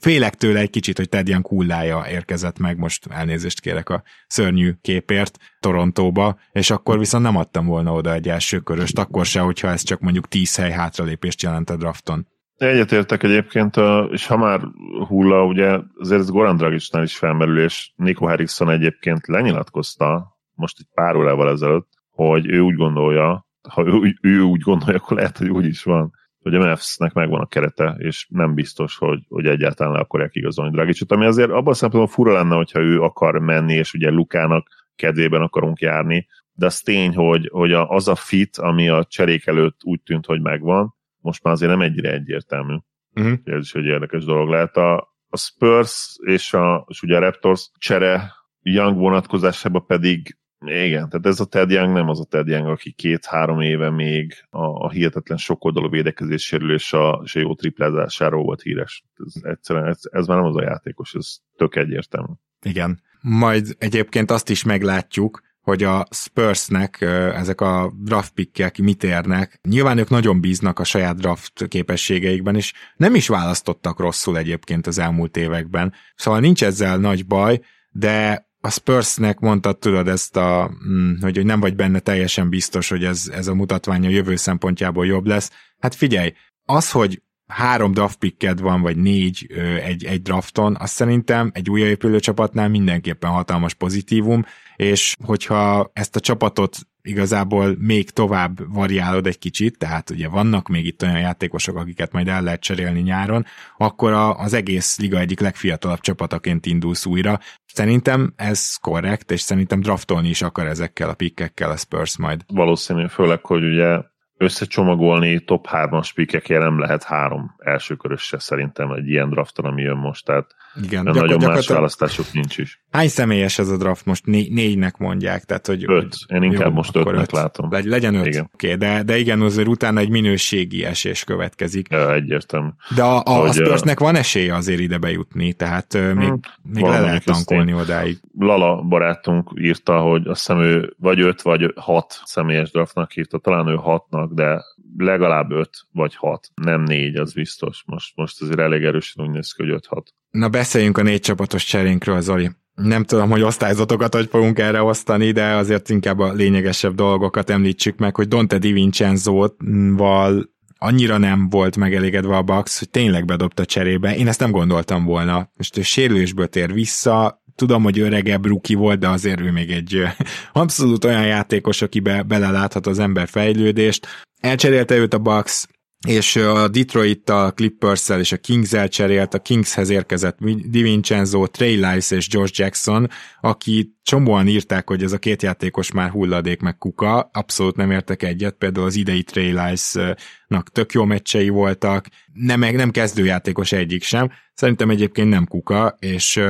félek 0.00 0.34
tőle 0.34 0.60
egy 0.60 0.70
kicsit, 0.70 0.96
hogy 0.96 1.08
Ted 1.08 1.28
Young 1.28 1.46
hullája 1.46 2.04
érkezett 2.10 2.58
meg, 2.58 2.78
most 2.78 3.06
elnézést 3.10 3.60
kérek 3.60 3.88
a 3.88 4.02
szörnyű 4.26 4.72
képért 4.80 5.38
Torontóba, 5.60 6.38
és 6.52 6.70
akkor 6.70 6.98
viszont 6.98 7.24
nem 7.24 7.36
adtam 7.36 7.66
volna 7.66 7.92
oda 7.92 8.12
egy 8.12 8.28
első 8.28 8.58
köröst, 8.58 8.98
akkor 8.98 9.26
se, 9.26 9.40
hogyha 9.40 9.68
ez 9.68 9.82
csak 9.82 10.00
mondjuk 10.00 10.28
10 10.28 10.56
hely 10.56 10.70
hátralépést 10.70 11.42
jelent 11.42 11.70
a 11.70 11.76
drafton. 11.76 12.26
Egyetértek 12.56 13.22
egyébként, 13.22 13.76
és 14.10 14.26
ha 14.26 14.36
már 14.36 14.60
hulla, 15.06 15.44
ugye 15.44 15.78
azért 15.98 16.20
ez 16.20 16.30
Goran 16.30 16.56
Dragicsnál 16.56 17.02
is 17.02 17.16
felmerül, 17.16 17.62
és 17.62 17.92
Nico 17.96 18.26
Harrison 18.26 18.70
egyébként 18.70 19.26
lenyilatkozta 19.26 20.38
most 20.54 20.76
egy 20.78 20.86
pár 20.94 21.16
órával 21.16 21.50
ezelőtt, 21.50 21.88
hogy 22.10 22.46
ő 22.46 22.60
úgy 22.60 22.74
gondolja, 22.74 23.46
ha 23.68 23.86
ő, 23.86 24.18
ő 24.20 24.40
úgy 24.40 24.60
gondolja, 24.60 25.00
akkor 25.00 25.16
lehet, 25.16 25.38
hogy 25.38 25.48
úgy 25.48 25.66
is 25.66 25.82
van, 25.82 26.12
hogy 26.48 26.60
a 26.60 26.66
Mavs-nek 26.66 27.12
megvan 27.12 27.40
a 27.40 27.46
kerete, 27.46 27.96
és 27.98 28.26
nem 28.28 28.54
biztos, 28.54 28.96
hogy, 28.96 29.20
hogy 29.28 29.46
egyáltalán 29.46 29.92
le 29.92 29.98
akarják 29.98 30.34
igazolni 30.34 30.72
Dragicsot, 30.72 31.12
ami 31.12 31.24
azért 31.24 31.50
abban 31.50 31.74
szempontból 31.74 32.14
fura 32.14 32.32
lenne, 32.32 32.54
hogyha 32.54 32.80
ő 32.80 33.00
akar 33.00 33.38
menni, 33.38 33.74
és 33.74 33.94
ugye 33.94 34.10
Lukának 34.10 34.68
kedvében 34.96 35.42
akarunk 35.42 35.80
járni, 35.80 36.26
de 36.52 36.66
az 36.66 36.80
tény, 36.80 37.14
hogy, 37.14 37.48
hogy 37.52 37.72
az 37.72 38.08
a 38.08 38.14
fit, 38.14 38.56
ami 38.56 38.88
a 38.88 39.04
cserék 39.04 39.46
előtt 39.46 39.78
úgy 39.84 40.00
tűnt, 40.02 40.26
hogy 40.26 40.40
megvan, 40.40 40.94
most 41.20 41.42
már 41.42 41.52
azért 41.52 41.70
nem 41.70 41.80
egyre 41.80 42.12
egyértelmű. 42.12 42.76
Uh-huh. 43.14 43.38
Ez 43.44 43.60
is 43.60 43.74
egy 43.74 43.84
érdekes 43.84 44.24
dolog 44.24 44.48
lehet. 44.48 44.76
A, 44.76 44.96
a 45.28 45.36
Spurs 45.36 46.16
és, 46.24 46.52
a, 46.52 46.84
és 46.88 47.02
ugye 47.02 47.16
a 47.16 47.20
Raptors 47.20 47.70
csere 47.78 48.32
Young 48.62 48.96
vonatkozásában 48.96 49.86
pedig 49.86 50.38
igen, 50.60 51.08
tehát 51.08 51.26
ez 51.26 51.40
a 51.40 51.44
Ted 51.44 51.70
Young 51.70 51.92
nem 51.92 52.08
az 52.08 52.20
a 52.20 52.24
Ted 52.24 52.48
Young, 52.48 52.68
aki 52.68 52.92
két-három 52.92 53.60
éve 53.60 53.90
még 53.90 54.34
a, 54.50 54.64
a 54.64 54.90
hihetetlen 54.90 55.38
sokoldalú 55.38 55.88
védekezés 55.88 56.44
sérülés 56.44 56.92
a, 56.92 57.20
és 57.24 57.36
a 57.36 57.40
jó 57.40 57.54
triplázásáról 57.54 58.42
volt 58.42 58.62
híres. 58.62 59.04
Ez, 59.26 59.32
egyszerűen, 59.42 59.86
ez, 59.86 60.00
ez 60.10 60.26
már 60.26 60.36
nem 60.36 60.46
az 60.46 60.56
a 60.56 60.62
játékos, 60.62 61.14
ez 61.14 61.36
tök 61.56 61.76
egyértelmű. 61.76 62.32
Igen. 62.62 63.02
Majd 63.20 63.76
egyébként 63.78 64.30
azt 64.30 64.50
is 64.50 64.64
meglátjuk, 64.64 65.40
hogy 65.60 65.82
a 65.82 66.06
Spursnek 66.10 67.00
ezek 67.34 67.60
a 67.60 67.92
draft 67.96 68.32
pickek 68.32 68.78
mit 68.78 69.04
érnek. 69.04 69.60
Nyilván 69.68 69.98
ők 69.98 70.08
nagyon 70.08 70.40
bíznak 70.40 70.78
a 70.78 70.84
saját 70.84 71.16
draft 71.16 71.68
képességeikben, 71.68 72.56
és 72.56 72.72
nem 72.96 73.14
is 73.14 73.28
választottak 73.28 74.00
rosszul 74.00 74.38
egyébként 74.38 74.86
az 74.86 74.98
elmúlt 74.98 75.36
években. 75.36 75.92
Szóval 76.14 76.40
nincs 76.40 76.64
ezzel 76.64 76.98
nagy 76.98 77.26
baj, 77.26 77.60
de 77.90 78.47
a 78.60 78.70
Spursnek 78.70 79.38
mondtad, 79.38 79.78
tudod 79.78 80.08
ezt 80.08 80.36
a, 80.36 80.70
mm, 80.88 81.14
hogy, 81.20 81.36
hogy 81.36 81.46
nem 81.46 81.60
vagy 81.60 81.76
benne 81.76 81.98
teljesen 81.98 82.48
biztos, 82.48 82.88
hogy 82.88 83.04
ez, 83.04 83.30
ez 83.32 83.46
a 83.46 83.54
mutatvány 83.54 84.06
a 84.06 84.08
jövő 84.08 84.36
szempontjából 84.36 85.06
jobb 85.06 85.26
lesz. 85.26 85.50
Hát 85.78 85.94
figyelj, 85.94 86.32
az, 86.64 86.90
hogy 86.90 87.22
három 87.46 87.92
draft 87.92 88.18
picked 88.18 88.60
van, 88.60 88.80
vagy 88.80 88.96
négy 88.96 89.46
egy, 89.84 90.04
egy 90.04 90.22
drafton, 90.22 90.76
azt 90.78 90.92
szerintem 90.92 91.50
egy 91.54 91.70
újjáépülő 91.70 92.20
csapatnál 92.20 92.68
mindenképpen 92.68 93.30
hatalmas 93.30 93.74
pozitívum, 93.74 94.44
és 94.76 95.16
hogyha 95.24 95.90
ezt 95.92 96.16
a 96.16 96.20
csapatot 96.20 96.78
igazából 97.02 97.74
még 97.78 98.10
tovább 98.10 98.72
variálod 98.72 99.26
egy 99.26 99.38
kicsit, 99.38 99.78
tehát 99.78 100.10
ugye 100.10 100.28
vannak 100.28 100.68
még 100.68 100.86
itt 100.86 101.02
olyan 101.02 101.18
játékosok, 101.18 101.76
akiket 101.76 102.12
majd 102.12 102.28
el 102.28 102.42
lehet 102.42 102.60
cserélni 102.60 103.00
nyáron, 103.00 103.44
akkor 103.76 104.12
a, 104.12 104.38
az 104.38 104.52
egész 104.52 104.98
liga 104.98 105.18
egyik 105.18 105.40
legfiatalabb 105.40 106.00
csapataként 106.00 106.66
indulsz 106.66 107.06
újra. 107.06 107.38
Szerintem 107.66 108.32
ez 108.36 108.74
korrekt, 108.74 109.30
és 109.30 109.40
szerintem 109.40 109.80
draftolni 109.80 110.28
is 110.28 110.42
akar 110.42 110.66
ezekkel 110.66 111.08
a 111.08 111.14
pikkekkel 111.14 111.70
a 111.70 111.76
Spurs 111.76 112.18
majd. 112.18 112.44
Valószínű, 112.46 113.06
főleg, 113.06 113.44
hogy 113.44 113.64
ugye 113.64 114.00
összecsomagolni 114.36 115.44
top 115.44 115.66
3-as 115.70 116.10
pikekért 116.14 116.60
nem 116.60 116.78
lehet 116.78 117.02
három 117.02 117.54
első 117.58 117.94
körösse 117.94 118.38
szerintem 118.38 118.90
egy 118.90 119.08
ilyen 119.08 119.30
drafton, 119.30 119.64
ami 119.64 119.82
jön 119.82 119.96
most, 119.96 120.24
tehát 120.24 120.54
igen, 120.82 121.04
gyakor- 121.04 121.20
nagyon 121.20 121.50
más 121.50 121.66
választások 121.68 122.32
nincs 122.32 122.58
is. 122.58 122.82
Hány 122.90 123.08
személyes 123.08 123.58
ez 123.58 123.68
a 123.68 123.76
draft? 123.76 124.06
Most 124.06 124.26
né- 124.26 124.50
négynek 124.50 124.96
mondják, 124.96 125.44
tehát 125.44 125.66
hogy... 125.66 125.84
Öt. 125.86 126.14
Én 126.26 126.42
inkább 126.42 126.68
jó, 126.68 126.74
most 126.74 126.96
ötnek 126.96 127.20
öt. 127.20 127.32
látom. 127.32 127.70
Legy- 127.70 127.84
legyen 127.84 128.14
öt. 128.14 128.26
Igen. 128.26 128.50
Okay, 128.54 128.74
de, 128.74 129.02
de 129.02 129.18
igen, 129.18 129.40
azért 129.40 129.68
utána 129.68 130.00
egy 130.00 130.10
minőségi 130.10 130.84
esés 130.84 131.24
következik. 131.24 131.88
Ja, 131.90 132.14
egyértelmű. 132.14 132.68
De 132.94 133.02
a, 133.02 133.22
a, 133.24 133.30
hogy, 133.30 133.48
a 133.48 133.52
Spursnek 133.52 134.00
van 134.00 134.14
esélye 134.14 134.54
azért 134.54 134.80
ide 134.80 134.98
bejutni, 134.98 135.52
tehát 135.52 135.92
hmm, 135.92 136.18
még, 136.18 136.32
még 136.62 136.84
le 136.84 137.00
lehet 137.00 137.24
tankolni 137.24 137.74
odáig. 137.74 138.18
Lala 138.38 138.82
barátunk 138.82 139.50
írta, 139.56 140.00
hogy 140.00 140.26
azt 140.26 140.46
hiszem 140.46 140.62
ő 140.62 140.94
vagy 140.98 141.20
öt, 141.20 141.42
vagy 141.42 141.72
hat 141.76 142.20
személyes 142.24 142.70
draftnak 142.70 143.12
hívta, 143.12 143.38
talán 143.38 143.68
ő 143.68 143.74
hatnak, 143.74 144.32
de 144.32 144.62
legalább 144.96 145.50
öt 145.50 145.70
vagy 145.92 146.14
hat, 146.14 146.48
nem 146.54 146.82
négy, 146.82 147.16
az 147.16 147.32
biztos. 147.32 147.82
Most, 147.86 148.16
most 148.16 148.42
azért 148.42 148.58
elég 148.58 148.84
erősen 148.84 149.24
úgy 149.24 149.30
néz 149.30 149.52
ki, 149.52 149.62
hogy 149.62 149.72
öt 149.72 149.86
hat. 149.86 150.14
Na 150.30 150.48
beszéljünk 150.48 150.98
a 150.98 151.02
négy 151.02 151.20
csapatos 151.20 151.64
cserénkről, 151.64 152.20
Zoli. 152.20 152.50
Nem 152.74 153.04
tudom, 153.04 153.30
hogy 153.30 153.42
osztályzatokat 153.42 154.14
hogy 154.14 154.28
fogunk 154.30 154.58
erre 154.58 154.82
osztani, 154.82 155.30
de 155.30 155.44
azért 155.44 155.88
inkább 155.88 156.18
a 156.18 156.32
lényegesebb 156.32 156.94
dolgokat 156.94 157.50
említsük 157.50 157.98
meg, 157.98 158.16
hogy 158.16 158.28
Dante 158.28 158.58
Di 158.58 158.72
Vincenzo-val 158.72 160.50
annyira 160.78 161.18
nem 161.18 161.48
volt 161.48 161.76
megelégedve 161.76 162.36
a 162.36 162.42
Bucks, 162.42 162.78
hogy 162.78 162.90
tényleg 162.90 163.24
bedobta 163.24 163.64
cserébe. 163.64 164.16
Én 164.16 164.28
ezt 164.28 164.40
nem 164.40 164.50
gondoltam 164.50 165.04
volna. 165.04 165.50
Most 165.56 165.78
ő 165.78 165.82
sérülésből 165.82 166.46
tér 166.46 166.72
vissza, 166.72 167.42
tudom, 167.54 167.82
hogy 167.82 167.98
öregebb 167.98 168.46
ruki 168.46 168.74
volt, 168.74 168.98
de 168.98 169.08
azért 169.08 169.40
ő 169.40 169.50
még 169.50 169.70
egy 169.70 170.02
abszolút 170.52 171.04
olyan 171.04 171.26
játékos, 171.26 171.82
akibe 171.82 172.22
beleláthat 172.22 172.86
az 172.86 172.98
ember 172.98 173.28
fejlődést. 173.28 174.06
Elcserélte 174.40 174.96
őt 174.96 175.14
a 175.14 175.18
Bucks, 175.18 175.66
és 176.06 176.36
a 176.36 176.68
Detroit 176.68 177.30
a 177.30 177.52
clippers 177.52 178.08
és 178.08 178.32
a 178.32 178.36
Kings-el 178.36 178.88
cserélt, 178.88 179.34
a 179.34 179.38
Kingshez 179.38 179.88
érkezett 179.88 180.38
DiVincenzo, 180.64 181.46
Trey 181.46 181.74
Lyles 181.74 182.10
és 182.10 182.28
George 182.28 182.52
Jackson, 182.54 183.08
aki 183.40 183.96
csomóan 184.02 184.48
írták, 184.48 184.88
hogy 184.88 185.02
ez 185.02 185.12
a 185.12 185.18
két 185.18 185.42
játékos 185.42 185.92
már 185.92 186.10
hulladék 186.10 186.60
meg 186.60 186.78
kuka, 186.78 187.30
abszolút 187.32 187.76
nem 187.76 187.90
értek 187.90 188.22
egyet, 188.22 188.54
például 188.54 188.86
az 188.86 188.96
idei 188.96 189.22
Trey 189.22 189.48
Lyles-nak 189.48 190.70
tök 190.72 190.92
jó 190.92 191.04
meccsei 191.04 191.48
voltak, 191.48 192.06
nem, 192.32 192.60
nem 192.60 192.90
kezdőjátékos 192.90 193.72
egyik 193.72 194.02
sem, 194.02 194.30
szerintem 194.54 194.90
egyébként 194.90 195.28
nem 195.28 195.46
kuka, 195.46 195.96
és 195.98 196.40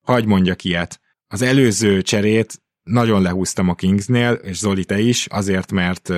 hagy 0.00 0.26
mondjak 0.26 0.64
ilyet. 0.64 1.00
Az 1.26 1.42
előző 1.42 2.02
cserét 2.02 2.62
nagyon 2.82 3.22
lehúztam 3.22 3.68
a 3.68 3.74
Kingsnél, 3.74 4.32
és 4.32 4.56
Zoli 4.56 4.84
te 4.84 4.98
is, 5.00 5.26
azért, 5.26 5.72
mert 5.72 6.08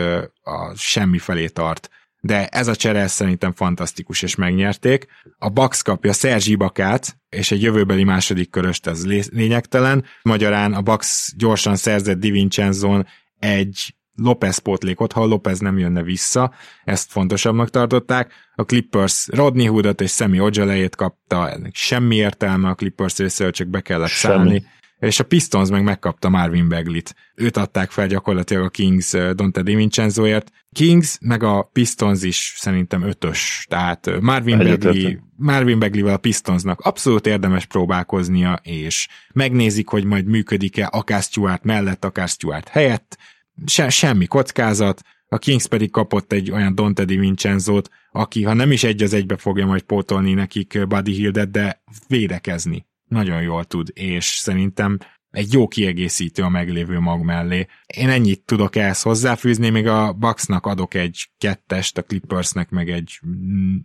a 0.43 0.75
semmi 0.77 1.19
felé 1.19 1.47
tart 1.47 1.91
de 2.21 2.47
ez 2.47 2.69
a 2.69 2.77
csere 2.77 3.07
szerintem 3.07 3.53
fantasztikus, 3.53 4.23
és 4.23 4.35
megnyerték. 4.35 5.07
A 5.39 5.49
Bax 5.49 5.83
kapja 5.83 6.13
Szerzsi 6.13 6.55
Bakát, 6.55 7.17
és 7.29 7.51
egy 7.51 7.63
jövőbeli 7.63 8.05
második 8.05 8.51
köröst, 8.51 8.87
ez 8.87 9.07
lényegtelen. 9.31 10.05
Magyarán 10.23 10.73
a 10.73 10.83
Bax 10.83 11.33
gyorsan 11.37 11.77
szerzett 11.77 12.19
Divincenzon 12.19 13.07
egy 13.39 13.95
Lopez 14.15 14.59
pótlékot, 14.59 15.13
ha 15.13 15.25
Lopez 15.25 15.59
nem 15.59 15.79
jönne 15.79 16.03
vissza, 16.03 16.55
ezt 16.85 17.11
fontosabbnak 17.11 17.71
tartották. 17.71 18.33
A 18.55 18.63
Clippers 18.63 19.27
Rodney 19.29 19.67
Hoodot 19.67 20.01
és 20.01 20.13
Semi 20.13 20.41
Ojalejét 20.41 20.97
kapta, 20.97 21.51
ennek 21.51 21.75
semmi 21.75 22.17
értelme 22.17 22.69
a 22.69 22.75
Clippers 22.75 23.17
részéről, 23.17 23.53
csak 23.53 23.69
be 23.69 23.81
kellett 23.81 24.09
semmi. 24.09 24.35
szállni 24.35 24.67
és 25.01 25.21
a 25.21 25.25
Pistons 25.25 25.71
meg 25.71 25.83
megkapta 25.83 26.29
Marvin 26.29 26.69
Beglit. 26.69 27.15
Őt 27.35 27.57
adták 27.57 27.91
fel 27.91 28.07
gyakorlatilag 28.07 28.65
a 28.65 28.69
Kings 28.69 29.11
Dante 29.11 29.63
DiVincenzoért. 29.63 30.51
Kings 30.73 31.19
meg 31.21 31.43
a 31.43 31.63
Pistons 31.73 32.23
is 32.23 32.55
szerintem 32.57 33.03
ötös, 33.03 33.67
tehát 33.69 34.21
Marvin 34.21 34.59
Begli, 34.59 35.19
Marvin 35.37 35.79
Beglivel 35.79 36.15
a 36.15 36.17
Pistonsnak 36.17 36.81
abszolút 36.81 37.27
érdemes 37.27 37.67
próbálkoznia, 37.67 38.61
és 38.63 39.09
megnézik, 39.33 39.89
hogy 39.89 40.05
majd 40.05 40.27
működik-e 40.27 40.89
akár 40.93 41.23
Stuart 41.23 41.65
mellett, 41.65 42.05
akár 42.05 42.29
Stuart 42.29 42.69
helyett. 42.69 43.19
Se, 43.67 43.89
semmi 43.89 44.27
kockázat, 44.27 45.03
a 45.29 45.39
Kings 45.39 45.67
pedig 45.67 45.91
kapott 45.91 46.33
egy 46.33 46.51
olyan 46.51 46.75
Dante 46.75 47.05
DiVincenzót, 47.05 47.89
aki 48.13 48.43
ha 48.43 48.53
nem 48.53 48.73
is 48.73 48.85
egy 48.85 49.03
az 49.03 49.13
egybe 49.13 49.37
fogja 49.37 49.67
majd 49.67 49.83
pótolni 49.83 50.33
nekik 50.33 50.87
Buddy 50.89 51.13
Hildet, 51.13 51.51
de 51.51 51.83
védekezni 52.09 52.89
nagyon 53.11 53.43
jól 53.43 53.65
tud, 53.65 53.89
és 53.95 54.25
szerintem 54.25 54.99
egy 55.31 55.53
jó 55.53 55.69
kiegészítő 55.69 56.43
a 56.43 56.49
meglévő 56.49 56.99
mag 56.99 57.25
mellé. 57.25 57.67
Én 57.87 58.09
ennyit 58.09 58.45
tudok 58.45 58.77
ehhez 58.77 59.03
hozzáfűzni, 59.03 59.71
még 59.71 59.87
a 59.87 60.13
Bucksnak 60.13 60.67
adok 60.67 60.95
egy 60.95 61.31
kettest, 61.39 61.99
a 61.99 62.03
Clippersnek 62.03 62.71
meg 62.71 62.91
egy 62.91 63.21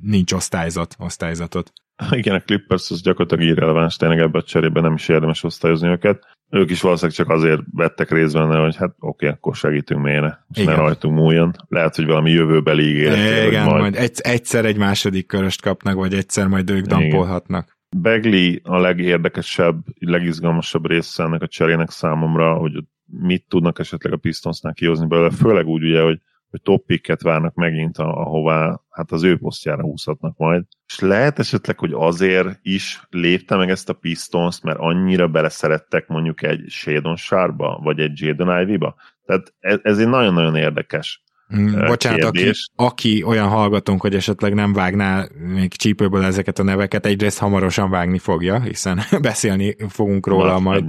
nincs 0.01 0.33
osztályzat, 0.33 0.95
osztályzatot. 0.99 1.71
Igen, 2.11 2.35
a 2.35 2.41
Clippers 2.41 2.91
az 2.91 3.01
gyakorlatilag 3.01 3.43
irreleváns, 3.43 3.95
tényleg 3.95 4.19
ebben 4.19 4.41
a 4.41 4.43
cserében 4.43 4.83
nem 4.83 4.93
is 4.93 5.09
érdemes 5.09 5.43
osztályozni 5.43 5.87
őket. 5.87 6.23
Ők 6.49 6.69
is 6.69 6.81
valószínűleg 6.81 7.17
csak 7.17 7.29
azért 7.29 7.61
vettek 7.71 8.11
részt 8.11 8.33
benne, 8.33 8.57
hogy 8.57 8.75
hát 8.75 8.95
oké, 8.99 9.25
okay, 9.25 9.29
akkor 9.29 9.55
segítünk 9.55 10.01
mélyre, 10.01 10.45
és 10.53 10.63
ne 10.63 10.75
rajtunk 10.75 11.15
múljon. 11.15 11.55
Lehet, 11.67 11.95
hogy 11.95 12.05
valami 12.05 12.31
jövőbeli 12.31 12.83
ígéret. 12.83 13.47
Igen, 13.47 13.65
majd... 13.65 13.81
majd 13.81 13.95
egyszer 14.17 14.65
egy 14.65 14.77
második 14.77 15.25
köröst 15.25 15.61
kapnak, 15.61 15.95
vagy 15.95 16.13
egyszer 16.13 16.47
majd 16.47 16.69
ők 16.69 16.85
dampolhatnak. 16.85 17.74
Begli 18.01 18.61
a 18.63 18.77
legérdekesebb, 18.77 19.83
legizgalmasabb 19.99 20.87
része 20.87 21.23
ennek 21.23 21.41
a 21.41 21.47
cserének 21.47 21.89
számomra, 21.89 22.53
hogy 22.53 22.83
mit 23.05 23.45
tudnak 23.47 23.79
esetleg 23.79 24.13
a 24.13 24.17
Pistonsnál 24.17 24.73
kihozni 24.73 25.07
belőle, 25.07 25.29
főleg 25.29 25.67
úgy 25.67 25.83
ugye, 25.83 26.01
hogy, 26.01 26.19
hogy 26.49 26.61
top 26.61 26.85
picket 26.85 27.21
várnak 27.21 27.53
megint, 27.53 27.97
ahová 27.97 28.81
hát 28.89 29.11
az 29.11 29.23
ő 29.23 29.37
posztjára 29.37 29.81
húzhatnak 29.81 30.37
majd. 30.37 30.63
És 30.87 30.99
lehet 30.99 31.39
esetleg, 31.39 31.79
hogy 31.79 31.91
azért 31.93 32.59
is 32.61 33.01
lépte 33.09 33.55
meg 33.55 33.69
ezt 33.69 33.89
a 33.89 33.93
Pistons, 33.93 34.61
mert 34.61 34.79
annyira 34.79 35.27
beleszerettek 35.27 36.07
mondjuk 36.07 36.43
egy 36.43 36.69
Shadon 36.69 37.15
Sharpba, 37.15 37.79
vagy 37.83 37.99
egy 37.99 38.19
Jadon 38.21 38.61
Ivy-ba. 38.61 38.95
Tehát 39.25 39.53
ez, 39.59 39.79
ez 39.81 39.99
egy 39.99 40.07
nagyon-nagyon 40.07 40.55
érdekes 40.55 41.23
Mm, 41.55 41.85
bocsánat, 41.85 42.23
aki, 42.23 42.51
aki 42.75 43.23
olyan 43.23 43.47
hallgatónk, 43.47 44.01
hogy 44.01 44.15
esetleg 44.15 44.53
nem 44.53 44.73
vágná 44.73 45.27
még 45.53 45.73
csípőből 45.73 46.23
ezeket 46.23 46.59
a 46.59 46.63
neveket, 46.63 47.05
egyrészt 47.05 47.37
hamarosan 47.37 47.89
vágni 47.89 48.17
fogja, 48.17 48.59
hiszen 48.59 49.01
beszélni 49.21 49.75
fogunk 49.89 50.27
róla 50.27 50.59
Más 50.59 50.61
majd 50.61 50.85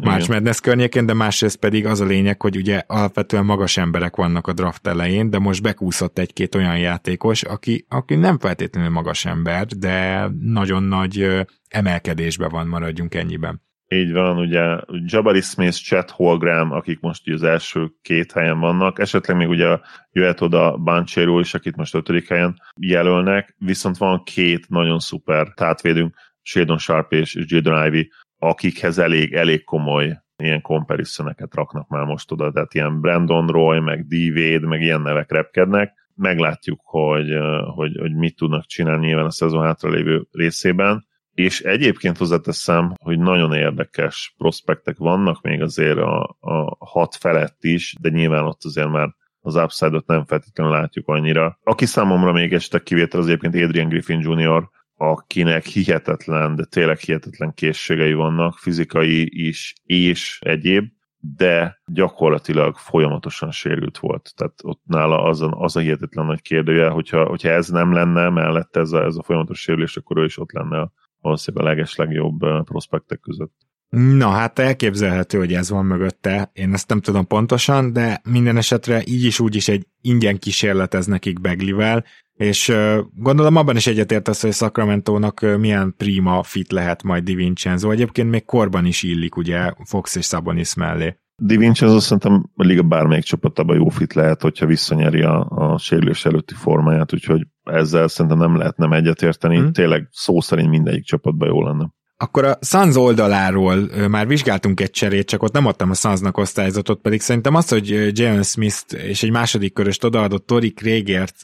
más 0.00 0.28
Madness 0.28 0.60
környékén, 0.60 1.06
de 1.06 1.14
másrészt 1.14 1.56
pedig 1.56 1.86
az 1.86 2.00
a 2.00 2.04
lényeg, 2.04 2.42
hogy 2.42 2.56
ugye 2.56 2.82
alapvetően 2.86 3.44
magas 3.44 3.76
emberek 3.76 4.16
vannak 4.16 4.46
a 4.46 4.52
draft 4.52 4.86
elején, 4.86 5.30
de 5.30 5.38
most 5.38 5.62
bekúszott 5.62 6.18
egy-két 6.18 6.54
olyan 6.54 6.78
játékos, 6.78 7.42
aki, 7.42 7.86
aki 7.88 8.14
nem 8.14 8.38
feltétlenül 8.38 8.90
magas 8.90 9.24
ember, 9.24 9.66
de 9.66 10.28
nagyon 10.40 10.82
nagy 10.82 11.46
emelkedésbe 11.68 12.48
van, 12.48 12.66
maradjunk 12.66 13.14
ennyiben. 13.14 13.66
Így 13.90 14.12
van, 14.12 14.38
ugye 14.38 14.80
Jabari 15.04 15.40
Smith, 15.40 15.76
Chet 15.76 16.10
Holgram, 16.10 16.72
akik 16.72 17.00
most 17.00 17.26
ugye 17.26 17.34
az 17.34 17.42
első 17.42 17.90
két 18.02 18.32
helyen 18.32 18.58
vannak, 18.58 18.98
esetleg 18.98 19.36
még 19.36 19.48
ugye 19.48 19.78
jöhet 20.12 20.40
oda 20.40 20.76
Banchero 20.76 21.38
is, 21.38 21.54
akit 21.54 21.76
most 21.76 21.94
ötödik 21.94 22.28
helyen 22.28 22.62
jelölnek, 22.80 23.54
viszont 23.58 23.96
van 23.96 24.22
két 24.24 24.68
nagyon 24.68 24.98
szuper 24.98 25.52
tátvédünk, 25.54 26.14
Shadon 26.42 26.78
Sharp 26.78 27.12
és 27.12 27.38
Jadon 27.46 27.86
Ivy, 27.86 28.10
akikhez 28.38 28.98
elég, 28.98 29.34
elég 29.34 29.64
komoly 29.64 30.22
ilyen 30.36 30.60
comparisoneket 30.60 31.54
raknak 31.54 31.88
már 31.88 32.04
most 32.04 32.32
oda, 32.32 32.52
tehát 32.52 32.74
ilyen 32.74 33.00
Brandon 33.00 33.46
Roy, 33.46 33.80
meg 33.80 34.06
D. 34.06 34.14
Meg 34.60 34.82
ilyen 34.82 35.00
nevek 35.00 35.30
repkednek. 35.30 35.92
Meglátjuk, 36.14 36.80
hogy, 36.84 37.38
hogy, 37.74 37.96
hogy 38.00 38.14
mit 38.14 38.36
tudnak 38.36 38.66
csinálni 38.66 39.06
nyilván 39.06 39.24
a 39.24 39.30
szezon 39.30 39.62
hátralévő 39.62 40.26
részében 40.32 41.07
és 41.38 41.60
egyébként 41.60 42.16
hozzáteszem, 42.16 42.92
hogy 43.02 43.18
nagyon 43.18 43.52
érdekes 43.52 44.34
prospektek 44.38 44.96
vannak 44.96 45.42
még 45.42 45.62
azért 45.62 45.98
a, 45.98 46.36
a 46.40 46.86
hat 46.86 47.14
felett 47.14 47.64
is, 47.64 47.94
de 48.00 48.08
nyilván 48.08 48.44
ott 48.44 48.64
azért 48.64 48.90
már 48.90 49.14
az 49.40 49.54
upside-ot 49.54 50.06
nem 50.06 50.24
feltétlenül 50.24 50.72
látjuk 50.72 51.08
annyira. 51.08 51.58
Aki 51.62 51.86
számomra 51.86 52.32
még 52.32 52.52
este 52.52 52.78
kivétel 52.78 53.20
az 53.20 53.26
egyébként 53.26 53.54
Adrian 53.54 53.88
Griffin 53.88 54.20
Jr., 54.20 54.68
akinek 54.96 55.64
hihetetlen, 55.64 56.56
de 56.56 56.64
tényleg 56.64 56.98
hihetetlen 56.98 57.54
készségei 57.54 58.12
vannak, 58.12 58.58
fizikai 58.58 59.46
is 59.46 59.74
és 59.84 60.38
egyéb, 60.42 60.84
de 61.18 61.80
gyakorlatilag 61.86 62.76
folyamatosan 62.76 63.50
sérült 63.50 63.98
volt. 63.98 64.32
Tehát 64.36 64.54
ott 64.62 64.82
nála 64.84 65.22
az 65.22 65.42
a, 65.42 65.50
az 65.50 65.76
a 65.76 65.80
hihetetlen 65.80 66.26
nagy 66.26 66.42
kérdője, 66.42 66.88
hogyha, 66.88 67.24
hogyha 67.24 67.48
ez 67.48 67.68
nem 67.68 67.92
lenne 67.92 68.28
mellette 68.28 68.80
ez 68.80 68.92
a, 68.92 69.04
ez 69.04 69.16
a 69.16 69.22
folyamatos 69.22 69.60
sérülés, 69.60 69.96
akkor 69.96 70.18
ő 70.18 70.24
is 70.24 70.38
ott 70.38 70.52
lenne 70.52 70.80
a 70.80 70.92
valószínűleg 71.20 71.66
a 71.66 71.68
legeslegjobb 71.68 72.38
prospektek 72.64 73.20
között. 73.20 73.54
Na 73.90 74.28
hát 74.28 74.58
elképzelhető, 74.58 75.38
hogy 75.38 75.52
ez 75.52 75.70
van 75.70 75.84
mögötte, 75.84 76.50
én 76.52 76.72
ezt 76.72 76.88
nem 76.88 77.00
tudom 77.00 77.26
pontosan, 77.26 77.92
de 77.92 78.20
minden 78.30 78.56
esetre 78.56 79.02
így 79.06 79.24
is 79.24 79.40
úgy 79.40 79.54
is 79.54 79.68
egy 79.68 79.86
ingyen 80.00 80.38
kísérletez 80.38 81.06
nekik 81.06 81.40
Beglivel, 81.40 82.04
és 82.34 82.72
gondolom 83.14 83.56
abban 83.56 83.76
is 83.76 83.86
egyetértesz, 83.86 84.42
hogy 84.42 84.52
Sacramento-nak 84.52 85.40
milyen 85.58 85.94
prima 85.96 86.42
fit 86.42 86.72
lehet 86.72 87.02
majd 87.02 87.24
Di 87.24 87.34
Vincenzo. 87.34 87.90
Egyébként 87.90 88.30
még 88.30 88.44
korban 88.44 88.84
is 88.84 89.02
illik 89.02 89.36
ugye 89.36 89.72
Fox 89.84 90.14
és 90.14 90.26
Sabonis 90.26 90.74
mellé. 90.74 91.18
Di 91.42 91.56
Vincenzo 91.56 92.00
szerintem 92.00 92.50
a 92.54 92.64
liga 92.64 92.82
bármelyik 92.82 93.24
csapatában 93.24 93.76
jó 93.76 93.88
fit 93.88 94.12
lehet, 94.12 94.42
hogyha 94.42 94.66
visszanyeri 94.66 95.22
a, 95.22 95.46
a 95.50 95.78
sérülés 95.78 96.24
előtti 96.24 96.54
formáját, 96.54 97.14
úgyhogy 97.14 97.46
ezzel 97.62 98.08
szerintem 98.08 98.38
nem 98.38 98.56
lehet 98.56 98.76
nem 98.76 98.92
egyetérteni. 98.92 99.56
Hmm. 99.56 99.72
Tényleg 99.72 100.08
szó 100.10 100.40
szerint 100.40 100.68
mindegyik 100.68 101.04
csapatban 101.04 101.48
jó 101.48 101.62
lenne. 101.62 101.90
Akkor 102.20 102.44
a 102.44 102.58
Suns 102.60 102.96
oldaláról 102.96 104.08
már 104.08 104.26
vizsgáltunk 104.26 104.80
egy 104.80 104.90
cserét, 104.90 105.28
csak 105.28 105.42
ott 105.42 105.52
nem 105.52 105.66
adtam 105.66 105.90
a 105.90 105.94
Sunsnak 105.94 106.36
osztályzatot, 106.36 107.00
pedig 107.00 107.20
szerintem 107.20 107.54
az, 107.54 107.68
hogy 107.68 108.18
Jalen 108.18 108.42
Smith 108.42 108.84
és 108.94 109.22
egy 109.22 109.30
második 109.30 109.72
köröst 109.72 110.04
odaadott 110.04 110.46
Tori 110.46 110.72
Krégért 110.72 111.34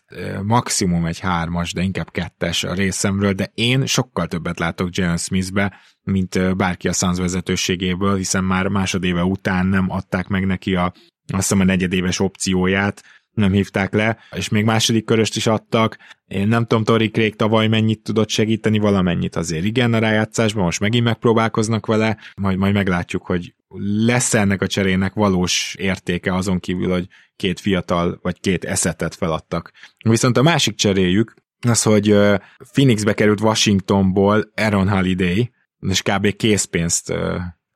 maximum 0.42 1.04
egy 1.06 1.18
hármas, 1.18 1.72
de 1.72 1.82
inkább 1.82 2.10
kettes 2.10 2.64
a 2.64 2.74
részemről, 2.74 3.32
de 3.32 3.50
én 3.54 3.86
sokkal 3.86 4.26
többet 4.26 4.58
látok 4.58 4.88
Jalen 4.96 5.16
Smithbe, 5.16 5.72
mint 6.02 6.56
bárki 6.56 6.88
a 6.88 6.92
Suns 6.92 7.18
vezetőségéből, 7.18 8.16
hiszen 8.16 8.44
már 8.44 8.68
másodéve 8.68 9.22
után 9.22 9.66
nem 9.66 9.90
adták 9.90 10.28
meg 10.28 10.46
neki 10.46 10.74
a 10.74 10.92
azt 11.26 11.48
hiszem 11.48 11.60
a 11.60 11.64
negyedéves 11.64 12.20
opcióját, 12.20 13.02
nem 13.34 13.52
hívták 13.52 13.92
le, 13.92 14.18
és 14.36 14.48
még 14.48 14.64
második 14.64 15.04
köröst 15.04 15.36
is 15.36 15.46
adtak. 15.46 15.96
Én 16.26 16.48
nem 16.48 16.66
tudom, 16.66 16.84
Tori 16.84 17.10
Craig 17.10 17.36
tavaly 17.36 17.68
mennyit 17.68 18.02
tudott 18.02 18.28
segíteni, 18.28 18.78
valamennyit 18.78 19.36
azért 19.36 19.64
igen 19.64 19.94
a 19.94 19.98
rájátszásban, 19.98 20.64
most 20.64 20.80
megint 20.80 21.04
megpróbálkoznak 21.04 21.86
vele, 21.86 22.18
majd, 22.36 22.58
majd 22.58 22.74
meglátjuk, 22.74 23.26
hogy 23.26 23.54
lesz 24.06 24.34
ennek 24.34 24.62
a 24.62 24.66
cserének 24.66 25.14
valós 25.14 25.74
értéke 25.78 26.34
azon 26.34 26.60
kívül, 26.60 26.90
hogy 26.90 27.06
két 27.36 27.60
fiatal 27.60 28.18
vagy 28.22 28.40
két 28.40 28.64
eszetet 28.64 29.14
feladtak. 29.14 29.72
Viszont 30.04 30.36
a 30.36 30.42
másik 30.42 30.74
cseréjük 30.74 31.34
az, 31.68 31.82
hogy 31.82 32.16
Phoenixbe 32.72 33.14
került 33.14 33.40
Washingtonból 33.40 34.52
Aaron 34.54 34.88
Holiday, 34.88 35.52
és 35.88 36.02
kb. 36.02 36.36
készpénzt 36.36 37.14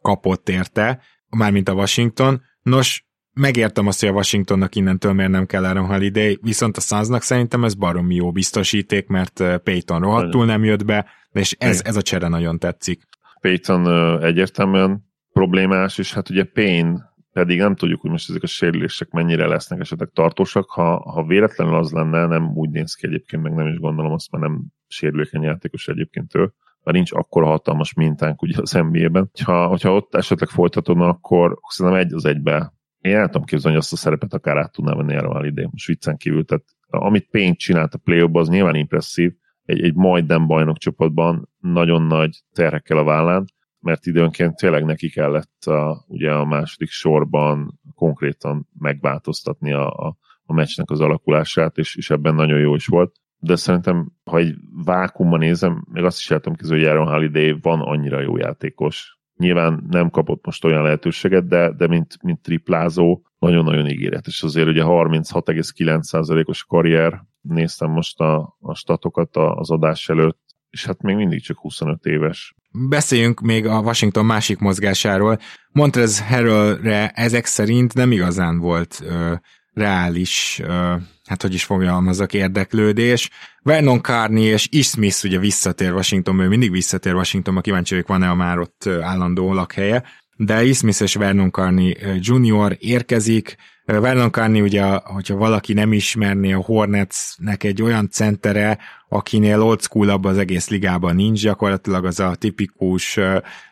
kapott 0.02 0.48
érte, 0.48 1.02
mármint 1.28 1.68
a 1.68 1.72
Washington. 1.72 2.42
Nos, 2.62 3.07
megértem 3.38 3.86
azt, 3.86 4.00
hogy 4.00 4.08
a 4.08 4.12
Washingtonnak 4.12 4.74
innentől 4.74 5.12
miért 5.12 5.30
nem 5.30 5.46
kell 5.46 5.64
Aaron 5.64 5.86
Holiday, 5.86 6.38
viszont 6.42 6.76
a 6.76 6.80
Sunsnak 6.80 7.22
szerintem 7.22 7.64
ez 7.64 7.74
baromi 7.74 8.14
jó 8.14 8.32
biztosíték, 8.32 9.06
mert 9.06 9.42
Payton 9.62 10.00
rohadtul 10.00 10.44
nem 10.44 10.64
jött 10.64 10.84
be, 10.84 11.06
és 11.32 11.56
ez, 11.58 11.82
ez 11.84 11.96
a 11.96 12.02
csere 12.02 12.28
nagyon 12.28 12.58
tetszik. 12.58 13.02
Payton 13.40 13.86
egyértelműen 14.22 15.04
problémás, 15.32 15.98
és 15.98 16.12
hát 16.14 16.30
ugye 16.30 16.44
Payne 16.44 17.08
pedig 17.32 17.58
nem 17.58 17.74
tudjuk, 17.74 18.00
hogy 18.00 18.10
most 18.10 18.30
ezek 18.30 18.42
a 18.42 18.46
sérülések 18.46 19.10
mennyire 19.10 19.46
lesznek 19.46 19.80
esetleg 19.80 20.10
tartósak. 20.12 20.70
Ha, 20.70 21.10
ha 21.10 21.24
véletlenül 21.24 21.74
az 21.74 21.90
lenne, 21.90 22.26
nem 22.26 22.50
úgy 22.54 22.70
néz 22.70 22.94
ki 22.94 23.06
egyébként, 23.06 23.42
meg 23.42 23.52
nem 23.52 23.66
is 23.66 23.78
gondolom 23.78 24.12
azt, 24.12 24.30
mert 24.30 24.44
nem 24.44 24.64
sérülékeny 24.86 25.42
játékos 25.42 25.88
egyébként 25.88 26.34
ő, 26.34 26.40
mert 26.82 26.96
nincs 26.96 27.12
akkora 27.12 27.46
hatalmas 27.46 27.94
mintánk 27.94 28.42
ugye 28.42 28.54
az 28.60 28.72
NBA-ben. 28.72 29.30
Ha, 29.44 29.66
hogyha 29.66 29.94
ott 29.94 30.14
esetleg 30.14 30.48
folytatódna, 30.48 31.08
akkor 31.08 31.58
szerintem 31.68 32.00
egy 32.00 32.12
az 32.12 32.24
egybe 32.24 32.72
én 33.00 33.16
el 33.16 33.26
tudom 33.26 33.44
képzelni, 33.44 33.76
hogy 33.76 33.84
azt 33.84 33.92
a 33.92 33.96
szerepet 33.96 34.34
akár 34.34 34.56
át 34.56 34.72
tudná 34.72 34.94
venni 34.94 35.14
erre 35.14 35.46
idén, 35.46 35.68
most 35.70 35.86
viccen 35.86 36.16
kívül. 36.16 36.44
Tehát 36.44 36.64
amit 36.86 37.28
Payne 37.30 37.54
csinált 37.54 37.94
a 37.94 37.98
play 37.98 38.28
az 38.32 38.48
nyilván 38.48 38.74
impresszív, 38.74 39.32
egy, 39.64 39.82
egy 39.82 39.94
majdnem 39.94 40.46
bajnok 40.46 40.78
csapatban 40.78 41.48
nagyon 41.60 42.02
nagy 42.02 42.42
terhekkel 42.52 42.98
a 42.98 43.04
vállán, 43.04 43.44
mert 43.80 44.06
időnként 44.06 44.56
tényleg 44.56 44.84
neki 44.84 45.08
kellett 45.08 45.64
a, 45.64 46.04
ugye 46.06 46.32
a 46.32 46.44
második 46.44 46.90
sorban 46.90 47.80
konkrétan 47.94 48.68
megváltoztatni 48.78 49.72
a, 49.72 49.90
a, 49.90 50.16
a 50.44 50.52
meccsnek 50.52 50.90
az 50.90 51.00
alakulását, 51.00 51.78
és, 51.78 51.96
és 51.96 52.10
ebben 52.10 52.34
nagyon 52.34 52.58
jó 52.58 52.74
is 52.74 52.86
volt. 52.86 53.16
De 53.38 53.56
szerintem, 53.56 54.12
ha 54.24 54.38
egy 54.38 54.54
vákumban 54.84 55.38
nézem, 55.38 55.84
még 55.92 56.04
azt 56.04 56.18
is 56.18 56.28
látom 56.28 56.54
hogy 56.68 56.80
Jaron 56.80 57.08
Holiday 57.08 57.58
van 57.62 57.80
annyira 57.80 58.20
jó 58.20 58.36
játékos. 58.36 59.17
Nyilván 59.38 59.86
nem 59.90 60.10
kapott 60.10 60.44
most 60.44 60.64
olyan 60.64 60.82
lehetőséget, 60.82 61.48
de, 61.48 61.72
de 61.72 61.86
mint, 61.86 62.22
mint 62.22 62.40
triplázó 62.40 63.22
nagyon-nagyon 63.38 63.88
ígéretes. 63.88 64.42
Azért 64.42 64.68
ugye 64.68 64.82
36,9%-os 64.84 66.64
karrier, 66.64 67.22
néztem 67.40 67.90
most 67.90 68.20
a, 68.20 68.56
a 68.60 68.74
statokat 68.74 69.36
az 69.36 69.70
adás 69.70 70.08
előtt, 70.08 70.40
és 70.70 70.84
hát 70.84 71.02
még 71.02 71.16
mindig 71.16 71.42
csak 71.42 71.58
25 71.58 72.04
éves. 72.04 72.54
Beszéljünk 72.88 73.40
még 73.40 73.66
a 73.66 73.80
Washington 73.80 74.24
másik 74.24 74.58
mozgásáról. 74.58 75.38
Montrez 75.72 76.26
Harrellre 76.28 77.08
ezek 77.08 77.44
szerint 77.44 77.94
nem 77.94 78.12
igazán 78.12 78.58
volt 78.58 79.00
ö, 79.02 79.34
reális, 79.72 80.60
ö, 80.64 80.94
hát 81.28 81.42
hogy 81.42 81.54
is 81.54 81.64
fogalmazok, 81.64 82.32
érdeklődés. 82.32 83.30
Vernon 83.62 84.02
Carney 84.02 84.42
és 84.42 84.68
Ish 84.70 84.88
Smith 84.88 85.24
ugye 85.24 85.38
visszatér 85.38 85.92
Washington, 85.92 86.38
ő 86.38 86.48
mindig 86.48 86.70
visszatér 86.70 87.14
Washingtonba, 87.14 87.60
kíváncsi 87.60 87.94
vagyok, 87.94 88.08
van-e 88.08 88.28
a 88.28 88.34
már 88.34 88.58
ott 88.58 88.86
állandó 88.86 89.52
lakhelye, 89.52 90.02
de 90.36 90.64
Ish 90.64 90.78
Smith 90.78 91.02
és 91.02 91.14
Vernon 91.14 91.50
Carney 91.50 91.96
Junior 92.20 92.76
érkezik, 92.78 93.56
Vernon 93.84 94.30
Carney 94.30 94.60
ugye, 94.60 94.84
hogyha 95.04 95.36
valaki 95.36 95.72
nem 95.72 95.92
ismerné 95.92 96.52
a 96.52 96.62
Hornetsnek 96.62 97.64
egy 97.64 97.82
olyan 97.82 98.08
centere, 98.10 98.78
akinél 99.08 99.60
old 99.60 99.80
school 99.82 100.10
az 100.10 100.38
egész 100.38 100.68
ligában 100.68 101.14
nincs, 101.14 101.42
gyakorlatilag 101.42 102.04
az 102.04 102.20
a 102.20 102.34
tipikus 102.34 103.18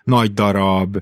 nagy 0.04 0.32
darab, 0.32 0.98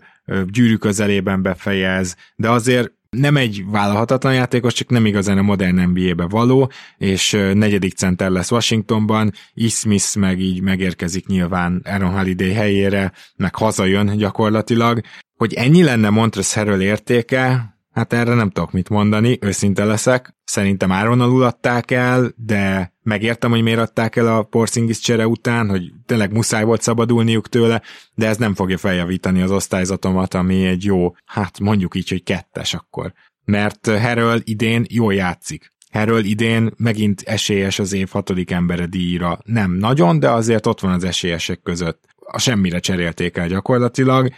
gyűrű 0.47 0.77
közelében 0.77 1.43
befejez, 1.43 2.17
de 2.37 2.51
azért 2.51 2.93
nem 3.15 3.37
egy 3.37 3.65
vállalhatatlan 3.67 4.35
játékos, 4.35 4.73
csak 4.73 4.89
nem 4.89 5.07
igazán 5.07 5.39
a 5.39 5.43
modern 5.43 5.81
NBA-be 5.81 6.27
való, 6.29 6.71
és 6.99 7.31
negyedik 7.55 7.95
center 7.95 8.31
lesz 8.31 8.51
Washingtonban, 8.51 9.33
E. 9.55 9.89
Meg 10.19 10.41
így 10.41 10.61
megérkezik 10.61 11.27
nyilván 11.27 11.83
Aaron 11.85 12.13
Holiday 12.13 12.53
helyére, 12.53 13.13
meg 13.37 13.55
hazajön 13.55 14.17
gyakorlatilag. 14.17 15.01
Hogy 15.37 15.55
ennyi 15.55 15.83
lenne 15.83 16.11
Montrezl 16.11 16.59
Harrell 16.59 16.81
értéke, 16.81 17.75
Hát 17.95 18.13
erre 18.13 18.35
nem 18.35 18.51
tudok 18.51 18.73
mit 18.73 18.89
mondani, 18.89 19.39
őszinte 19.41 19.85
leszek. 19.85 20.35
Szerintem 20.45 20.93
áron 20.93 21.21
alul 21.21 21.43
adták 21.43 21.91
el, 21.91 22.33
de 22.37 22.94
megértem, 23.05 23.51
hogy 23.51 23.63
miért 23.63 23.79
adták 23.79 24.17
el 24.17 24.37
a 24.37 24.43
Porzingis 24.43 24.99
csere 24.99 25.27
után, 25.27 25.69
hogy 25.69 25.93
tényleg 26.07 26.33
muszáj 26.33 26.65
volt 26.65 26.83
szabadulniuk 26.83 27.49
tőle, 27.49 27.83
de 28.15 28.27
ez 28.27 28.37
nem 28.37 28.55
fogja 28.55 28.79
feljavítani 28.79 29.43
az 29.43 29.51
osztályzatomat, 29.51 30.35
ami 30.35 30.67
egy 30.67 30.85
jó, 30.85 31.15
hát 31.25 31.59
mondjuk 31.59 31.95
így, 31.95 32.09
hogy 32.09 32.23
kettes 32.23 32.75
akkor. 32.75 33.13
Mert 33.45 33.87
Harrell 33.87 34.41
idén 34.45 34.85
jól 34.89 35.15
játszik. 35.15 35.73
Harrell 35.93 36.25
idén 36.25 36.73
megint 36.77 37.21
esélyes 37.21 37.79
az 37.79 37.93
év 37.93 38.09
hatodik 38.11 38.51
embere 38.51 38.87
díjra. 38.87 39.39
Nem 39.45 39.73
nagyon, 39.73 40.19
de 40.19 40.31
azért 40.31 40.67
ott 40.67 40.81
van 40.81 40.93
az 40.93 41.05
esélyesek 41.05 41.61
között. 41.63 42.05
A 42.19 42.39
semmire 42.39 42.79
cserélték 42.79 43.37
el 43.37 43.49
gyakorlatilag. 43.49 44.33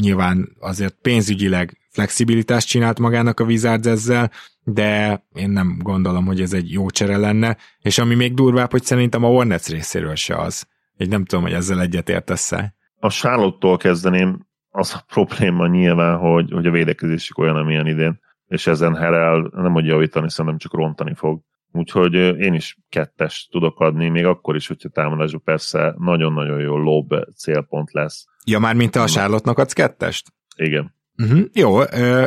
Nyilván 0.00 0.56
azért 0.58 0.96
pénzügyileg 1.02 1.79
flexibilitást 1.90 2.68
csinált 2.68 2.98
magának 2.98 3.40
a 3.40 3.44
Wizards 3.44 3.86
ezzel, 3.86 4.30
de 4.64 5.22
én 5.34 5.50
nem 5.50 5.76
gondolom, 5.82 6.26
hogy 6.26 6.40
ez 6.40 6.52
egy 6.52 6.72
jó 6.72 6.90
csere 6.90 7.16
lenne, 7.16 7.56
és 7.80 7.98
ami 7.98 8.14
még 8.14 8.34
durvább, 8.34 8.70
hogy 8.70 8.82
szerintem 8.82 9.24
a 9.24 9.28
Hornets 9.28 9.68
részéről 9.68 10.14
se 10.14 10.36
az. 10.36 10.66
Így 10.98 11.08
nem 11.08 11.24
tudom, 11.24 11.44
hogy 11.44 11.52
ezzel 11.52 11.80
egyet 11.80 12.08
értesz-e. 12.08 12.74
A 13.00 13.10
Charlotte-tól 13.10 13.76
kezdeném, 13.76 14.46
az 14.70 14.94
a 14.94 15.04
probléma 15.12 15.66
nyilván, 15.66 16.18
hogy, 16.18 16.50
hogy 16.50 16.66
a 16.66 16.70
védekezésük 16.70 17.38
olyan, 17.38 17.56
amilyen 17.56 17.86
idén, 17.86 18.20
és 18.46 18.66
ezen 18.66 18.96
Herel 18.96 19.50
nem 19.54 19.72
hogy 19.72 19.86
javítani, 19.86 20.30
szerintem 20.30 20.58
csak 20.58 20.74
rontani 20.74 21.14
fog. 21.14 21.40
Úgyhogy 21.72 22.14
én 22.14 22.54
is 22.54 22.78
kettes 22.88 23.48
tudok 23.50 23.80
adni, 23.80 24.08
még 24.08 24.24
akkor 24.24 24.56
is, 24.56 24.66
hogyha 24.66 24.88
támadásban 24.88 25.42
persze 25.44 25.94
nagyon-nagyon 25.98 26.60
jó 26.60 26.76
lob 26.76 27.14
célpont 27.36 27.92
lesz. 27.92 28.24
Ja, 28.44 28.58
már 28.58 28.74
mint 28.74 28.96
a 28.96 29.04
Charlotte-nak 29.04 29.58
adsz 29.58 29.72
kettest? 29.72 30.26
Igen. 30.56 30.94
Uh-huh. 31.22 31.40
Jó, 31.52 31.80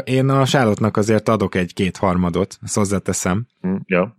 én 0.03 0.29
a 0.29 0.45
Sárlottnak 0.45 0.97
azért 0.97 1.29
adok 1.29 1.55
egy 1.55 1.73
kétharmadot, 1.73 2.57
ezt 2.61 2.75
hozzáteszem. 2.75 3.45
Uh, 3.61 3.79
ja, 3.85 4.15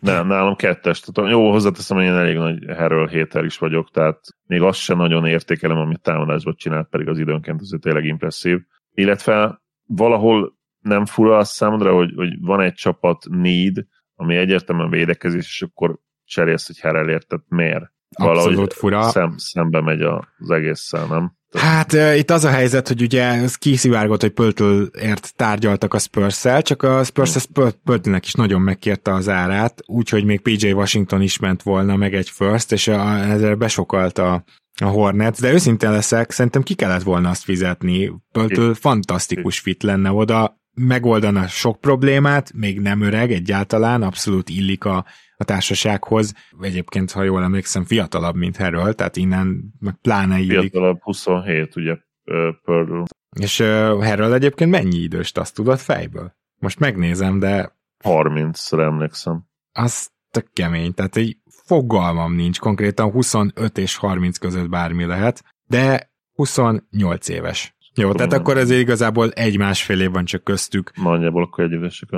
ne, 0.00 0.22
nálam 0.22 0.56
kettes. 0.56 1.00
Tehát 1.00 1.30
jó, 1.30 1.50
hozzáteszem, 1.50 1.96
hogy 1.96 2.06
én 2.06 2.12
elég 2.12 2.36
nagy 2.36 2.64
herről 2.66 3.06
héter 3.06 3.44
is 3.44 3.58
vagyok, 3.58 3.90
tehát 3.90 4.18
még 4.46 4.62
azt 4.62 4.78
sem 4.78 4.96
nagyon 4.96 5.26
értékelem, 5.26 5.76
amit 5.76 6.00
támadásban 6.00 6.54
csinált, 6.56 6.88
pedig 6.88 7.08
az 7.08 7.18
időnként 7.18 7.60
azért 7.60 7.82
tényleg 7.82 8.04
impresszív. 8.04 8.58
Illetve 8.92 9.62
valahol 9.86 10.56
nem 10.80 11.06
fura 11.06 11.36
az 11.36 11.48
számodra, 11.48 11.94
hogy, 11.94 12.12
hogy 12.16 12.40
van 12.40 12.60
egy 12.60 12.74
csapat 12.74 13.24
need, 13.30 13.84
ami 14.14 14.36
egyértelműen 14.36 14.90
védekezés, 14.90 15.46
és 15.46 15.62
akkor 15.62 15.98
cserélsz 16.24 16.68
egy 16.68 16.78
herelért, 16.78 17.26
tehát 17.26 17.44
miért? 17.48 17.92
Valahogy 18.18 18.48
Abszolút 18.48 18.72
fura. 18.72 19.02
Szem, 19.02 19.34
szembe 19.36 19.80
megy 19.80 20.02
az 20.02 20.50
egésszel, 20.50 21.06
nem? 21.06 21.37
Hát 21.52 21.92
uh, 21.92 22.18
itt 22.18 22.30
az 22.30 22.44
a 22.44 22.50
helyzet, 22.50 22.88
hogy 22.88 23.02
ugye 23.02 23.24
ez 23.24 23.54
kiszivárgott, 23.54 24.20
hogy 24.20 24.30
Pöltölért 24.30 25.32
tárgyaltak 25.36 25.94
a 25.94 25.98
spurs 25.98 26.46
csak 26.62 26.82
a 26.82 27.04
Spurs 27.04 27.46
Pöltölnek 27.84 28.26
is 28.26 28.32
nagyon 28.32 28.60
megkérte 28.60 29.14
az 29.14 29.28
árát, 29.28 29.82
úgyhogy 29.86 30.24
még 30.24 30.40
PJ 30.40 30.70
Washington 30.70 31.22
is 31.22 31.38
ment 31.38 31.62
volna, 31.62 31.96
meg 31.96 32.14
egy 32.14 32.30
first, 32.30 32.72
és 32.72 32.88
a, 32.88 33.18
ezzel 33.18 33.54
besokalt 33.54 34.18
a, 34.18 34.44
a 34.80 34.84
Hornets, 34.84 35.40
de 35.40 35.52
őszintén 35.52 35.90
leszek, 35.90 36.30
szerintem 36.30 36.62
ki 36.62 36.74
kellett 36.74 37.02
volna 37.02 37.28
azt 37.28 37.42
fizetni. 37.42 38.12
Pöltől 38.32 38.74
fantasztikus 38.74 39.58
fit 39.58 39.82
lenne 39.82 40.10
oda, 40.10 40.58
megoldana 40.78 41.46
sok 41.46 41.80
problémát, 41.80 42.52
még 42.52 42.80
nem 42.80 43.00
öreg 43.00 43.32
egyáltalán, 43.32 44.02
abszolút 44.02 44.48
illik 44.48 44.84
a, 44.84 45.04
a 45.36 45.44
társasághoz. 45.44 46.34
Egyébként, 46.60 47.12
ha 47.12 47.22
jól 47.22 47.42
emlékszem, 47.42 47.84
fiatalabb, 47.84 48.36
mint 48.36 48.56
Harold, 48.56 48.94
tehát 48.94 49.16
innen 49.16 49.74
meg 49.78 49.94
pláne 50.02 50.38
illik. 50.38 50.70
Fiatalabb 50.70 50.98
27, 51.02 51.76
ugye, 51.76 51.96
Pearl. 52.64 53.02
És 53.40 53.58
uh, 53.58 53.66
Harold 54.04 54.32
egyébként 54.32 54.70
mennyi 54.70 54.98
időst, 54.98 55.38
azt 55.38 55.54
tudod 55.54 55.78
fejből? 55.78 56.36
Most 56.58 56.78
megnézem, 56.78 57.38
de... 57.38 57.76
30-ra 58.04 58.80
emlékszem. 58.80 59.44
Az 59.72 60.10
tök 60.30 60.52
kemény, 60.52 60.94
tehát 60.94 61.16
egy 61.16 61.36
fogalmam 61.64 62.34
nincs, 62.34 62.58
konkrétan 62.58 63.10
25 63.10 63.78
és 63.78 63.96
30 63.96 64.38
között 64.38 64.68
bármi 64.68 65.04
lehet, 65.04 65.44
de 65.66 66.12
28 66.32 67.28
éves. 67.28 67.76
Jó, 67.94 68.12
tehát 68.12 68.32
akkor 68.32 68.58
ez 68.58 68.70
igazából 68.70 69.30
egy-másfél 69.30 70.00
év 70.00 70.10
van 70.10 70.24
csak 70.24 70.44
köztük. 70.44 70.92
Nagyjából 71.02 71.42
akkor 71.42 71.64
egy 71.64 71.72
évesek 71.72 72.08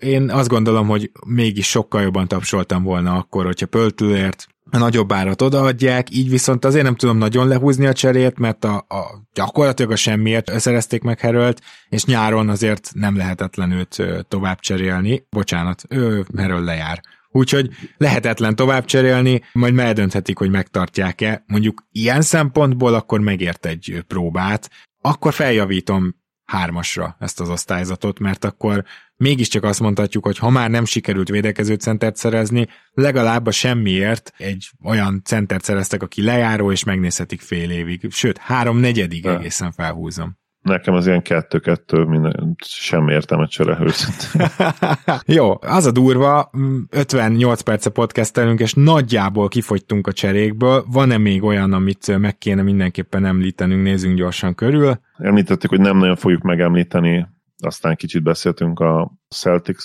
Én 0.00 0.30
azt 0.30 0.48
gondolom, 0.48 0.86
hogy 0.86 1.10
mégis 1.26 1.68
sokkal 1.68 2.02
jobban 2.02 2.28
tapsoltam 2.28 2.82
volna 2.82 3.14
akkor, 3.14 3.44
hogyha 3.44 3.66
Pöltülért 3.66 4.46
a 4.70 4.78
nagyobb 4.78 5.12
árat 5.12 5.42
odaadják, 5.42 6.10
így 6.10 6.30
viszont 6.30 6.64
azért 6.64 6.84
nem 6.84 6.94
tudom 6.94 7.18
nagyon 7.18 7.48
lehúzni 7.48 7.86
a 7.86 7.92
cserét, 7.92 8.38
mert 8.38 8.64
a, 8.64 8.76
a 8.76 9.26
gyakorlatilag 9.32 9.90
a 9.90 9.96
semmiért 9.96 10.60
szerezték 10.60 11.02
meg 11.02 11.20
Herölt, 11.20 11.60
és 11.88 12.04
nyáron 12.04 12.48
azért 12.48 12.90
nem 12.94 13.16
lehetetlen 13.16 13.70
őt 13.70 14.02
tovább 14.28 14.58
cserélni. 14.58 15.26
Bocsánat, 15.30 15.82
ő 15.88 16.26
Heröl 16.36 16.64
lejár. 16.64 17.00
Úgyhogy 17.30 17.70
lehetetlen 17.96 18.56
tovább 18.56 18.84
cserélni, 18.84 19.42
majd 19.52 19.78
eldönthetik, 19.78 20.38
hogy 20.38 20.50
megtartják-e. 20.50 21.44
Mondjuk 21.46 21.86
ilyen 21.92 22.22
szempontból 22.22 22.94
akkor 22.94 23.20
megért 23.20 23.66
egy 23.66 24.04
próbát, 24.06 24.70
akkor 25.00 25.32
feljavítom 25.32 26.14
hármasra 26.44 27.16
ezt 27.18 27.40
az 27.40 27.48
osztályzatot, 27.48 28.18
mert 28.18 28.44
akkor 28.44 28.84
mégiscsak 29.16 29.64
azt 29.64 29.80
mondhatjuk, 29.80 30.24
hogy 30.24 30.38
ha 30.38 30.50
már 30.50 30.70
nem 30.70 30.84
sikerült 30.84 31.28
védekező 31.28 31.74
centert 31.74 32.16
szerezni, 32.16 32.66
legalább 32.92 33.46
a 33.46 33.50
semmiért 33.50 34.32
egy 34.36 34.70
olyan 34.84 35.22
centert 35.24 35.64
szereztek, 35.64 36.02
aki 36.02 36.22
lejáró, 36.22 36.72
és 36.72 36.84
megnézhetik 36.84 37.40
fél 37.40 37.70
évig, 37.70 38.06
sőt, 38.10 38.38
három 38.38 38.76
negyedig 38.78 39.26
egészen 39.26 39.72
felhúzom. 39.72 40.36
Nekem 40.68 40.94
az 40.94 41.06
ilyen 41.06 41.22
kettő-kettő, 41.22 42.04
minden, 42.04 42.56
sem 42.64 43.08
értem 43.08 43.38
a 43.38 43.46
csere 43.46 43.78
Jó, 45.26 45.58
az 45.60 45.86
a 45.86 45.90
durva, 45.90 46.50
58 46.90 47.60
perce 47.60 47.90
podcastelünk, 47.90 48.60
és 48.60 48.74
nagyjából 48.74 49.48
kifogytunk 49.48 50.06
a 50.06 50.12
cserékből. 50.12 50.84
Van-e 50.92 51.18
még 51.18 51.42
olyan, 51.42 51.72
amit 51.72 52.18
meg 52.18 52.38
kéne 52.38 52.62
mindenképpen 52.62 53.24
említenünk, 53.24 53.82
nézzünk 53.82 54.16
gyorsan 54.16 54.54
körül? 54.54 55.00
Említettük, 55.16 55.70
hogy 55.70 55.80
nem 55.80 55.96
nagyon 55.96 56.16
fogjuk 56.16 56.42
megemlíteni, 56.42 57.26
aztán 57.58 57.96
kicsit 57.96 58.22
beszéltünk 58.22 58.80
a 58.80 59.12
Celtics 59.28 59.84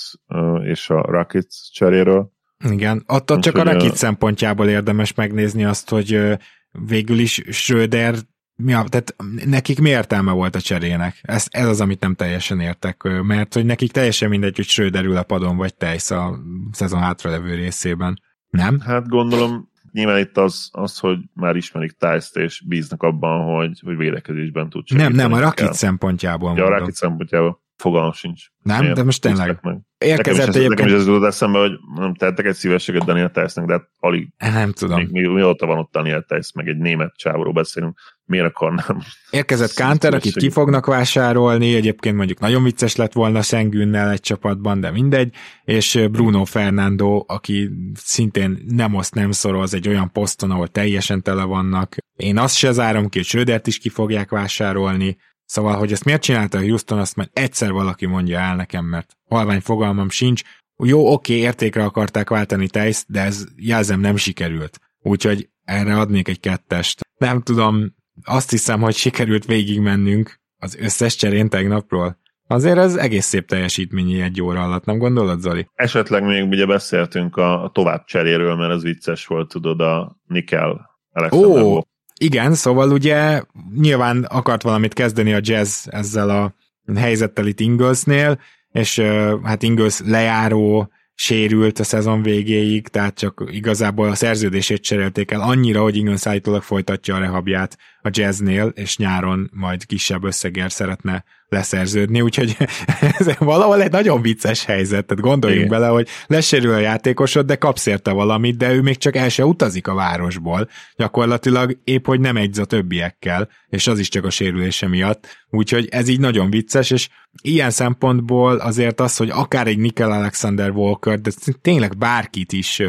és 0.64 0.90
a 0.90 1.02
Rockets 1.02 1.72
cseréről. 1.72 2.32
Igen, 2.70 3.04
ott 3.08 3.40
csak 3.40 3.58
a 3.58 3.64
Rockets 3.64 3.96
szempontjából 3.96 4.68
érdemes 4.68 5.14
megnézni 5.14 5.66
azt, 5.66 5.90
hogy 5.90 6.38
végül 6.72 7.20
is 7.20 7.42
Schröder 7.50 8.16
Ja, 8.58 8.84
tehát 8.90 9.16
nekik 9.46 9.80
mi 9.80 9.90
értelme 9.90 10.32
volt 10.32 10.56
a 10.56 10.62
cserének? 10.62 11.20
Ez, 11.22 11.46
ez 11.50 11.68
az, 11.68 11.82
amit 11.82 12.00
nem 12.00 12.16
teljesen 12.16 12.60
értek, 12.60 13.04
mert 13.22 13.54
hogy 13.54 13.66
nekik 13.66 13.92
teljesen 13.92 14.30
mindegy, 14.30 14.56
hogy 14.56 14.66
Schröder 14.66 15.06
ül 15.06 15.18
a 15.18 15.24
padon, 15.24 15.58
vagy 15.58 15.76
Tejsz 15.76 16.12
a 16.12 16.40
szezon 16.72 17.00
hátralevő 17.00 17.56
részében. 17.56 18.22
Nem? 18.50 18.80
Hát 18.80 19.08
gondolom, 19.08 19.72
nyilván 19.92 20.20
itt 20.20 20.38
az, 20.38 20.70
az 20.72 21.00
hogy 21.00 21.18
már 21.34 21.56
ismerik 21.56 21.92
Tice-t, 21.92 22.36
és 22.36 22.64
bíznak 22.68 23.04
abban, 23.04 23.56
hogy, 23.56 23.80
hogy 23.86 23.98
védekezésben 23.98 24.70
tud 24.70 24.88
segíteni. 24.88 25.16
Nem, 25.16 25.30
nem, 25.30 25.38
a 25.38 25.42
Rakit 25.42 25.74
szempontjából. 25.74 26.58
Ja, 26.58 26.66
a 26.66 26.70
Rakit 26.70 26.96
szempontjából. 26.96 27.62
Fogalmam 27.76 28.12
sincs. 28.12 28.46
Nem, 28.62 28.94
de 28.94 29.04
most 29.04 29.22
tényleg. 29.22 29.60
Meg. 29.62 29.80
Érkezett 30.04 30.46
nekem 30.46 30.50
is, 30.50 30.56
egyébként... 30.56 30.70
Nekem 30.70 30.88
is 30.88 31.02
ez 31.02 31.08
jutott 31.08 31.28
eszembe, 31.28 31.60
hogy 31.60 31.72
nem 31.96 32.14
tettek 32.16 32.46
egy 32.46 32.56
szívességet 32.56 33.06
Daniel 33.06 33.32
Tejsznek, 33.32 33.66
de 33.66 33.74
hát 33.74 33.90
alig. 34.00 34.28
Nem 34.38 34.72
tudom. 34.72 34.98
Még, 34.98 35.12
mi, 35.12 35.28
mióta 35.28 35.66
van 35.66 35.78
ott 35.78 35.92
Daniel 35.92 36.26
Tejsz, 36.28 36.54
meg 36.54 36.68
egy 36.68 36.78
német 36.78 37.14
csávról 37.16 37.54
beszélünk, 37.54 38.00
miért 38.26 38.46
akarnám? 38.46 39.02
Érkezett 39.30 39.74
Kánter, 39.82 40.14
akit 40.14 40.36
ki 40.36 40.50
fognak 40.50 40.86
vásárolni, 40.86 41.76
egyébként 41.76 42.16
mondjuk 42.16 42.40
nagyon 42.40 42.64
vicces 42.64 42.96
lett 42.96 43.14
volna 43.14 43.42
Sengünnel 43.42 44.12
egy 44.12 44.20
csapatban, 44.20 44.80
de 44.80 44.92
mindegy, 44.92 45.34
és 45.64 46.06
Bruno 46.12 46.46
Fernando, 46.46 47.24
aki 47.28 47.70
szintén 47.94 48.58
nem 48.68 48.94
oszt, 48.94 49.16
nem 49.16 49.32
szoroz 49.32 49.74
egy 49.74 49.88
olyan 49.88 50.12
poszton, 50.12 50.52
ahol 50.52 50.68
teljesen 50.68 51.22
tele 51.22 51.44
vannak. 51.44 51.96
Én 52.16 52.38
azt 52.38 52.56
se 52.56 52.72
zárom 52.72 53.10
ki, 53.10 53.18
hogy 53.18 53.28
Schrödert 53.28 53.68
is 53.68 53.78
ki 53.78 53.90
fogják 53.90 54.30
vásárolni, 54.30 55.18
Szóval, 55.46 55.78
hogy 55.78 55.92
ezt 55.92 56.06
miért 56.06 56.22
csinálta 56.22 56.58
a 56.58 56.62
Houston, 56.62 57.00
azt 57.00 57.16
már 57.16 57.30
egyszer 57.34 57.72
valaki 57.72 58.06
mondja 58.06 58.40
el 58.40 58.56
nekem, 58.56 58.86
mert 58.86 59.18
halvány 59.30 59.62
fogalmam 59.62 60.10
sincs. 60.10 60.42
Jó, 60.78 61.12
oké, 61.14 61.34
értékre 61.34 61.84
akarták 61.84 62.30
váltani 62.30 62.68
Tejsz, 62.68 63.06
de 63.08 63.22
ez 63.22 63.46
jelzem 63.56 64.00
nem 64.00 64.16
sikerült. 64.16 64.80
Úgyhogy 65.02 65.50
erre 65.66 66.00
adnék 66.00 66.28
egy 66.28 66.40
kettest. 66.40 67.02
Nem 67.18 67.42
tudom, 67.42 67.96
azt 68.24 68.50
hiszem, 68.50 68.82
hogy 68.82 68.96
sikerült 68.96 69.46
végigmennünk 69.46 70.40
az 70.58 70.76
összes 70.76 71.16
cserén 71.16 71.50
tegnapról. 71.50 72.22
Azért 72.48 72.78
ez 72.78 72.96
egész 72.96 73.26
szép 73.26 73.48
teljesítményi 73.48 74.22
egy 74.22 74.42
óra 74.42 74.64
alatt, 74.64 74.86
nem 74.86 74.98
gondolod, 74.98 75.40
Zoli? 75.40 75.68
Esetleg 75.76 76.24
még 76.24 76.48
ugye 76.48 76.66
beszéltünk 76.66 77.36
a, 77.36 77.64
a 77.64 77.70
tovább 77.70 78.06
cseréről, 78.06 78.56
mert 78.56 78.74
ez 78.74 78.82
vicces 78.82 79.26
volt, 79.26 79.50
tudod, 79.50 79.82
a 79.82 80.18
Nickel 80.28 80.90
Alexander 81.12 81.62
Ó, 81.62 81.82
igen, 82.24 82.54
szóval 82.54 82.92
ugye 82.92 83.42
nyilván 83.76 84.24
akart 84.24 84.62
valamit 84.62 84.94
kezdeni 84.94 85.34
a 85.34 85.40
jazz 85.42 85.88
ezzel 85.90 86.30
a 86.30 86.56
helyzettel 86.96 87.48
itt 87.48 87.60
Inglesnél, 87.60 88.40
és 88.72 89.00
hát 89.44 89.64
Ingles 89.64 90.00
lejáró 90.06 90.92
sérült 91.16 91.80
a 91.80 91.84
szezon 91.84 92.22
végéig, 92.22 92.88
tehát 92.88 93.18
csak 93.18 93.44
igazából 93.52 94.10
a 94.10 94.16
szerződését 94.16 94.84
cserélték 94.84 95.32
el 95.32 95.42
annyira, 95.42 95.82
hogy 95.82 95.96
Ingles 95.96 96.28
állítólag 96.28 96.62
folytatja 96.62 97.16
a 97.16 97.20
rehabját 97.20 97.78
a 98.02 98.10
jazznél, 98.12 98.72
és 98.76 98.98
nyáron 98.98 99.50
majd 99.54 99.86
kisebb 99.86 100.24
összegért 100.24 100.74
szeretne 100.74 101.24
leszerződni, 101.54 102.22
úgyhogy 102.22 102.58
ez 103.20 103.38
valahol 103.38 103.82
egy 103.82 103.92
nagyon 103.92 104.22
vicces 104.22 104.66
helyzet, 104.66 105.06
tehát 105.06 105.24
gondoljunk 105.24 105.66
Igen. 105.66 105.80
bele, 105.80 105.92
hogy 105.92 106.08
lesérül 106.28 106.74
a 106.74 106.80
játékosod, 106.80 107.46
de 107.46 107.56
kapsz 107.56 107.86
érte 107.86 108.12
valamit, 108.12 108.58
de 108.58 108.72
ő 108.72 108.82
még 108.82 108.98
csak 108.98 109.16
el 109.16 109.30
se 109.30 109.46
utazik 109.46 109.88
a 109.88 109.94
városból, 109.94 110.70
gyakorlatilag 110.96 111.78
épp, 111.84 112.06
hogy 112.06 112.20
nem 112.20 112.38
egyz 112.38 112.58
a 112.58 112.66
többiekkel, 112.66 113.50
és 113.70 113.88
az 113.88 114.00
is 114.00 114.10
csak 114.10 114.26
a 114.26 114.30
sérülése 114.30 114.88
miatt, 114.88 115.43
úgyhogy 115.54 115.88
ez 115.92 116.08
így 116.08 116.20
nagyon 116.20 116.50
vicces, 116.50 116.92
és 116.92 117.10
ilyen 117.42 117.70
szempontból 117.70 118.56
azért 118.56 119.00
az, 119.00 119.18
hogy 119.18 119.30
akár 119.30 119.68
egy 119.68 119.78
Nickel 119.78 120.12
Alexander 120.12 120.72
Walker, 120.72 121.20
de 121.20 121.32
tényleg 121.62 121.98
bárkit 121.98 122.52
is 122.52 122.82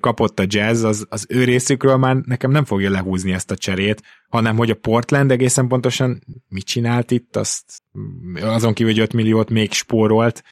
kapott 0.00 0.40
a 0.40 0.44
jazz, 0.46 0.82
az, 0.82 1.06
az 1.10 1.26
ő 1.28 1.44
részükről 1.44 1.96
már 1.96 2.16
nekem 2.16 2.50
nem 2.50 2.64
fogja 2.64 2.90
lehúzni 2.90 3.32
ezt 3.32 3.50
a 3.50 3.56
cserét, 3.56 4.02
hanem 4.28 4.56
hogy 4.56 4.70
a 4.70 4.74
Portland 4.74 5.30
egészen 5.30 5.68
pontosan 5.68 6.20
mit 6.48 6.64
csinált 6.64 7.10
itt, 7.10 7.36
azt 7.36 7.82
azon 8.40 8.72
kívül, 8.72 8.92
hogy 8.92 9.02
5 9.02 9.12
milliót 9.12 9.50
még 9.50 9.72
spórolt. 9.72 10.42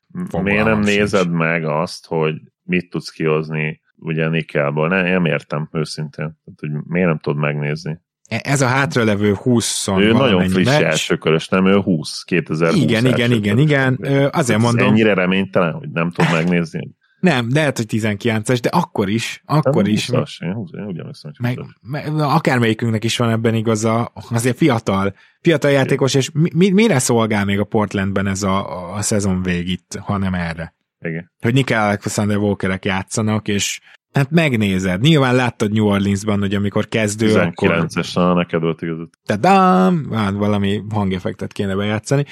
Miért 0.43 0.65
nem 0.65 0.83
sincs. 0.83 0.97
nézed 0.97 1.31
meg 1.31 1.65
azt, 1.65 2.07
hogy 2.07 2.35
mit 2.63 2.91
tudsz 2.91 3.11
kihozni 3.11 3.81
ugye 3.97 4.29
Nikelból? 4.29 4.89
Ne, 4.89 5.03
nem 5.03 5.25
értem 5.25 5.69
őszintén. 5.73 6.39
Hogy 6.57 6.71
miért 6.87 7.09
nem 7.09 7.19
tudod 7.19 7.39
megnézni? 7.39 8.01
E, 8.29 8.41
ez 8.45 8.61
a 8.61 8.67
hátralevő 8.67 9.35
20 9.35 9.89
Ő 9.89 10.13
nagyon 10.13 10.49
friss 10.49 10.67
meccs. 10.67 10.83
elsőkörös, 10.83 11.49
nem? 11.49 11.67
Ő 11.67 11.81
20, 11.81 12.23
2020 12.23 12.83
Igen, 12.83 13.07
igen, 13.07 13.33
igen, 13.33 13.59
igen. 13.59 13.99
Azért 14.33 14.61
mondom. 14.61 14.89
Ennyire 14.89 15.15
reménytelen, 15.15 15.73
hogy 15.73 15.89
nem 15.89 16.11
tud 16.11 16.27
megnézni. 16.33 16.95
Nem, 17.21 17.49
lehet, 17.53 17.77
hogy 17.77 17.87
19-es, 17.89 18.59
de 18.63 18.69
akkor 18.69 19.09
is, 19.09 19.43
akkor 19.45 19.83
nem 19.83 19.93
is. 19.93 20.09
20-as, 20.13 20.43
én, 20.45 20.53
20, 20.53 20.71
én 20.73 20.85
ugyanazt 20.85 21.27
meg, 21.39 21.59
meg, 21.81 22.21
akármelyikünknek 22.21 23.05
is 23.05 23.17
van 23.17 23.31
ebben 23.31 23.55
igaza, 23.55 24.13
azért 24.31 24.57
fiatal, 24.57 25.15
fiatal 25.41 25.71
játékos, 25.71 26.15
és 26.15 26.31
mi, 26.33 26.51
mi, 26.55 26.71
mire 26.71 26.99
szolgál 26.99 27.45
még 27.45 27.59
a 27.59 27.65
Portlandben 27.65 28.27
ez 28.27 28.43
a, 28.43 28.95
a 28.95 29.03
szezon 29.03 29.43
vég 29.43 29.69
itt, 29.69 29.99
hanem 30.01 30.35
erre? 30.35 30.75
Igen. 31.01 31.33
Hogy 31.41 31.55
Nick 31.55 31.71
Alexander 31.71 32.37
Walkerek 32.37 32.85
játszanak, 32.85 33.49
és 33.49 33.81
Hát 34.17 34.31
megnézed. 34.31 35.01
Nyilván 35.01 35.35
láttad 35.35 35.73
New 35.73 35.87
Orleansban, 35.87 36.39
hogy 36.39 36.55
amikor 36.55 36.89
kezdő, 36.89 37.27
19 37.27 37.97
akkor... 37.97 38.05
19-es, 38.05 38.35
neked 38.35 38.61
volt 38.61 38.83
igazad. 38.83 39.09
Tadám! 39.27 40.09
Hát 40.13 40.33
valami 40.33 40.83
hangeffektet 40.91 41.53
kéne 41.53 41.75
bejátszani. 41.75 42.25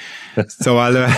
Szóval, 0.47 1.09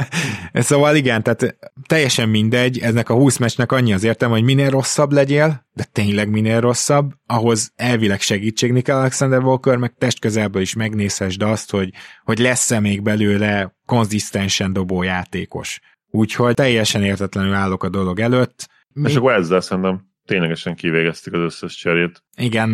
szóval 0.52 0.96
igen, 0.96 1.22
tehát 1.22 1.56
teljesen 1.86 2.28
mindegy, 2.28 2.78
eznek 2.78 3.08
a 3.08 3.14
20 3.14 3.36
meccsnek 3.36 3.72
annyi 3.72 3.92
az 3.92 4.04
értem, 4.04 4.30
hogy 4.30 4.42
minél 4.42 4.70
rosszabb 4.70 5.12
legyél, 5.12 5.66
de 5.72 5.84
tényleg 5.92 6.30
minél 6.30 6.60
rosszabb, 6.60 7.12
ahhoz 7.26 7.72
elvileg 7.76 8.20
segítségni 8.20 8.80
kell 8.80 8.96
Alexander 8.96 9.42
Walker, 9.42 9.76
meg 9.76 9.94
testközelből 9.98 10.62
is 10.62 10.74
megnézhessd 10.74 11.42
azt, 11.42 11.70
hogy, 11.70 11.90
hogy 12.24 12.38
lesz-e 12.38 12.80
még 12.80 13.02
belőle 13.02 13.76
konzisztensen 13.86 14.72
dobó 14.72 15.02
játékos. 15.02 15.80
Úgyhogy 16.10 16.54
teljesen 16.54 17.02
értetlenül 17.02 17.52
állok 17.52 17.84
a 17.84 17.88
dolog 17.88 18.20
előtt. 18.20 18.68
Még... 18.92 19.10
És 19.10 19.16
akkor 19.16 19.32
ezzel 19.32 19.60
szerintem 19.60 20.12
ténylegesen 20.26 20.74
kivégezték 20.74 21.34
az 21.34 21.40
összes 21.40 21.74
cserét. 21.74 22.24
Igen, 22.36 22.70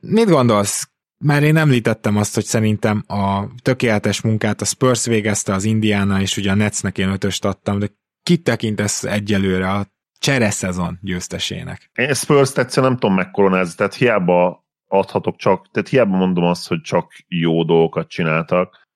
mit 0.00 0.28
gondolsz? 0.28 0.90
Már 1.24 1.42
én 1.42 1.56
említettem 1.56 2.16
azt, 2.16 2.34
hogy 2.34 2.44
szerintem 2.44 3.04
a 3.06 3.46
tökéletes 3.62 4.20
munkát 4.20 4.60
a 4.60 4.64
Spurs 4.64 5.06
végezte, 5.06 5.52
az 5.52 5.64
Indiana, 5.64 6.20
és 6.20 6.36
ugye 6.36 6.50
a 6.50 6.54
Netsnek 6.54 6.98
én 6.98 7.08
ötöst 7.08 7.44
adtam, 7.44 7.78
de 7.78 7.88
kit 8.22 8.44
tekintesz 8.44 9.04
egyelőre 9.04 9.70
a 9.70 9.86
csere 10.18 10.50
szezon 10.50 10.98
győztesének? 11.02 11.90
Én 11.94 12.14
Spurs-t 12.14 12.58
egyszer 12.58 12.82
nem 12.82 12.96
tudom 12.96 13.14
megkoronázni, 13.14 13.74
tehát 13.76 13.94
hiába 13.94 14.66
adhatok 14.88 15.36
csak, 15.36 15.70
tehát 15.70 15.88
hiába 15.88 16.16
mondom 16.16 16.44
azt, 16.44 16.68
hogy 16.68 16.80
csak 16.80 17.12
jó 17.28 17.64
dolgokat 17.64 18.08
csináltak, 18.08 18.88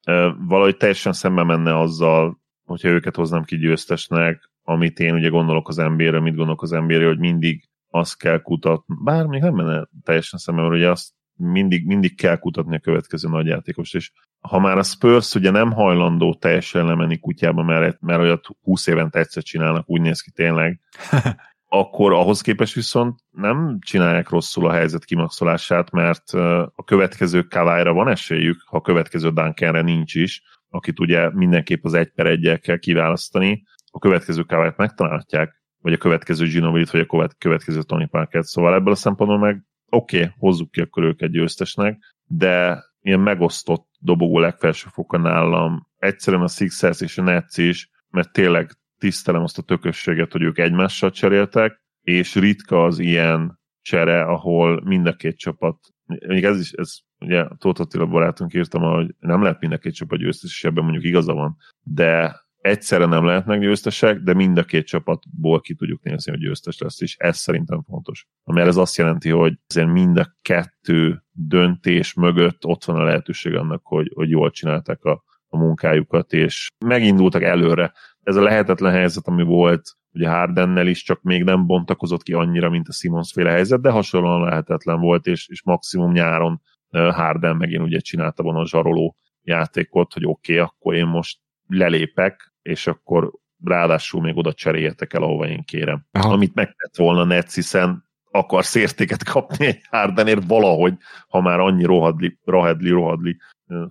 valahogy 0.46 0.76
teljesen 0.76 1.12
szembe 1.12 1.42
menne 1.42 1.78
azzal, 1.78 2.40
hogyha 2.64 2.88
őket 2.88 3.16
hoznám 3.16 3.44
ki 3.44 3.56
győztesnek, 3.56 4.50
amit 4.68 4.98
én 4.98 5.14
ugye 5.14 5.28
gondolok 5.28 5.68
az 5.68 5.76
NBA-re, 5.76 6.20
mit 6.20 6.34
gondolok 6.34 6.62
az 6.62 6.70
NBA-re, 6.70 7.06
hogy 7.06 7.18
mindig 7.18 7.68
azt 7.90 8.18
kell 8.18 8.40
kutatni, 8.40 8.94
bár 9.04 9.26
még 9.26 9.40
nem 9.40 9.54
menne 9.54 9.88
teljesen 10.02 10.38
szemben, 10.38 10.64
mert 10.64 10.76
ugye 10.76 10.90
azt 10.90 11.10
mindig, 11.36 11.86
mindig 11.86 12.16
kell 12.16 12.36
kutatni 12.36 12.76
a 12.76 12.80
következő 12.80 13.28
nagyjátékost, 13.28 13.94
és 13.94 14.12
ha 14.40 14.58
már 14.58 14.78
a 14.78 14.82
Spurs 14.82 15.34
ugye 15.34 15.50
nem 15.50 15.72
hajlandó 15.72 16.34
teljesen 16.34 16.86
lemenni 16.86 17.18
kutyába, 17.18 17.62
mert, 17.62 18.00
mert 18.00 18.20
olyat 18.20 18.46
20 18.62 18.86
évente 18.86 19.18
egyszer 19.18 19.42
csinálnak, 19.42 19.90
úgy 19.90 20.00
néz 20.00 20.20
ki 20.20 20.30
tényleg, 20.30 20.80
akkor 21.68 22.12
ahhoz 22.12 22.40
képest 22.40 22.74
viszont 22.74 23.20
nem 23.30 23.78
csinálják 23.80 24.28
rosszul 24.28 24.66
a 24.66 24.72
helyzet 24.72 25.04
kimaxolását, 25.04 25.90
mert 25.90 26.30
a 26.74 26.84
következő 26.84 27.42
kavályra 27.42 27.92
van 27.92 28.08
esélyük, 28.08 28.62
ha 28.66 28.76
a 28.76 28.80
következő 28.80 29.30
Duncanre 29.30 29.80
nincs 29.80 30.14
is, 30.14 30.42
akit 30.70 31.00
ugye 31.00 31.30
mindenképp 31.32 31.84
az 31.84 31.94
egy 31.94 32.10
per 32.10 32.26
egyel 32.26 32.58
kell 32.58 32.78
kiválasztani, 32.78 33.64
a 33.96 33.98
következő 33.98 34.42
kávát 34.42 34.76
megtalálhatják, 34.76 35.62
vagy 35.82 35.92
a 35.92 35.96
következő 35.96 36.46
Ginovilit, 36.46 36.90
vagy 36.90 37.08
a 37.10 37.28
következő 37.38 37.82
Tony 37.82 38.08
Parker. 38.08 38.44
Szóval 38.44 38.74
ebből 38.74 38.92
a 38.92 38.96
szempontból 38.96 39.38
meg 39.38 39.64
oké, 39.90 40.16
okay, 40.16 40.30
hozzuk 40.38 40.70
ki 40.70 40.80
akkor 40.80 41.02
őket 41.02 41.30
győztesnek, 41.30 41.98
de 42.24 42.84
ilyen 43.00 43.20
megosztott 43.20 43.86
dobogó 43.98 44.38
legfelső 44.38 44.88
foka 44.92 45.18
nálam 45.18 45.88
egyszerűen 45.96 46.42
a 46.42 46.48
Sixers 46.48 47.00
és 47.00 47.18
a 47.18 47.22
Nets 47.22 47.56
is, 47.56 47.90
mert 48.10 48.32
tényleg 48.32 48.70
tisztelem 48.98 49.42
azt 49.42 49.58
a 49.58 49.62
tökösséget, 49.62 50.32
hogy 50.32 50.42
ők 50.42 50.58
egymással 50.58 51.10
cseréltek, 51.10 51.82
és 52.00 52.34
ritka 52.34 52.84
az 52.84 52.98
ilyen 52.98 53.60
csere, 53.82 54.22
ahol 54.22 54.82
mind 54.84 55.06
a 55.06 55.12
két 55.12 55.38
csapat 55.38 55.78
még 56.26 56.44
ez 56.44 56.60
is, 56.60 56.72
ez 56.72 56.96
ugye 57.18 57.46
Tóth 57.58 57.80
Attila 57.80 58.06
barátunk 58.06 58.54
írtam, 58.54 58.82
hogy 58.82 59.14
nem 59.18 59.42
lehet 59.42 59.60
mind 59.60 59.72
a 59.72 59.78
két 59.78 59.94
csapat 59.94 60.18
győztes, 60.18 60.50
és 60.50 60.64
ebben 60.64 60.82
mondjuk 60.82 61.04
igaza 61.04 61.32
van, 61.32 61.56
de 61.82 62.40
egyszerre 62.66 63.06
nem 63.06 63.24
lehetnek 63.24 63.60
győztesek, 63.60 64.18
de 64.18 64.34
mind 64.34 64.58
a 64.58 64.64
két 64.64 64.86
csapatból 64.86 65.60
ki 65.60 65.74
tudjuk 65.74 66.02
nézni, 66.02 66.30
hogy 66.30 66.40
győztes 66.40 66.78
lesz, 66.78 67.00
és 67.00 67.16
ez 67.18 67.36
szerintem 67.36 67.82
fontos. 67.82 68.26
Mert 68.44 68.68
ez 68.68 68.76
azt 68.76 68.96
jelenti, 68.96 69.30
hogy 69.30 69.58
azért 69.68 69.92
mind 69.92 70.18
a 70.18 70.36
kettő 70.42 71.24
döntés 71.32 72.14
mögött 72.14 72.64
ott 72.64 72.84
van 72.84 72.96
a 72.96 73.04
lehetőség 73.04 73.54
annak, 73.54 73.80
hogy, 73.84 74.10
hogy 74.14 74.30
jól 74.30 74.50
csinálták 74.50 75.04
a, 75.04 75.24
a 75.48 75.56
munkájukat, 75.58 76.32
és 76.32 76.68
megindultak 76.84 77.42
előre. 77.42 77.92
Ez 78.22 78.36
a 78.36 78.42
lehetetlen 78.42 78.92
helyzet, 78.92 79.26
ami 79.26 79.42
volt 79.42 79.96
ugye 80.12 80.28
Hardennel 80.28 80.86
is, 80.86 81.02
csak 81.02 81.22
még 81.22 81.44
nem 81.44 81.66
bontakozott 81.66 82.22
ki 82.22 82.32
annyira, 82.32 82.70
mint 82.70 82.88
a 82.88 82.92
Simons 82.92 83.32
féle 83.32 83.50
helyzet, 83.50 83.80
de 83.80 83.90
hasonlóan 83.90 84.40
lehetetlen 84.40 85.00
volt, 85.00 85.26
és, 85.26 85.48
és 85.48 85.62
maximum 85.62 86.12
nyáron 86.12 86.60
Harden 86.90 87.56
megint 87.56 87.82
ugye 87.82 87.98
csinálta 87.98 88.42
volna 88.42 88.60
a 88.60 88.66
zsaroló 88.66 89.16
játékot, 89.42 90.12
hogy 90.12 90.24
oké, 90.26 90.52
okay, 90.52 90.64
akkor 90.64 90.94
én 90.94 91.06
most 91.06 91.38
lelépek, 91.66 92.54
és 92.66 92.86
akkor 92.86 93.32
ráadásul 93.64 94.20
még 94.20 94.36
oda 94.36 94.52
cseréljetek 94.52 95.12
el, 95.12 95.22
ahova 95.22 95.48
én 95.48 95.64
kérem. 95.64 96.06
Aha. 96.12 96.32
Amit 96.32 96.54
megtett 96.54 96.96
volna 96.96 97.24
Netsz, 97.24 97.54
hiszen 97.54 98.04
akarsz 98.30 98.74
értéket 98.74 99.24
kapni 99.24 99.66
egy 99.66 99.80
Hardenért 99.90 100.46
valahogy, 100.46 100.94
ha 101.28 101.40
már 101.40 101.60
annyi 101.60 101.84
rohadli, 101.84 102.38
rohadli, 102.44 102.90
rohadli 102.90 103.36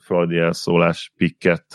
földi 0.01 0.37
elszólás 0.37 1.13
pikket 1.15 1.65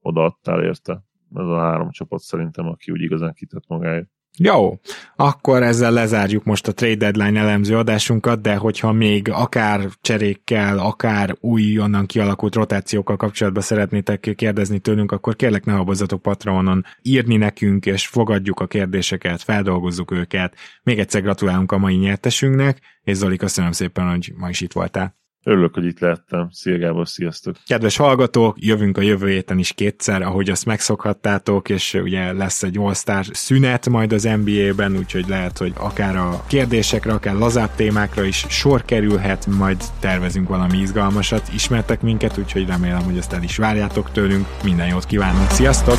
odaadtál 0.00 0.62
érte. 0.62 1.04
Ez 1.34 1.46
a 1.46 1.60
három 1.60 1.90
csapat 1.90 2.20
szerintem, 2.20 2.66
aki 2.66 2.92
úgy 2.92 3.02
igazán 3.02 3.32
kitett 3.34 3.66
magáért. 3.66 4.08
Jó, 4.38 4.80
akkor 5.16 5.62
ezzel 5.62 5.92
lezárjuk 5.92 6.44
most 6.44 6.68
a 6.68 6.72
trade 6.72 6.94
deadline 6.94 7.40
elemző 7.40 7.76
adásunkat, 7.76 8.40
de 8.40 8.56
hogyha 8.56 8.92
még 8.92 9.30
akár 9.30 9.88
cserékkel, 10.00 10.78
akár 10.78 11.36
új 11.40 11.78
onnan 11.78 12.06
kialakult 12.06 12.54
rotációkkal 12.54 13.16
kapcsolatban 13.16 13.62
szeretnétek 13.62 14.32
kérdezni 14.36 14.78
tőlünk, 14.78 15.12
akkor 15.12 15.36
kérlek 15.36 15.64
ne 15.64 15.72
habozzatok 15.72 16.22
Patronon 16.22 16.84
írni 17.02 17.36
nekünk, 17.36 17.86
és 17.86 18.06
fogadjuk 18.06 18.60
a 18.60 18.66
kérdéseket, 18.66 19.42
feldolgozzuk 19.42 20.10
őket. 20.10 20.54
Még 20.82 20.98
egyszer 20.98 21.22
gratulálunk 21.22 21.72
a 21.72 21.78
mai 21.78 21.94
nyertesünknek, 21.94 22.80
és 23.02 23.16
Zoli, 23.16 23.36
köszönöm 23.36 23.72
szépen, 23.72 24.10
hogy 24.10 24.32
ma 24.36 24.48
is 24.48 24.60
itt 24.60 24.72
voltál. 24.72 25.16
Örülök, 25.48 25.74
hogy 25.74 25.84
itt 25.84 25.98
lehettem. 25.98 26.48
Szia 26.52 26.78
Gábor, 26.78 27.08
sziasztok! 27.08 27.56
Kedves 27.66 27.96
hallgatók, 27.96 28.56
jövünk 28.60 28.98
a 28.98 29.00
jövő 29.00 29.28
héten 29.28 29.58
is 29.58 29.72
kétszer, 29.72 30.22
ahogy 30.22 30.50
azt 30.50 30.64
megszokhattátok, 30.64 31.68
és 31.68 31.94
ugye 31.94 32.32
lesz 32.32 32.62
egy 32.62 32.78
all 32.78 32.92
szünet 33.32 33.88
majd 33.88 34.12
az 34.12 34.28
NBA-ben, 34.44 34.96
úgyhogy 34.96 35.24
lehet, 35.28 35.58
hogy 35.58 35.72
akár 35.76 36.16
a 36.16 36.44
kérdésekre, 36.46 37.12
akár 37.12 37.34
lazább 37.34 37.70
témákra 37.74 38.24
is 38.24 38.46
sor 38.48 38.84
kerülhet, 38.84 39.46
majd 39.46 39.84
tervezünk 40.00 40.48
valami 40.48 40.78
izgalmasat. 40.78 41.48
Ismertek 41.54 42.02
minket, 42.02 42.38
úgyhogy 42.38 42.66
remélem, 42.66 43.02
hogy 43.02 43.16
ezt 43.16 43.32
el 43.32 43.42
is 43.42 43.56
várjátok 43.56 44.10
tőlünk. 44.12 44.46
Minden 44.64 44.88
jót 44.88 45.04
kívánunk, 45.04 45.50
sziasztok! 45.50 45.98